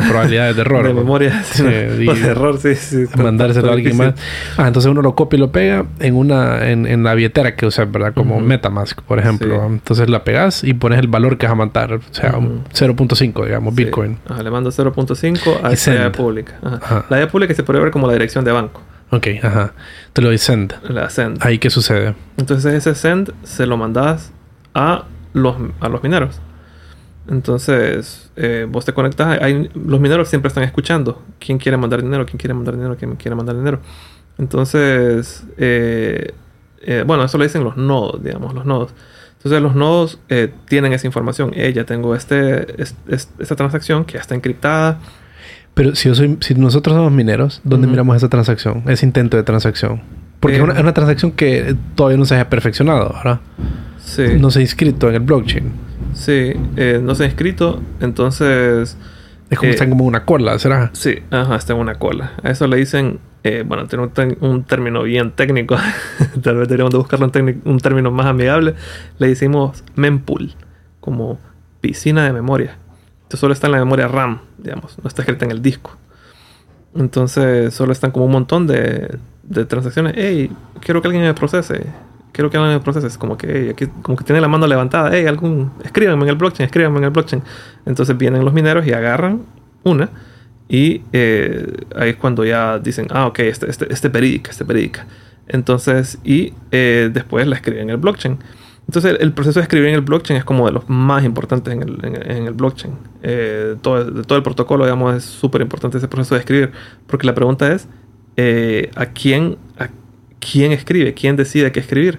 [0.08, 0.86] probabilidades de error.
[0.86, 1.42] de memoria.
[1.44, 2.74] Sí, de error, sí.
[2.74, 4.14] sí mandárselo a alguien más.
[4.56, 7.66] Ah, entonces uno lo copia y lo pega en una en, en la billetera que
[7.66, 8.14] usas, ¿verdad?
[8.14, 9.66] Como Metamask, por ejemplo.
[9.66, 11.92] Entonces la pegas y pones el valor que vas a mandar.
[11.92, 14.16] O sea, 0.5, digamos, Bitcoin.
[14.30, 16.54] Ajá, le mando 0.5 a la llave pública.
[17.10, 18.80] La llave pública se puede ver como la dirección de banco.
[19.10, 19.74] Ok, ajá.
[20.12, 20.74] Te lo doy send.
[20.88, 21.38] La send.
[21.40, 22.14] Ahí qué sucede.
[22.36, 24.32] Entonces ese send se lo mandas
[24.74, 26.40] a los, a los mineros.
[27.28, 32.26] Entonces, eh, vos te conectas, hay, los mineros siempre están escuchando quién quiere mandar dinero,
[32.26, 33.80] quién quiere mandar dinero, quién quiere mandar dinero.
[34.36, 36.32] Entonces, eh,
[36.82, 38.94] eh, bueno, eso lo dicen los nodos, digamos, los nodos.
[39.36, 40.18] Entonces, los nodos
[40.66, 41.52] tienen esa información.
[41.52, 45.00] ya tengo este, esta transacción que ya está encriptada,
[45.74, 48.84] pero si yo soy, si nosotros somos mineros, ¿dónde miramos esa transacción?
[48.86, 50.02] Ese intento de transacción.
[50.38, 53.40] Porque es, una, una, transacción que todavía no se ha perfeccionado, ¿verdad?
[53.98, 54.22] Sí.
[54.38, 55.72] No se ha inscrito en el blockchain.
[56.12, 58.96] Sí, eh, no se ha inscrito, entonces...
[59.50, 60.90] Es como eh, como una cola, ¿será?
[60.92, 62.32] Sí, ajá, está en una cola.
[62.42, 64.08] A eso le dicen, eh, bueno, tiene
[64.40, 65.76] un, término bien técnico,
[66.42, 68.74] tal vez deberíamos de buscarlo un, un término más amigable.
[69.18, 70.54] Le decimos mempool,
[71.00, 71.38] como
[71.80, 72.78] piscina de memoria
[73.36, 75.96] solo está en la memoria RAM, digamos, no está escrita en el disco.
[76.94, 79.18] Entonces solo están como un montón de,
[79.68, 80.14] transacciones.
[80.16, 80.50] Hey,
[80.80, 81.86] quiero que alguien me procese.
[82.32, 83.08] Quiero que alguien me procese.
[83.08, 85.10] Es como que, aquí, como que tiene la mano levantada.
[85.12, 87.42] Hey, algún, escríbanme en el blockchain, escríbanme en el blockchain.
[87.84, 89.42] Entonces vienen los mineros y agarran
[89.82, 90.08] una.
[90.68, 91.66] Y eh,
[91.96, 94.64] ahí es cuando ya dicen, ah, ok, este, este, este periódica, este.
[95.46, 98.38] Entonces, y eh, después la escriben en el blockchain.
[98.86, 101.82] Entonces, el, proceso de escribir en el blockchain es como de los más importantes en
[101.82, 102.94] el, en, el blockchain.
[103.22, 106.72] Eh, todo, todo, el protocolo, digamos, es súper importante ese proceso de escribir.
[107.06, 107.88] Porque la pregunta es,
[108.36, 109.88] eh, ¿a, quién, ¿a
[110.38, 111.14] quién escribe?
[111.14, 112.18] ¿Quién decide qué escribir?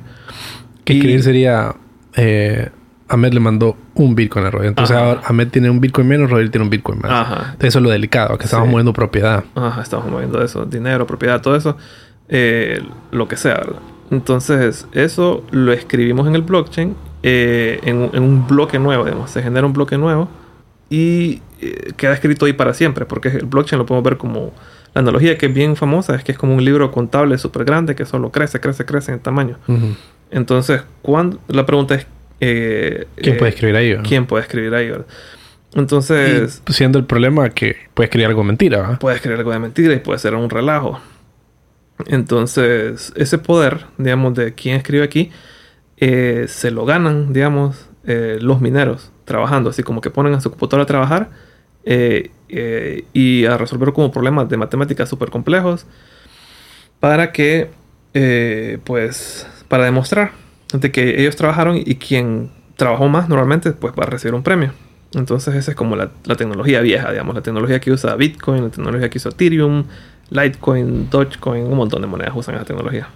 [0.84, 1.76] Que escribir sería...
[2.16, 2.70] Eh,
[3.08, 4.68] Ahmed le mandó un Bitcoin a Rodri.
[4.68, 7.12] Entonces ahora Ahmed tiene un Bitcoin menos, Rodri tiene un Bitcoin más.
[7.12, 7.56] Ajá.
[7.60, 9.44] eso es lo delicado, que estamos moviendo propiedad.
[9.54, 11.78] Ajá, estamos moviendo eso, dinero, propiedad, todo eso.
[12.28, 12.82] Eh,
[13.12, 13.80] lo que sea, ¿verdad?
[14.12, 19.32] Entonces, eso lo escribimos en el blockchain, eh, en, un bloque nuevo, digamos.
[19.32, 20.30] Se genera un bloque nuevo
[20.90, 24.54] y eh, queda escrito ahí para siempre, porque el blockchain lo podemos ver como.
[24.94, 27.96] La analogía que es bien famosa es que es como un libro contable súper grande
[27.96, 29.58] que solo crece, crece, crece en tamaño.
[30.32, 32.08] Entonces, cuando, la pregunta es.
[32.40, 33.98] Eh, ¿Quién puede escribir ahí?
[34.04, 34.94] ¿Quién puede escribir ahí?
[35.74, 36.62] Entonces.
[36.70, 38.98] siendo el problema que puede escribir algo de mentira.
[39.00, 41.02] Puede escribir algo de mentira y puede ser un relajo.
[42.08, 45.32] Entonces, ese poder, digamos, de quien escribe aquí,
[45.98, 50.50] eh, se lo ganan, digamos, eh, los mineros trabajando, así como que ponen a su
[50.50, 51.30] computadora a trabajar
[51.86, 52.32] eh,
[53.14, 55.86] y a resolver como problemas de matemáticas súper complejos
[57.00, 57.70] para que,
[58.84, 60.32] pues, para demostrar
[60.74, 64.74] de que ellos trabajaron y quien trabajó más normalmente, pues va a recibir un premio.
[65.16, 68.70] Entonces, esa es como la, la tecnología vieja, digamos, la tecnología que usa Bitcoin, la
[68.70, 69.86] tecnología que usa Ethereum,
[70.30, 73.08] Litecoin, Dogecoin, un montón de monedas usan esa tecnología.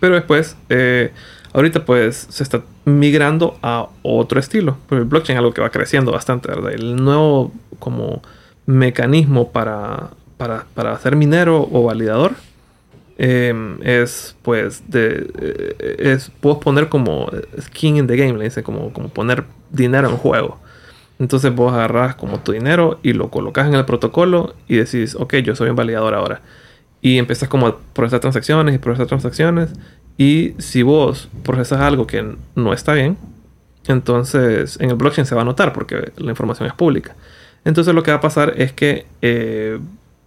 [0.00, 1.12] Pero después, eh,
[1.52, 4.78] ahorita pues se está migrando a otro estilo.
[4.88, 6.72] Porque el blockchain es algo que va creciendo bastante, ¿verdad?
[6.72, 8.22] El nuevo como
[8.66, 12.32] mecanismo para, para, para hacer minero o validador
[13.16, 18.62] em, es pues de eh, es puedo poner como skin in the game le dice
[18.62, 20.58] como, como poner dinero en juego
[21.18, 25.36] entonces vos agarras como tu dinero y lo colocas en el protocolo y decís, ok,
[25.36, 26.40] yo soy un validador ahora.
[27.00, 29.70] Y empiezas como a procesar transacciones y procesar transacciones.
[30.16, 33.16] Y si vos procesas algo que no está bien,
[33.86, 37.14] entonces en el blockchain se va a notar porque la información es pública.
[37.64, 39.78] Entonces lo que va a pasar es que eh,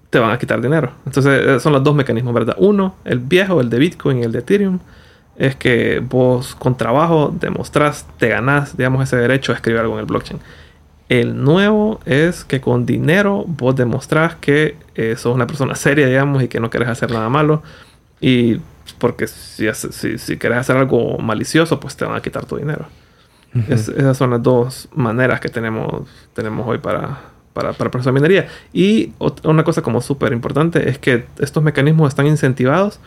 [0.10, 0.92] te van a quitar dinero.
[1.06, 2.56] Entonces eh, son los dos mecanismos, ¿verdad?
[2.58, 4.80] Uno, el viejo, el de Bitcoin y el de Ethereum,
[5.38, 10.02] es que vos con trabajo demostrás, te ganás, digamos, ese derecho a escribir algo en
[10.02, 10.40] el blockchain.
[11.12, 16.42] El nuevo es que con dinero vos demostrás que eh, sos una persona seria, digamos,
[16.42, 17.64] y que no querés hacer nada malo.
[18.22, 18.62] Y
[18.98, 22.86] porque si, si, si querés hacer algo malicioso, pues te van a quitar tu dinero.
[23.68, 27.20] esas son las dos maneras que tenemos, tenemos hoy para,
[27.52, 28.48] para, para minería.
[28.72, 29.12] Y
[29.44, 33.02] una cosa como súper importante es que estos mecanismos están incentivados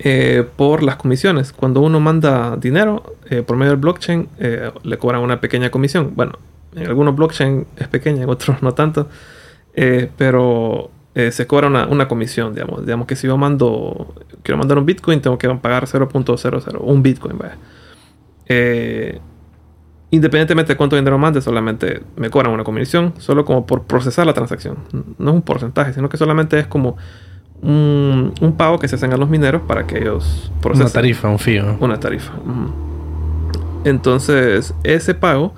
[0.00, 1.54] eh, por las comisiones.
[1.54, 4.28] Cuando uno manda dinero eh, por medio del blockchain,
[4.82, 6.12] le cobran una pequeña comisión.
[6.14, 6.34] Bueno,
[6.74, 9.08] en algunos blockchain es pequeña, en otros no tanto.
[9.74, 12.84] Eh, pero eh, se cobra una, comisión, digamos.
[12.84, 17.38] Digamos que si yo mando, quiero mandar un Bitcoin, tengo que pagar 0.00, un Bitcoin,
[17.38, 17.56] vaya.
[18.46, 19.20] Eh,
[20.10, 24.32] independientemente de cuánto dinero mande, solamente me cobran una comisión, solo como por procesar la
[24.32, 24.78] transacción.
[25.18, 26.96] No es un porcentaje, sino que solamente es como
[27.60, 30.86] un, un pago que se hacen a los mineros para que ellos procesen.
[30.86, 31.60] Una tarifa, un fee.
[31.80, 32.32] Una tarifa.
[33.84, 35.54] Entonces, ese pago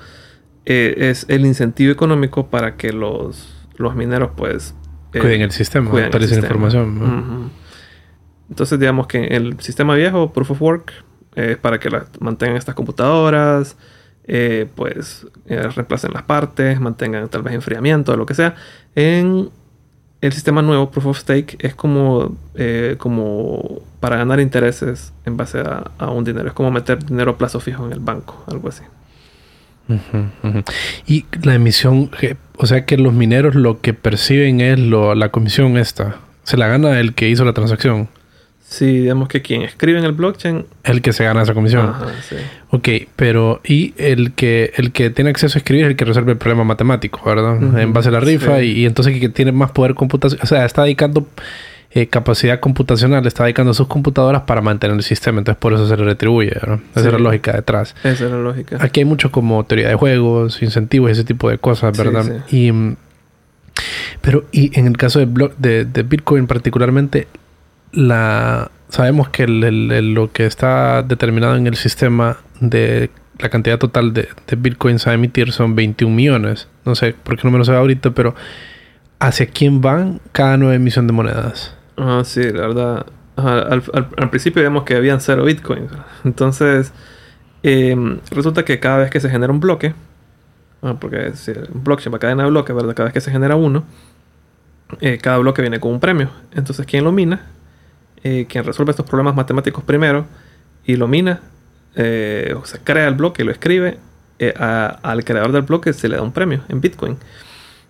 [0.67, 4.75] eh, es el incentivo económico para que los, los mineros, pues.
[5.13, 7.51] Eh, cuiden el sistema, cuiden la información.
[8.49, 10.93] Entonces, digamos que el sistema viejo, Proof of Work,
[11.35, 13.77] es para que mantengan estas computadoras,
[14.27, 18.55] eh, pues reemplacen las partes, mantengan tal vez enfriamiento, lo que sea.
[18.95, 19.51] En
[20.21, 22.37] el sistema nuevo, Proof of Stake, es como,
[22.99, 26.49] como para ganar intereses en base a, a, un dinero.
[26.49, 28.83] Es como meter dinero a plazo fijo en el banco, algo así.
[31.07, 32.11] Y la emisión,
[32.57, 36.17] o sea que los mineros lo que perciben es lo, la comisión esta.
[36.45, 38.09] Se la gana el que hizo la transacción.
[38.67, 40.67] Sí, digamos que quien escribe en el blockchain.
[40.83, 41.91] El que se gana esa comisión.
[41.91, 42.37] Ajá, sí.
[42.71, 46.33] Ok, pero y el que el que tiene acceso a escribir es el que resuelve
[46.33, 47.79] el problema matemático, ¿verdad?
[47.79, 50.47] En base a la rifa y, y, entonces el que tiene más poder computacional, o
[50.47, 51.27] sea, está dedicando
[51.95, 55.97] eh, capacidad computacional, está dedicando sus computadoras para mantener el sistema, entonces por eso se
[55.97, 56.81] le retribuye, ¿no?
[56.95, 57.95] Esa es la lógica detrás.
[58.03, 58.79] Esa es la lógica.
[58.81, 62.45] Aquí hay mucho como teoría de juegos, incentivos y ese tipo de cosas, ¿verdad?
[62.51, 62.73] y
[64.21, 67.29] pero y en el caso de, de, de Bitcoin particularmente,
[67.93, 74.29] la sabemos que lo que está determinado en el sistema de la cantidad total de,
[74.47, 76.69] de bitcoins a emitir son 21 millones.
[76.85, 78.35] No sé por qué no me lo sé ahorita, pero
[79.19, 81.75] ¿hacia quién van cada nueva emisión de monedas?
[81.97, 83.07] Ah, sí, la verdad.
[83.37, 85.91] al, principio vemos que habían cero bitcoins.
[86.25, 86.93] Entonces,
[87.63, 89.95] em, resulta que cada vez que se genera un bloque,
[90.83, 92.95] ah, porque es un blockchain va cadena de bloques, ¿verdad?
[92.95, 93.85] Cada vez que se genera uno,
[95.01, 96.31] eh, cada bloque viene con un premio.
[96.53, 97.47] Entonces, quien lo mina,
[98.23, 100.27] eh, quien resuelve estos problemas matemáticos primero
[100.85, 101.41] y lo mina,
[101.97, 103.99] eh, o sea, crea el bloque y lo escribe,
[104.59, 107.17] al creador del bloque se le da un premio en Bitcoin.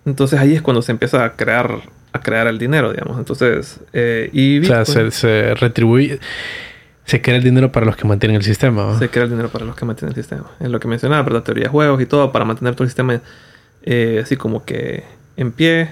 [0.05, 1.81] Entonces ahí es cuando se empieza a crear
[2.15, 3.17] a crear el dinero, digamos.
[3.17, 6.19] Entonces, eh, y o sea, se, retribuye,
[7.05, 8.97] se crea el dinero para los que mantienen el sistema.
[8.97, 10.51] Se crea el dinero para los que mantienen el sistema.
[10.59, 11.43] Es lo que mencionaba, ¿verdad?
[11.43, 13.21] Teoría de juegos y todo, para mantener todo el sistema
[13.83, 15.03] eh, así como que
[15.37, 15.91] en pie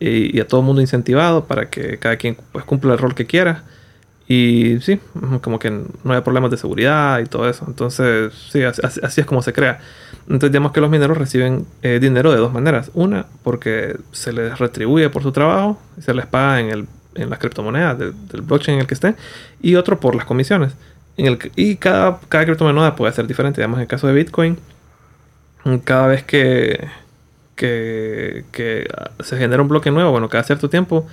[0.00, 3.26] y, a todo el mundo incentivado para que cada quien pues cumpla el rol que
[3.26, 3.64] quiera.
[4.26, 5.00] Y sí,
[5.42, 7.64] como que no haya problemas de seguridad y todo eso.
[7.68, 9.80] Entonces, sí, así, es como se crea.
[10.22, 12.90] Entonces, digamos que los mineros reciben eh, dinero de dos maneras.
[12.94, 17.38] Una, porque se les retribuye por su trabajo, se les paga en, el, en las
[17.38, 19.16] criptomonedas del, blockchain en el que estén.
[19.60, 20.72] Y otro, por las comisiones.
[21.18, 23.60] En el, y cada, cada criptomoneda puede ser diferente.
[23.60, 24.56] Digamos, en el caso de Bitcoin,
[25.84, 26.88] cada vez que,
[27.56, 28.88] que, que
[29.22, 31.06] se genera un bloque nuevo, bueno, cada cierto tiempo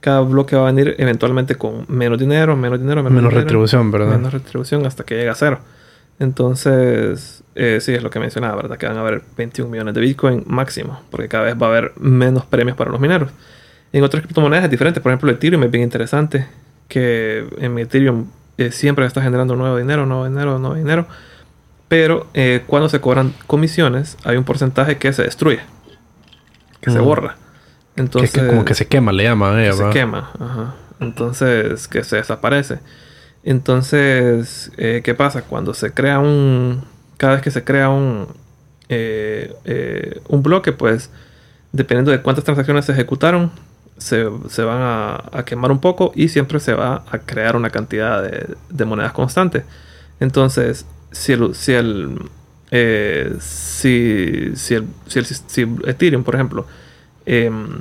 [0.00, 4.16] cada bloque va a venir eventualmente con menos dinero, menos dinero, menos, retribución, ¿verdad?
[4.16, 5.60] Menos retribución hasta que llegue a cero.
[6.18, 8.76] Entonces, eh, sí, es lo que mencionaba, ¿verdad?
[8.76, 11.92] Que van a haber 21 millones de Bitcoin máximo, porque cada vez va a haber
[11.98, 13.30] menos premios para los mineros.
[13.92, 16.46] En otras criptomonedas es diferente, por ejemplo, Ethereum es bien interesante,
[16.88, 18.26] que en Ethereum
[18.58, 21.06] eh, siempre está generando nuevo dinero, nuevo dinero, nuevo dinero,
[21.88, 25.60] pero eh, cuando se cobran comisiones hay un porcentaje que se destruye,
[26.80, 27.36] que se borra.
[28.00, 29.58] Entonces, que, como que se quema, le llaman.
[29.60, 30.74] Eh, se quema, ajá.
[30.98, 32.78] Entonces, que se desaparece.
[33.42, 35.42] Entonces, eh, ¿qué pasa?
[35.42, 36.84] Cuando se crea un...
[37.16, 38.26] Cada vez que se crea un...
[38.88, 41.10] Eh, un bloque, pues,
[41.72, 43.52] dependiendo de cuántas transacciones se ejecutaron,
[43.96, 48.22] se, se van a, quemar un poco y siempre se va a crear una cantidad
[48.22, 49.64] de, de monedas constante.
[50.18, 51.54] Entonces, si el...
[51.54, 52.28] Si el
[53.40, 56.66] si, si, el, si, el, si Ethereum, por ejemplo,
[57.26, 57.80] Em,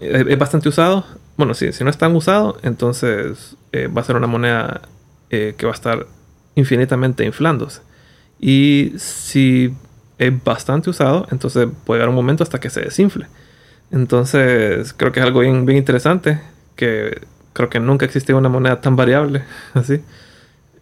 [0.00, 1.04] es bastante usado.
[1.36, 4.82] Bueno, si no es tan usado, entonces eh, va a ser una moneda
[5.30, 6.06] eh, que va a estar
[6.54, 7.82] infinitamente inflándose.
[8.40, 9.74] Y si
[10.18, 13.26] es bastante usado, entonces puede llegar un momento hasta que se desinfle.
[13.90, 16.40] Entonces creo que es algo bien, bien interesante,
[16.74, 17.20] que
[17.52, 19.44] creo que nunca existió una moneda tan variable
[19.74, 20.00] así.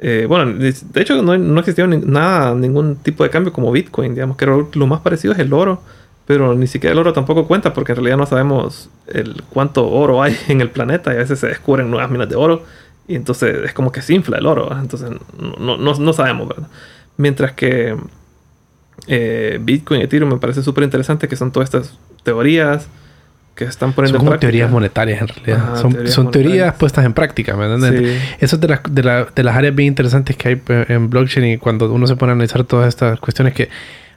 [0.01, 4.37] Eh, bueno, de hecho no, no existió nada, ningún tipo de cambio como Bitcoin, digamos
[4.37, 5.83] que lo más parecido es el oro
[6.27, 10.23] pero ni siquiera el oro tampoco cuenta porque en realidad no sabemos el cuánto oro
[10.23, 12.65] hay en el planeta y a veces se descubren nuevas minas de oro
[13.07, 16.69] y entonces es como que se infla el oro, entonces no, no, no, sabemos, ¿verdad?
[17.19, 17.97] Mientras que
[19.07, 22.89] eh, Bitcoin y Ethereum me parece súper interesante que son todas estas teorías
[23.55, 25.77] que están poniendo son como teorías monetarias en realidad.
[25.77, 28.23] son, son teorías puestas en práctica, ¿me entiendes?
[28.41, 31.59] Eso es de, de, la, de las áreas bien interesantes que hay en blockchain y
[31.59, 33.69] cuando uno se pone a analizar todas estas cuestiones que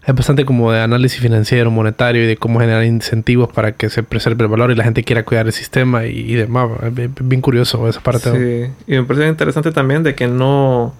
[0.07, 4.03] es bastante como de análisis financiero, monetario y de cómo generar incentivos para que se
[4.03, 6.69] preserve el valor y la gente quiera cuidar el sistema y, demás.
[6.81, 8.31] Es bien, curioso esa parte.
[8.31, 10.93] Sí, y me parece interesante también de que no,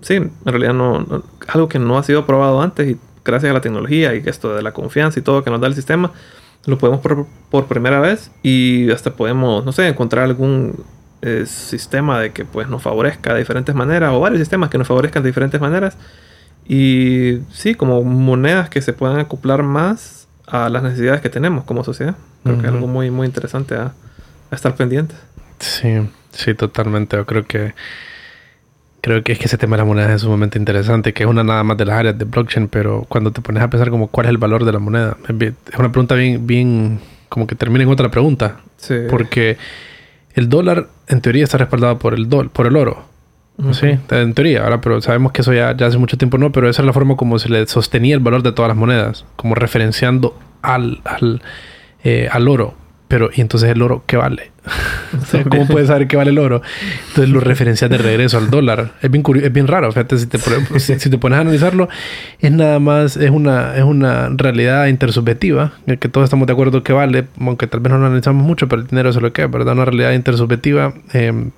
[0.00, 3.60] sí, en realidad no, algo que no ha sido probado antes y gracias a la
[3.60, 6.12] tecnología y esto de la confianza y todo que nos da el sistema,
[6.64, 10.82] lo podemos por, por primera vez y hasta podemos, no sé, encontrar algún
[11.20, 14.86] eh, sistema de que pues nos favorezca de diferentes maneras o varios sistemas que nos
[14.86, 15.98] favorezcan de diferentes maneras
[16.68, 21.84] y sí, como monedas que se puedan acoplar más a las necesidades que tenemos como
[21.84, 22.16] sociedad.
[22.42, 23.92] Creo que es algo muy, muy interesante a,
[24.50, 25.18] a estar pendientes.
[25.58, 27.16] Sí, sí, totalmente.
[27.16, 27.74] Yo creo que
[29.06, 31.44] creo que es que ese tema de las monedas es sumamente interesante, que es una
[31.44, 34.26] nada más de las áreas de blockchain, pero cuando te pones a pensar como cuál
[34.26, 36.98] es el valor de la moneda, es una pregunta bien, bien,
[37.28, 38.56] como que termina en otra pregunta.
[38.78, 38.96] Sí.
[39.08, 39.58] Porque
[40.34, 43.04] el dólar, en teoría, está respaldado por el, dol por el oro.
[43.72, 46.68] Sí, en teoría, ahora, pero sabemos que eso ya, ya hace mucho tiempo no, pero
[46.68, 49.54] esa es la forma como se le sostenía el valor de todas las monedas, como
[49.54, 51.40] referenciando al, al,
[52.04, 52.74] eh, al oro.
[53.08, 54.50] Pero, ¿y entonces el oro qué vale?
[55.48, 56.60] ¿Cómo puedes saber qué vale el oro?
[57.08, 58.94] Entonces lo referencias de regreso al dólar.
[59.00, 59.92] Es bien, es bien raro.
[59.92, 60.38] Fíjate, si te,
[60.80, 61.88] si, te, pones a analizarlo,
[62.40, 66.82] es nada más, es una, es una realidad intersubjetiva, en que todos estamos de acuerdo
[66.82, 69.44] que vale, aunque tal vez no lo analizamos mucho, pero el dinero es lo que
[69.44, 69.74] es, ¿verdad?
[69.74, 70.94] Una realidad intersubjetiva.
[71.12, 71.50] Eh,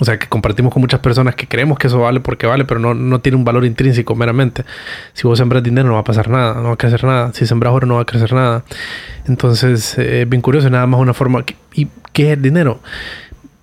[0.00, 2.78] o sea, que compartimos con muchas personas que creemos que eso vale porque vale, pero
[2.78, 4.64] no, no tiene un valor intrínseco meramente.
[5.12, 7.32] Si vos sembras dinero no va a pasar nada, no va a crecer nada.
[7.32, 8.64] Si sembras oro no va a crecer nada.
[9.26, 11.44] Entonces, eh, bien curioso, nada más una forma...
[11.74, 12.80] ¿Y qué es el dinero?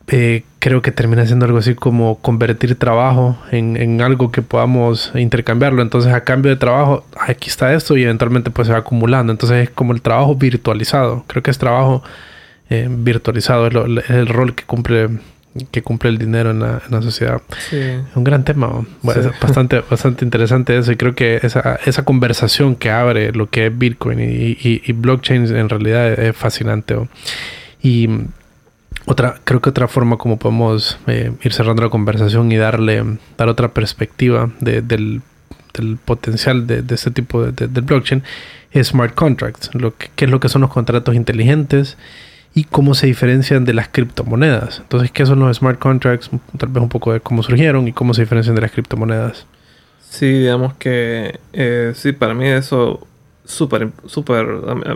[0.07, 5.11] Eh, creo que termina siendo algo así como convertir trabajo en, en, algo que podamos
[5.15, 5.81] intercambiarlo.
[5.81, 9.31] Entonces, a cambio de trabajo, aquí está esto y eventualmente pues se va acumulando.
[9.31, 11.23] Entonces, es como el trabajo virtualizado.
[11.27, 12.03] Creo que es trabajo
[12.69, 15.09] eh, virtualizado, es, es el rol que cumple
[15.71, 17.41] que cumple el dinero en la, en la sociedad.
[17.69, 17.77] Sí.
[17.77, 18.85] Es un gran tema.
[19.01, 19.29] Bueno, sí.
[19.29, 20.91] es bastante, bastante interesante eso.
[20.91, 24.91] Y creo que esa, esa conversación que abre lo que es Bitcoin y, y, y
[24.91, 26.97] blockchain en realidad es, fascinante.
[27.81, 28.09] Y
[29.05, 33.03] otra, creo que otra forma como podemos eh, ir cerrando la conversación y darle,
[33.37, 35.21] dar otra perspectiva de, del,
[35.73, 38.23] del, potencial de, de este tipo de, de, de, blockchain
[38.71, 39.73] es smart contracts.
[39.73, 41.97] Lo que, ¿Qué es lo que son los contratos inteligentes?
[42.55, 44.79] Y cómo se diferencian de las criptomonedas.
[44.79, 46.31] Entonces, ¿qué son los smart contracts?
[46.57, 49.45] Tal vez un poco de cómo surgieron y cómo se diferencian de las criptomonedas.
[50.09, 53.05] Sí, digamos que eh, sí, para mí eso
[53.43, 54.47] súper, súper,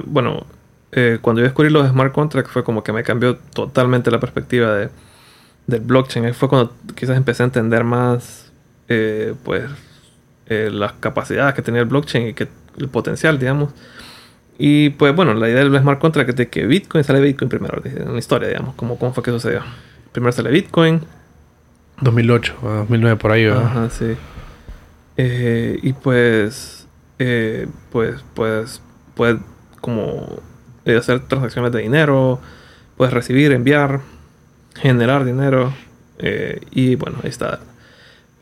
[0.06, 0.46] bueno,
[0.92, 4.74] eh, cuando yo descubrí los smart contracts fue como que me cambió totalmente la perspectiva
[4.76, 4.90] de,
[5.68, 6.34] del blockchain.
[6.34, 8.52] Fue cuando quizás empecé a entender más,
[8.88, 9.66] eh, pues,
[10.48, 13.72] eh, las capacidades que tenía el blockchain y que el potencial, digamos.
[14.62, 17.82] Y pues bueno, la idea del smart contract es de que Bitcoin sale Bitcoin primero,
[17.84, 19.62] en la historia, digamos, como cómo fue que sucedió.
[20.12, 21.02] Primero sale Bitcoin.
[22.02, 23.64] 2008, 2009 por ahí, ¿verdad?
[23.64, 24.18] Ajá, sí.
[25.16, 26.88] Eh, y pues,
[27.20, 28.82] eh, pues, pues,
[29.16, 29.38] puedes
[29.80, 30.42] como
[30.84, 32.42] eh, hacer transacciones de dinero,
[32.98, 34.02] puedes recibir, enviar,
[34.76, 35.74] generar dinero.
[36.18, 37.62] eh, y bueno, ahí está.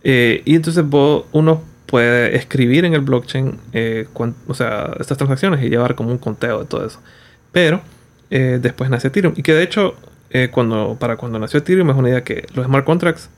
[0.04, 4.08] Y entonces vos, uno puede escribir en el blockchain, eh,
[4.48, 7.00] o sea, estas transacciones y llevar como un conteo de todo eso.
[7.52, 7.82] Pero
[8.30, 9.34] eh, después nace Ethereum.
[9.36, 9.96] Y que de hecho,
[10.30, 13.30] eh, cuando, para cuando nació Ethereum es una idea que los smart contracts,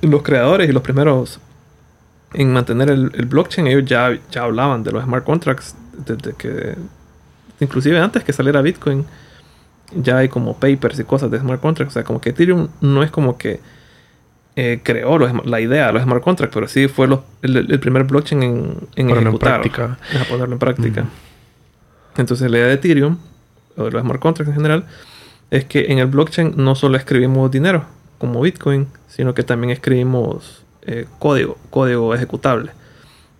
[0.00, 1.40] los creadores y los primeros
[2.32, 5.74] en mantener el, blockchain, ellos ya, ya hablaban de los smart contracts
[6.06, 6.76] desde que,
[7.60, 9.04] inclusive antes que saliera Bitcoin,
[9.94, 11.92] ya hay como papers y cosas de smart contracts.
[11.92, 13.60] O sea, como que Ethereum no es como que
[14.56, 17.80] eh, creó los, la idea de los smart contracts, pero sí fue los, el, el,
[17.80, 21.02] primer blockchain en, en ejecutar, en ponerlo en práctica.
[21.02, 22.20] Mm.
[22.20, 23.18] Entonces la idea de Ethereum,
[23.76, 24.86] o de los smart contracts en general,
[25.50, 27.84] es que en el blockchain no solo escribimos dinero,
[28.18, 32.72] como Bitcoin, sino que también escribimos eh, código, código ejecutable.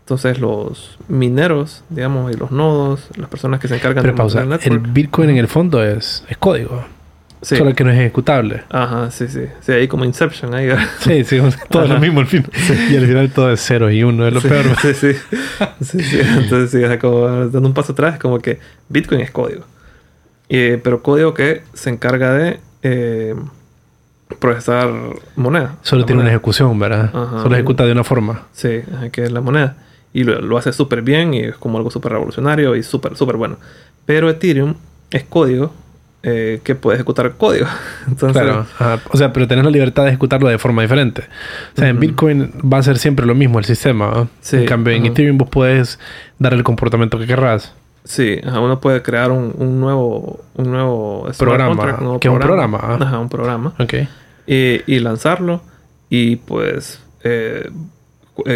[0.00, 4.42] Entonces los mineros, digamos, y los nodos, las personas que se encargan Pero de pausa,
[4.42, 6.84] el, network, el Bitcoin en el fondo es, es código.
[7.42, 7.56] Sí.
[7.56, 8.62] Solo que no es ejecutable.
[8.70, 9.40] Ajá, sí, sí.
[9.60, 10.54] Sí, ahí como Inception.
[10.54, 10.68] Ahí.
[11.00, 11.40] Sí, sí,
[11.70, 12.46] todo es lo mismo al fin.
[12.52, 12.74] Sí.
[12.92, 14.64] Y al final todo es cero y uno, es lo sí, peor.
[14.80, 15.12] Sí, sí.
[15.80, 16.20] sí.
[16.20, 19.64] Entonces, sí, es como dando un paso atrás, es como que Bitcoin es código.
[20.48, 23.34] Eh, pero código que se encarga de eh,
[24.38, 24.90] procesar
[25.34, 25.76] moneda.
[25.82, 26.30] Solo tiene moneda.
[26.30, 27.10] una ejecución, ¿verdad?
[27.12, 27.42] Ajá.
[27.42, 28.42] Solo ejecuta de una forma.
[28.52, 29.76] Sí, que es la moneda.
[30.12, 33.36] Y lo, lo hace súper bien y es como algo súper revolucionario y súper, súper
[33.36, 33.56] bueno.
[34.06, 34.74] Pero Ethereum
[35.10, 35.72] es código
[36.22, 37.66] eh, que puede ejecutar código.
[38.06, 39.00] Entonces, claro, ajá.
[39.10, 41.22] o sea, pero tenés la libertad de ejecutarlo de forma diferente.
[41.74, 41.90] O sea, uh -huh.
[41.90, 44.28] en Bitcoin va a ser siempre lo mismo el sistema.
[44.52, 45.00] en cambio, uh -huh.
[45.00, 45.98] en Ethereum vos puedes
[46.38, 47.74] dar el comportamiento que querrás.
[48.04, 51.76] Sí, ajá, uno puede crear un, un nuevo, un nuevo programa.
[51.76, 52.78] Contract, un nuevo que programa.
[52.78, 53.06] es un programa.
[53.06, 53.74] Ajá, un programa.
[53.78, 54.08] Okay.
[54.46, 55.62] Y, y lanzarlo
[56.10, 57.70] y pues eh,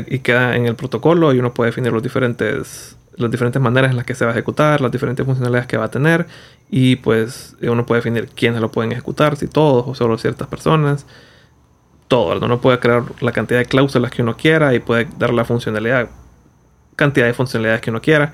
[0.08, 3.96] y queda en el protocolo y uno puede definir los diferentes las diferentes maneras en
[3.96, 6.26] las que se va a ejecutar, las diferentes funcionalidades que va a tener
[6.70, 11.06] y pues uno puede definir quiénes lo pueden ejecutar, si todos o solo ciertas personas.
[12.08, 12.46] Todo, ¿no?
[12.46, 16.08] uno puede crear la cantidad de cláusulas que uno quiera y puede dar la funcionalidad
[16.96, 18.32] cantidad de funcionalidades que uno quiera.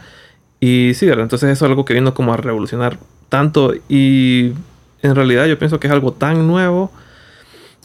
[0.60, 1.24] Y sí, ¿verdad?
[1.24, 2.98] Entonces eso es algo que vino como a revolucionar
[3.28, 4.52] tanto y
[5.02, 6.92] en realidad yo pienso que es algo tan nuevo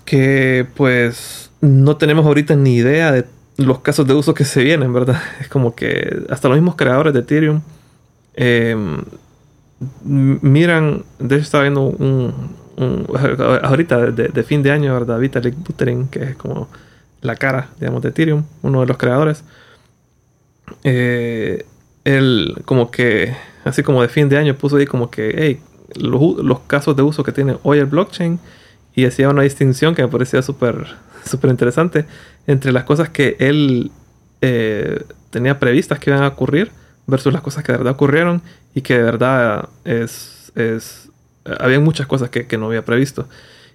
[0.06, 3.26] que pues no tenemos ahorita ni idea de
[3.58, 5.22] los casos de uso que se vienen, ¿verdad?
[5.42, 7.62] Es como que hasta los mismos creadores de Ethereum
[8.36, 9.04] em,
[10.04, 12.34] miran, de hecho estaba viendo un,
[13.64, 15.20] ahorita de, fin de año, ¿verdad?
[15.20, 16.68] Vitalik Buterin, que es como
[17.22, 19.44] la cara, digamos, de Ethereum, uno de los creadores.
[20.84, 21.66] Eh,
[22.04, 25.60] él como que, así como de fin de año, puso ahí como que, hey,
[25.96, 28.40] los, casos de uso que tiene hoy el blockchain
[28.98, 30.88] y hacía una distinción que me parecía súper
[31.44, 32.06] interesante
[32.48, 33.92] entre las cosas que él
[34.42, 36.72] eh, tenía previstas que iban a ocurrir
[37.06, 38.42] versus las cosas que de verdad ocurrieron
[38.74, 41.10] y que de verdad es, es
[41.60, 43.30] había muchas cosas que, que no había previsto.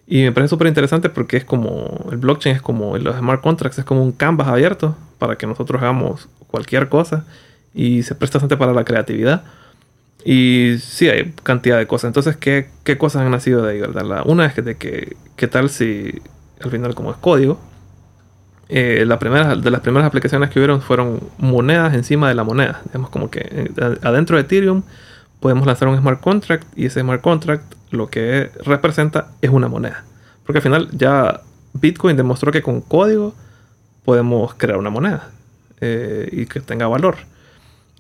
[0.09, 3.79] Y me parece súper interesante porque es como, el blockchain es como, los smart contracts
[3.79, 7.27] es como un canvas abierto para que nosotros hagamos cualquier cosa
[7.73, 9.45] y se presta bastante para la creatividad.
[10.25, 12.09] Y sí, hay cantidad de cosas.
[12.09, 14.23] Entonces, ¿qué, qué cosas han nacido de ahí, verdad?
[14.27, 16.21] una es que, de que, ¿qué tal si
[16.61, 17.59] al final como es código?
[18.69, 22.81] Eh, la de las primeras aplicaciones que hubieron fueron monedas encima de la moneda.
[22.87, 24.83] Digamos como que eh, adentro de Ethereum
[25.41, 30.05] podemos lanzar un smart contract y ese smart contract lo que representa es una moneda.
[30.47, 31.43] Porque al final ya
[31.75, 33.35] Bitcoin demostró que con código
[34.05, 35.31] podemos crear una moneda
[35.81, 37.17] eh, y que tenga valor.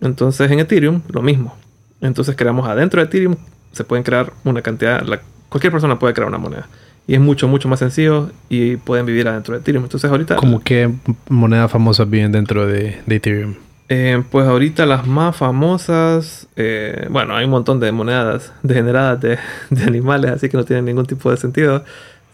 [0.00, 1.56] Entonces en Ethereum lo mismo.
[2.02, 3.36] Entonces creamos adentro de Ethereum,
[3.70, 5.02] se pueden crear una cantidad,
[5.48, 6.68] cualquier persona puede crear una moneda.
[7.06, 9.84] Y es mucho, mucho más sencillo y pueden vivir adentro de Ethereum.
[9.84, 10.36] Entonces ahorita...
[10.36, 10.90] ¿Cómo qué
[11.28, 13.54] monedas famosas viven dentro de, Ethereum?
[13.88, 19.38] Eh, pues ahorita las más famosas, eh, bueno, hay un montón de monedas degeneradas de,
[19.70, 21.84] de, animales, así que no tienen ningún tipo de sentido.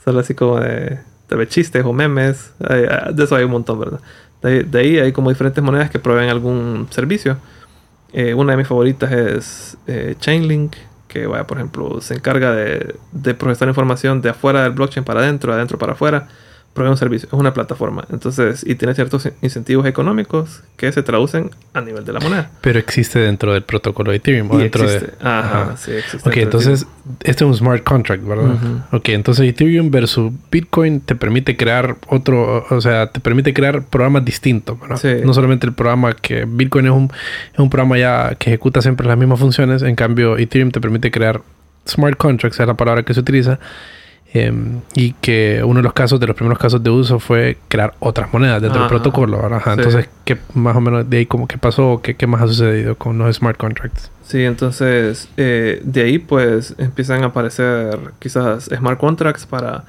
[0.04, 2.52] Solo así como de, de chistes o memes.
[2.58, 4.00] de eso hay un montón, ¿verdad?
[4.42, 7.38] De, de, ahí hay como diferentes monedas que proveen algún servicio.
[8.12, 10.76] Eh, una de mis favoritas es eh, Chainlink,
[11.08, 15.56] que por ejemplo, se encarga de, procesar información de afuera del blockchain para adentro, de
[15.56, 16.28] adentro para afuera
[16.72, 18.04] provee un servicio, es una plataforma.
[18.10, 22.50] Entonces, y tiene ciertos incentivos económicos que se traducen a nivel de la moneda.
[22.60, 24.50] Pero existe dentro del protocolo de Ethereum.
[24.50, 25.06] O dentro existe.
[25.06, 26.28] De, ajá, sí, existe.
[26.28, 26.86] Ok, entonces,
[27.24, 28.56] este es un smart contract, ¿verdad?
[28.92, 34.24] Ok, entonces Ethereum versus Bitcoin te permite crear otro, o sea, te permite crear programas
[34.24, 34.96] distintos, ¿verdad?
[34.96, 35.24] Sí.
[35.24, 37.10] No solamente el programa que Bitcoin es un,
[37.52, 41.10] es un programa ya que ejecuta siempre las mismas funciones, en cambio Ethereum te permite
[41.10, 41.40] crear
[41.88, 43.58] smart contracts, es la palabra que se utiliza,
[44.34, 47.94] Em, y que uno de los casos, de los primeros casos de uso fue crear
[47.98, 49.40] otras monedas dentro del protocolo.
[49.66, 52.00] Entonces, ¿qué más o menos de ahí como qué pasó?
[52.02, 54.10] ¿Qué, ¿Qué, más ha sucedido con los smart contracts?
[54.22, 59.84] Sí, entonces eh, de ahí pues empiezan a aparecer quizás smart contracts para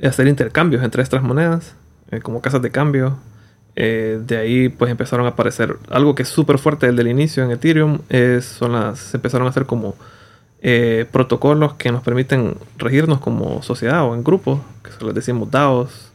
[0.00, 1.74] hacer intercambios entre estas monedas,
[2.12, 3.18] eh, como casas de cambio.
[3.74, 7.42] Eh, de ahí pues empezaron a aparecer algo que es súper fuerte desde el inicio
[7.42, 9.96] en Ethereum, es, son las, se empezaron a hacer como
[10.64, 15.50] eh, protocolos que nos permiten regirnos como sociedad o en grupos, que se les decimos
[15.50, 16.12] DAOs,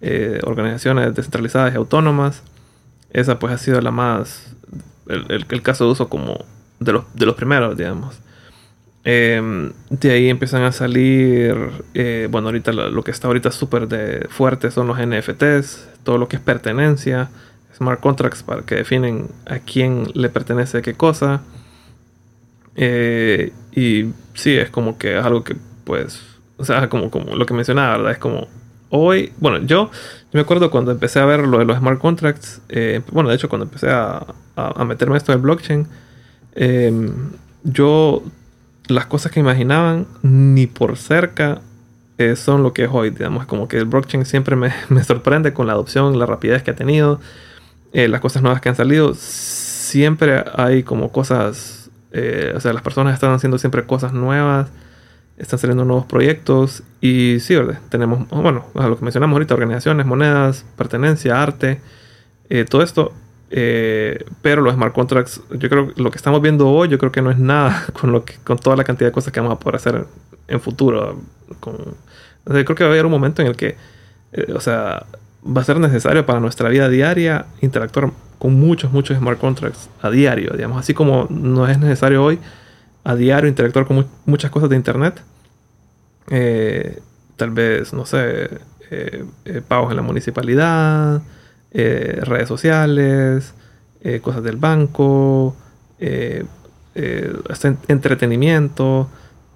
[0.00, 2.44] eh, organizaciones descentralizadas y autónomas.
[3.12, 4.54] Esa pues ha sido la más,
[5.08, 6.44] el, caso de uso como
[6.78, 8.20] de los, de los primeros, digamos.
[9.02, 11.56] Em, de ahí empiezan a salir,
[11.94, 16.36] eh, bueno, ahorita lo, que está ahorita súper fuerte son los NFTs, todo lo que
[16.36, 17.30] es pertenencia,
[17.76, 21.42] smart contracts para que definen a quién le pertenece qué cosa.
[22.76, 26.20] Eh, y sí, es como que es algo que, pues,
[26.56, 28.12] o sea, como, como lo que mencionaba, ¿verdad?
[28.12, 28.48] Es como
[28.90, 29.90] hoy, bueno, yo,
[30.32, 33.48] me acuerdo cuando empecé a ver lo de los smart contracts, eh, bueno, de hecho,
[33.48, 34.26] cuando empecé a,
[34.56, 35.86] a, meterme esto del blockchain,
[36.54, 37.12] em,
[37.62, 38.22] yo,
[38.88, 41.60] las cosas que imaginaban, ni por cerca
[42.18, 45.52] eh, son lo que es hoy, digamos, como que el blockchain siempre me, me sorprende
[45.52, 47.20] con la adopción, la rapidez que ha tenido,
[47.92, 51.79] las cosas nuevas que han salido, siempre hay como cosas
[52.12, 54.68] eh, o sea, las personas están haciendo siempre cosas nuevas,
[55.36, 57.78] están saliendo nuevos proyectos y sí, ¿verdad?
[57.88, 61.80] Tenemos, bueno, a lo que mencionamos ahorita, organizaciones, monedas, pertenencia, arte,
[62.48, 63.12] eh, todo esto.
[63.52, 67.10] Eh, pero los smart contracts, yo creo que lo que estamos viendo hoy, yo creo
[67.10, 69.56] que no es nada con, lo que, con toda la cantidad de cosas que vamos
[69.56, 70.06] a poder hacer
[70.46, 71.20] en futuro.
[71.58, 71.76] Con,
[72.44, 73.76] creo que va a haber un momento en el que,
[74.54, 75.06] o sea,
[75.44, 80.10] va a ser necesario para nuestra vida diaria interactuar con muchos, muchos smart contracts a
[80.10, 82.40] diario, digamos, así como no es necesario hoy
[83.04, 85.22] a diario interactuar con muchas cosas de Internet.
[86.30, 87.00] Eh,
[87.36, 88.48] tal vez, no sé,
[88.90, 91.20] eh, eh, pagos en la municipalidad,
[91.70, 93.52] redes sociales,
[94.22, 95.54] cosas del banco,
[97.88, 99.08] entretenimiento,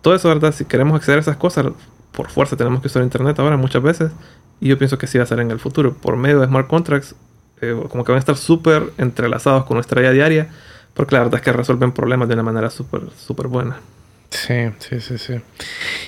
[0.03, 0.53] todo eso, ¿verdad?
[0.53, 1.69] Si queremos acceder a esas cosas,
[2.13, 4.13] por fuerza tenemos que usar Internet ahora muchas veces.
[4.61, 5.95] Y yo pienso que sí va a ser en el futuro.
[5.95, 7.17] Por medio de smart contracts
[7.71, 10.49] eh, como que van a estar súper entrelazados con nuestra vida diaria,
[10.95, 13.77] porque la verdad es que resuelven problemas de una manera súper, súper buena.
[14.31, 15.35] Sí, sí, sí, sí.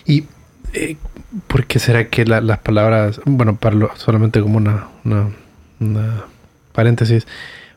[0.04, 0.24] Y
[0.72, 0.96] eh,
[1.46, 5.30] ¿por qué será que las palabras, bueno, para solamente como una, una,
[5.80, 6.24] una
[6.72, 7.26] paréntesis,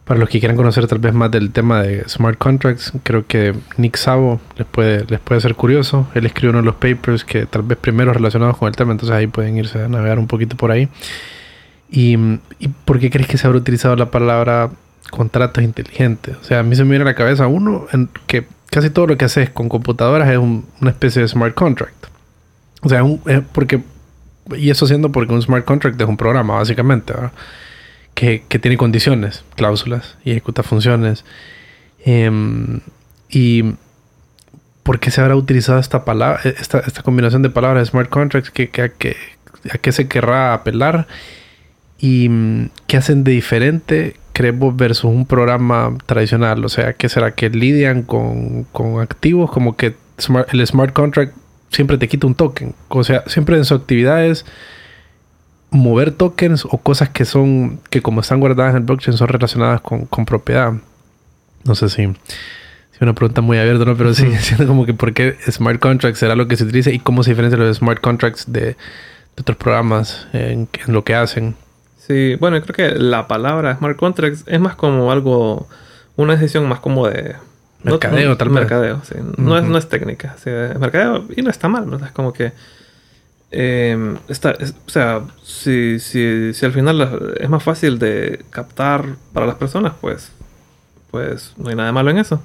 [0.09, 3.53] para los que quieran conocer tal vez más del tema de smart contracts, creo que
[3.77, 6.07] Nick Savo les puede, les puede ser curioso.
[6.15, 9.15] Él escribió uno de los papers que tal vez primero relacionados con el tema, entonces
[9.15, 10.89] ahí pueden irse a navegar un poquito por ahí.
[11.91, 12.17] ¿Y,
[12.85, 14.69] por qué crees que se habrá utilizado la palabra
[15.09, 16.37] contratos inteligentes?
[16.41, 19.07] O sea, a mí se me viene a la cabeza uno en que casi todo
[19.07, 22.05] lo que haces con computadoras es una especie de smart contract.
[22.81, 23.19] O sea, un,
[23.51, 23.81] porque,
[24.55, 27.31] y eso siendo porque un smart contract es un programa, básicamente, ¿verdad?
[28.13, 31.23] que, tiene condiciones, cláusulas y ejecuta funciones.
[32.03, 32.81] Em,
[33.29, 33.75] y
[34.83, 38.51] ¿por qué se habrá utilizado esta palabra, esta, esta combinación de palabras smart contracts?
[38.51, 39.15] que, que,
[39.71, 41.07] ¿A qué se querrá apelar?
[41.99, 46.63] ¿Y mm, qué hacen de diferente, creemos, versus un programa tradicional?
[46.65, 47.31] O sea, ¿qué será?
[47.35, 49.51] ¿Que lidian con, con activos?
[49.51, 49.95] Como que
[50.51, 51.33] el smart contract
[51.69, 52.75] siempre te quita un token.
[52.87, 54.45] O sea, siempre en sus actividades
[55.71, 59.81] mover tokens o cosas que son, que como están guardadas en el blockchain son relacionadas
[59.81, 60.73] con, propiedad.
[61.63, 63.95] No sé si, si una pregunta muy abierta, ¿no?
[63.95, 66.99] Pero sí, siento como que por qué smart contracts será lo que se utiliza y
[66.99, 68.75] cómo se diferencia los smart contracts de,
[69.39, 71.55] otros programas en, lo que hacen.
[72.09, 75.67] Sí, bueno, creo que la palabra smart contracts es más como algo,
[76.15, 77.35] una decisión más como de...
[77.83, 78.55] Mercadeo, tal vez.
[78.55, 79.15] Mercadeo, sí.
[79.37, 80.35] No, es, no es técnica.
[80.43, 82.03] Sí, mercadeo y no está mal, ¿no?
[82.03, 82.51] Es como que
[83.51, 89.55] eh, o sea, si, si, si, al final es más fácil de captar para las
[89.55, 90.31] personas, pues,
[91.09, 92.41] pues no hay nada malo en eso.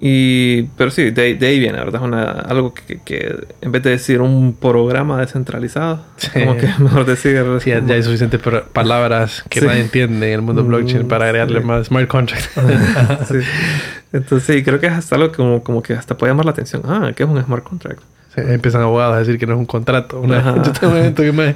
[0.00, 2.02] Y, pero sí, de, ahí viene, ¿verdad?
[2.02, 7.06] Es una, algo que, que, en vez de decir un programa descentralizado, como que mejor
[7.06, 7.42] decir.
[7.60, 8.40] Sí, ya, hay suficientes
[8.72, 12.44] palabras que nadie entiende en el mundo blockchain para agregarle más smart contract.
[14.12, 16.82] Entonces, sí, creo que es hasta algo como, como que hasta puede llamar la atención.
[16.84, 18.00] Ah, ¿qué es un smart contract?
[18.36, 20.22] Empiezan abogados a decir que no es un contrato.
[20.26, 21.54] yo tengo un evento que me,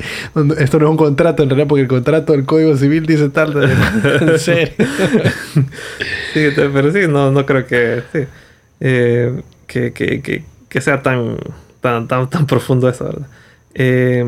[0.59, 3.55] esto no es un contrato en realidad porque el contrato del Código Civil dice tal.
[4.20, 4.74] en serio.
[6.34, 8.20] sí, pero sí, no, no creo que, sí,
[8.80, 11.36] eh, que, que, que, sea tan,
[11.80, 13.26] tan, tan, tan profundo eso, ¿verdad?
[13.74, 14.24] Eh,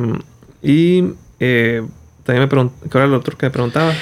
[0.62, 1.04] y
[1.38, 1.82] eh,
[2.24, 3.92] también me pregunté, ¿qué era lo otro que me preguntaba?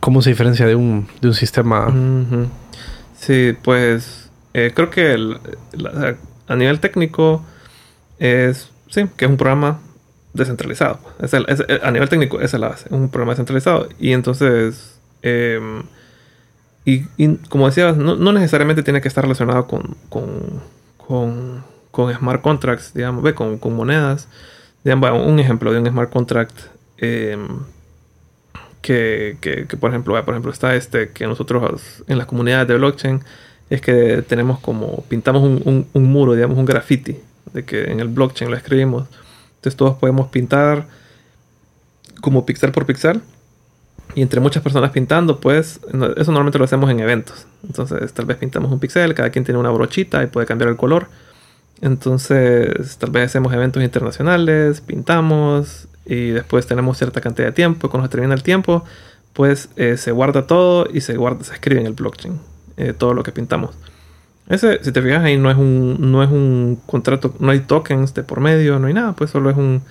[0.00, 1.92] ¿Cómo se diferencia de un, de un sistema?
[3.16, 5.16] Sí, pues creo que
[6.48, 7.44] a nivel técnico
[8.18, 9.80] es, sí, que es un programa
[10.32, 11.00] descentralizado.
[11.20, 12.86] Es a nivel técnico, esa es la base.
[12.86, 13.88] Es un programa descentralizado.
[13.98, 15.82] Y entonces, em,
[16.84, 20.62] y, como decías, no, necesariamente tiene que estar relacionado con, con,
[20.96, 24.28] con, con smart contracts, digamos, ve, con, con monedas.
[24.84, 26.54] Digamos, un ejemplo de un smart contract
[26.96, 27.60] em,
[28.80, 32.76] que, que, que, por ejemplo, por ejemplo, está este que nosotros en las comunidades de
[32.76, 33.22] blockchain
[33.70, 37.18] es que tenemos como, pintamos un, un, un muro, digamos, un graffiti
[37.52, 39.06] de que en el blockchain lo escribimos.
[39.56, 40.86] Entonces todos podemos pintar
[42.20, 43.22] como pixel por pixel.
[44.14, 47.46] Y entre muchas personas pintando, pues eso normalmente lo hacemos en eventos.
[47.66, 50.76] Entonces tal vez pintamos un pixel, cada quien tiene una brochita y puede cambiar el
[50.76, 51.08] color.
[51.80, 57.90] Entonces tal vez hacemos eventos internacionales, pintamos y después tenemos cierta cantidad de tiempo.
[57.90, 58.84] Cuando se termina el tiempo,
[59.34, 62.40] pues eh, se guarda todo y se, guarda, se escribe en el blockchain
[62.76, 63.76] eh, todo lo que pintamos.
[64.48, 68.14] Ese, si te fijas ahí, no es un, no es un contrato, no hay tokens
[68.14, 69.82] de por medio, no hay nada, pues solo es un,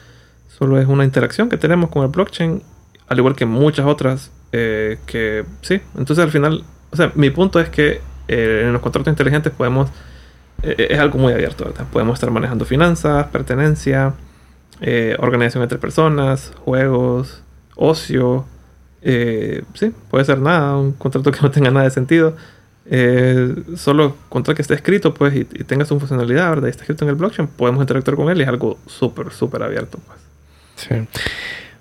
[0.48, 2.64] solo es una interacción que tenemos con el blockchain,
[3.08, 5.80] al igual que muchas otras eh, que sí.
[5.96, 9.92] Entonces al final, o sea, mi punto es que eh, en los contratos inteligentes podemos,
[10.64, 11.86] eh, es algo muy abierto, ¿verdad?
[11.92, 14.16] Podemos estar manejando finanzas, pertenencia,
[15.20, 17.44] organización entre personas, juegos,
[17.76, 18.46] ocio,
[19.02, 22.36] sí, puede ser nada, un contrato que no tenga nada de sentido
[22.90, 26.68] eh, solo contra que esté escrito pues y, tenga su funcionalidad, ¿verdad?
[26.68, 29.64] Y está escrito en el blockchain, podemos interactuar con él y es algo súper, súper
[29.64, 30.20] abierto pues.
[30.76, 30.96] Sí.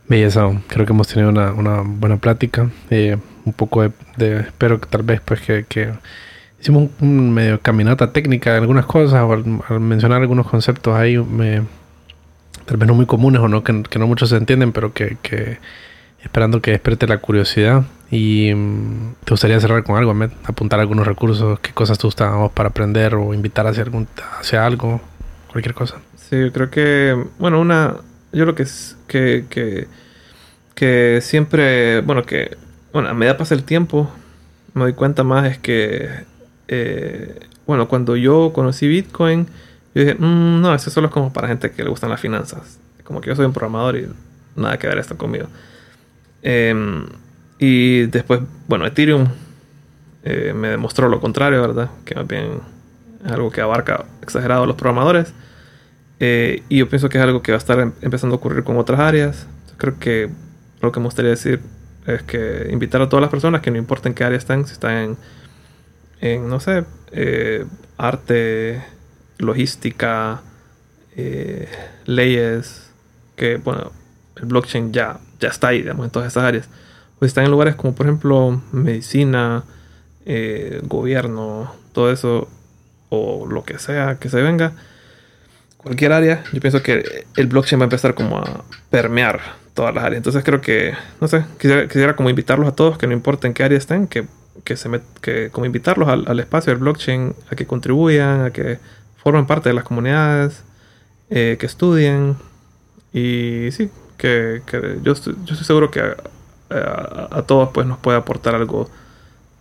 [0.08, 3.82] Belleza, creo que hemos tenido una, una buena plática, eh, un poco
[4.16, 5.92] de, espero que tal vez pues que, que
[6.60, 11.62] hicimos un, medio caminata técnica de algunas cosas o al, mencionar algunos conceptos ahí me,
[12.66, 15.16] tal vez no muy comunes o no que, que no muchos se entienden pero que,
[15.22, 15.58] que
[16.22, 17.84] esperando que despierte la curiosidad.
[18.10, 20.14] Y mm, te gustaría cerrar con algo,
[20.44, 24.06] apuntar algunos recursos, qué cosas te gustan para aprender o invitar hacia, algún,
[24.38, 25.00] hacia algo,
[25.50, 25.96] cualquier cosa.
[26.16, 27.96] Sí, yo creo que, bueno, una,
[28.32, 29.88] yo creo que es que, que,
[30.74, 32.56] que siempre, bueno, que,
[32.92, 34.10] bueno, a medida pasa el tiempo,
[34.74, 36.08] me doy cuenta más es que,
[36.68, 39.46] eh, bueno, cuando yo conocí Bitcoin,
[39.94, 42.78] yo dije, mm, no, eso solo es como para gente que le gustan las finanzas.
[43.02, 44.08] Como que yo soy un programador y
[44.54, 45.46] nada que ver esto conmigo.
[46.46, 47.06] Em,
[47.58, 49.28] Y después, bueno, Ethereum
[50.24, 51.90] eh, me demostró lo contrario, ¿verdad?
[52.04, 52.60] Que más bien
[53.24, 55.34] es algo que abarca exagerado a los programadores.
[56.20, 58.64] Eh, y yo pienso que es algo que va a estar em, empezando a ocurrir
[58.64, 59.48] con otras áreas.
[59.78, 60.30] Creo que
[60.82, 61.60] lo que me gustaría decir
[62.06, 64.72] es que invitar a todas las personas que no importa en qué área están, si
[64.74, 65.18] están en,
[66.20, 67.66] en no sé, eh,
[67.98, 68.82] arte,
[69.38, 70.42] logística,
[71.16, 71.68] eh,
[72.06, 72.90] leyes,
[73.36, 73.92] que bueno,
[74.36, 76.68] el blockchain ya, ya está ahí, digamos, en todas esas áreas.
[77.20, 79.64] O están en lugares como por ejemplo medicina,
[80.82, 82.48] gobierno, todo eso,
[83.10, 84.72] o lo que sea que se venga
[85.86, 89.38] cualquier área, yo pienso que el blockchain va a empezar como a permear
[89.72, 90.18] todas las áreas.
[90.18, 93.62] Entonces creo que, no sé, quisiera, como invitarlos a todos, que no importa en qué
[93.62, 94.26] área estén, que,
[94.64, 94.90] que se
[95.20, 98.80] que como invitarlos al, espacio del blockchain, a que contribuyan, a que
[99.16, 100.64] formen parte de las comunidades,
[101.30, 102.34] eh, que estudien.
[103.12, 104.62] Y sí, que,
[105.02, 106.00] yo, estoy, yo estoy seguro que
[106.70, 108.88] a, todos pues nos puede aportar algo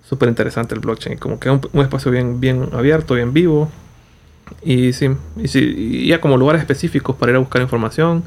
[0.08, 1.18] súper interesante el blockchain.
[1.18, 3.70] Como que es un, un espacio bien, bien abierto, bien vivo
[4.62, 8.24] y sí, y sí, ya como lugares específicos para ir a buscar información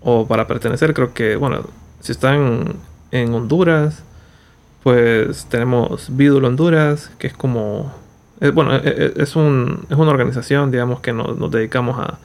[0.00, 1.62] o para pertenecer, creo que, bueno,
[2.00, 2.76] si están
[3.10, 4.02] en Honduras,
[4.82, 7.92] pues tenemos Vidul Honduras, que es como,
[8.54, 12.18] bueno, e, e, es, un, es una organización, digamos, que nos, nos dedicamos a,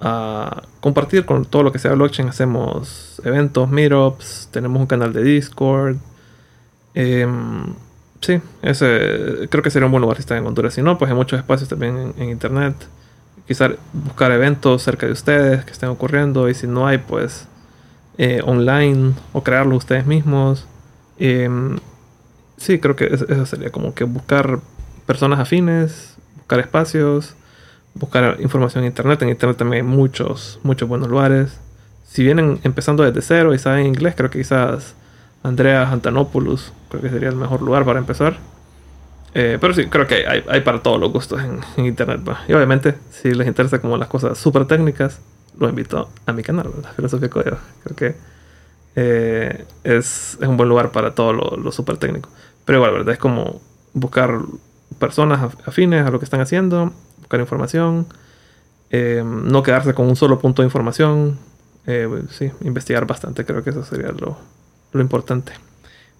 [0.00, 2.28] a compartir con todo lo que sea blockchain.
[2.28, 5.96] Hacemos eventos, meetups, tenemos un canal de Discord.
[6.94, 7.26] Eh,
[8.24, 10.72] Sí, ese, creo que sería un buen lugar si están en Honduras.
[10.72, 12.74] Si no, pues hay muchos espacios también en, internet.
[13.46, 16.48] Quizás buscar eventos cerca de ustedes que estén ocurriendo.
[16.48, 17.46] Y si no hay, pues
[18.16, 20.66] eh, online o crearlo ustedes mismos.
[21.18, 21.78] Em,
[22.56, 24.60] sí, creo que eso sería como que buscar
[25.04, 27.34] personas afines, buscar espacios,
[27.94, 29.22] buscar información en internet.
[29.22, 31.58] En internet también hay muchos, muchos buenos lugares.
[32.06, 34.94] Si vienen empezando desde cero y saben inglés, creo que quizás
[35.42, 38.36] Andrea Antanopoulos, creo que sería el mejor lugar para empezar.
[39.34, 42.20] Eh, pero sí, creo que hay, para todos los gustos en, internet.
[42.48, 45.20] Y obviamente, si les interesa como las cosas súper técnicas,
[45.58, 47.58] los invito a mi canal, la Filosofía Código.
[47.82, 48.16] Creo que
[48.96, 52.28] eh, es, un buen lugar para todo lo, súper técnico.
[52.64, 53.14] Pero igual, ¿verdad?
[53.14, 53.60] Es como
[53.92, 54.38] buscar
[54.98, 56.92] personas afines a lo que están haciendo,
[57.24, 58.06] buscar información,
[58.90, 61.38] eh, no quedarse con un solo punto de información.
[62.30, 64.38] sí, investigar bastante, creo que eso sería lo,
[64.92, 65.52] lo importante.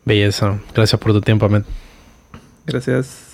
[0.04, 0.58] Belleza.
[0.74, 1.62] Gracias por tu tiempo, Ahmed.
[2.66, 3.33] Gracias.